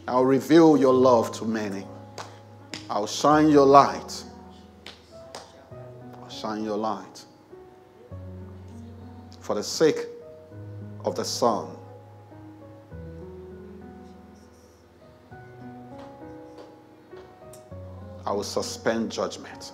I'll 0.08 0.24
reveal 0.24 0.76
your 0.76 0.92
love 0.92 1.32
to 1.38 1.44
many. 1.44 1.86
I'll 2.88 3.06
shine 3.06 3.48
your 3.48 3.66
light. 3.66 4.24
Shine 6.40 6.64
your 6.64 6.78
light. 6.78 7.26
For 9.40 9.54
the 9.54 9.62
sake 9.62 10.06
of 11.04 11.14
the 11.14 11.24
Son 11.24 11.76
I 18.24 18.32
will 18.32 18.42
suspend 18.42 19.12
judgment. 19.12 19.72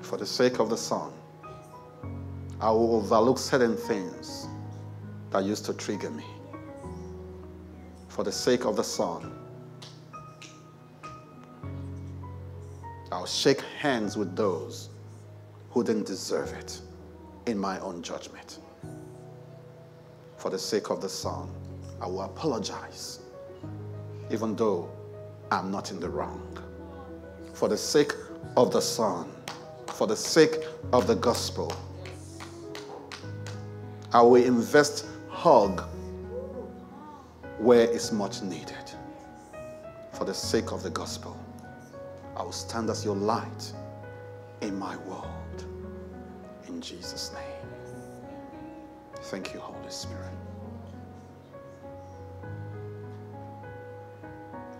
For 0.00 0.16
the 0.16 0.24
sake 0.24 0.60
of 0.60 0.70
the 0.70 0.78
Son, 0.78 1.12
I 2.58 2.70
will 2.70 2.96
overlook 2.96 3.36
certain 3.36 3.76
things 3.76 4.46
that 5.30 5.44
used 5.44 5.66
to 5.66 5.74
trigger 5.74 6.08
me. 6.08 6.24
For 8.08 8.24
the 8.24 8.32
sake 8.32 8.64
of 8.64 8.76
the 8.76 8.84
Son, 8.84 9.41
shake 13.32 13.62
hands 13.78 14.16
with 14.16 14.36
those 14.36 14.90
who 15.70 15.82
didn't 15.82 16.06
deserve 16.06 16.52
it 16.52 16.80
in 17.46 17.58
my 17.58 17.78
own 17.80 18.02
judgment. 18.02 18.58
For 20.36 20.50
the 20.50 20.58
sake 20.58 20.90
of 20.90 21.00
the 21.00 21.08
Son, 21.08 21.48
I 22.00 22.06
will 22.06 22.22
apologize, 22.22 23.20
even 24.30 24.54
though 24.54 24.90
I'm 25.50 25.70
not 25.70 25.90
in 25.90 25.98
the 25.98 26.08
wrong. 26.10 26.58
For 27.54 27.68
the 27.68 27.76
sake 27.76 28.12
of 28.56 28.72
the 28.72 28.80
Son, 28.80 29.32
for 29.94 30.06
the 30.06 30.16
sake 30.16 30.56
of 30.92 31.06
the 31.06 31.14
gospel, 31.14 31.72
I 34.12 34.20
will 34.20 34.42
invest 34.44 35.06
hug 35.28 35.82
where 37.58 37.84
it's 37.90 38.12
much 38.12 38.42
needed. 38.42 38.90
For 40.12 40.24
the 40.24 40.34
sake 40.34 40.72
of 40.72 40.82
the 40.82 40.90
gospel, 40.90 41.36
I 42.36 42.42
will 42.42 42.52
stand 42.52 42.90
as 42.90 43.04
your 43.04 43.16
light 43.16 43.72
in 44.60 44.78
my 44.78 44.96
world. 44.98 45.64
In 46.68 46.80
Jesus' 46.80 47.32
name. 47.32 47.42
Thank 49.24 49.52
you, 49.54 49.60
Holy 49.60 49.90
Spirit. 49.90 50.30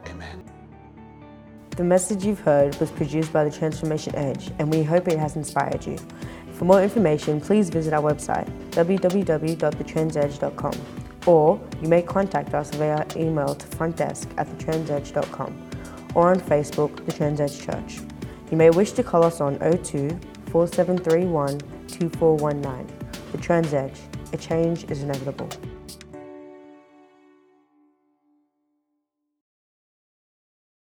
Amen. 0.06 0.44
The 1.76 1.84
message 1.84 2.24
you've 2.24 2.40
heard 2.40 2.74
was 2.76 2.90
produced 2.90 3.30
by 3.32 3.44
the 3.44 3.50
Transformation 3.50 4.16
Edge, 4.16 4.50
and 4.58 4.72
we 4.72 4.82
hope 4.82 5.08
it 5.08 5.18
has 5.18 5.36
inspired 5.36 5.86
you. 5.86 5.98
For 6.52 6.64
more 6.64 6.82
information, 6.82 7.40
please 7.40 7.70
visit 7.70 7.92
our 7.92 8.02
website, 8.02 8.48
www.thetransedge.com, 8.70 10.72
or 11.26 11.60
you 11.80 11.88
may 11.88 12.02
contact 12.02 12.54
us 12.54 12.74
via 12.74 13.06
email 13.16 13.54
to 13.54 13.66
frontdesk 13.68 14.28
at 14.36 14.48
thetransedge.com 14.48 15.71
or 16.14 16.30
on 16.30 16.40
Facebook, 16.40 17.04
The 17.06 17.12
Transedge 17.12 17.64
Church. 17.64 18.00
You 18.50 18.56
may 18.56 18.70
wish 18.70 18.92
to 18.92 19.02
call 19.02 19.24
us 19.24 19.40
on 19.40 19.58
02 19.58 20.10
4731 20.50 21.58
2419. 21.88 22.86
The 23.32 23.38
Transedge, 23.38 23.98
a 24.32 24.36
change 24.36 24.84
is 24.90 25.02
inevitable. 25.02 25.48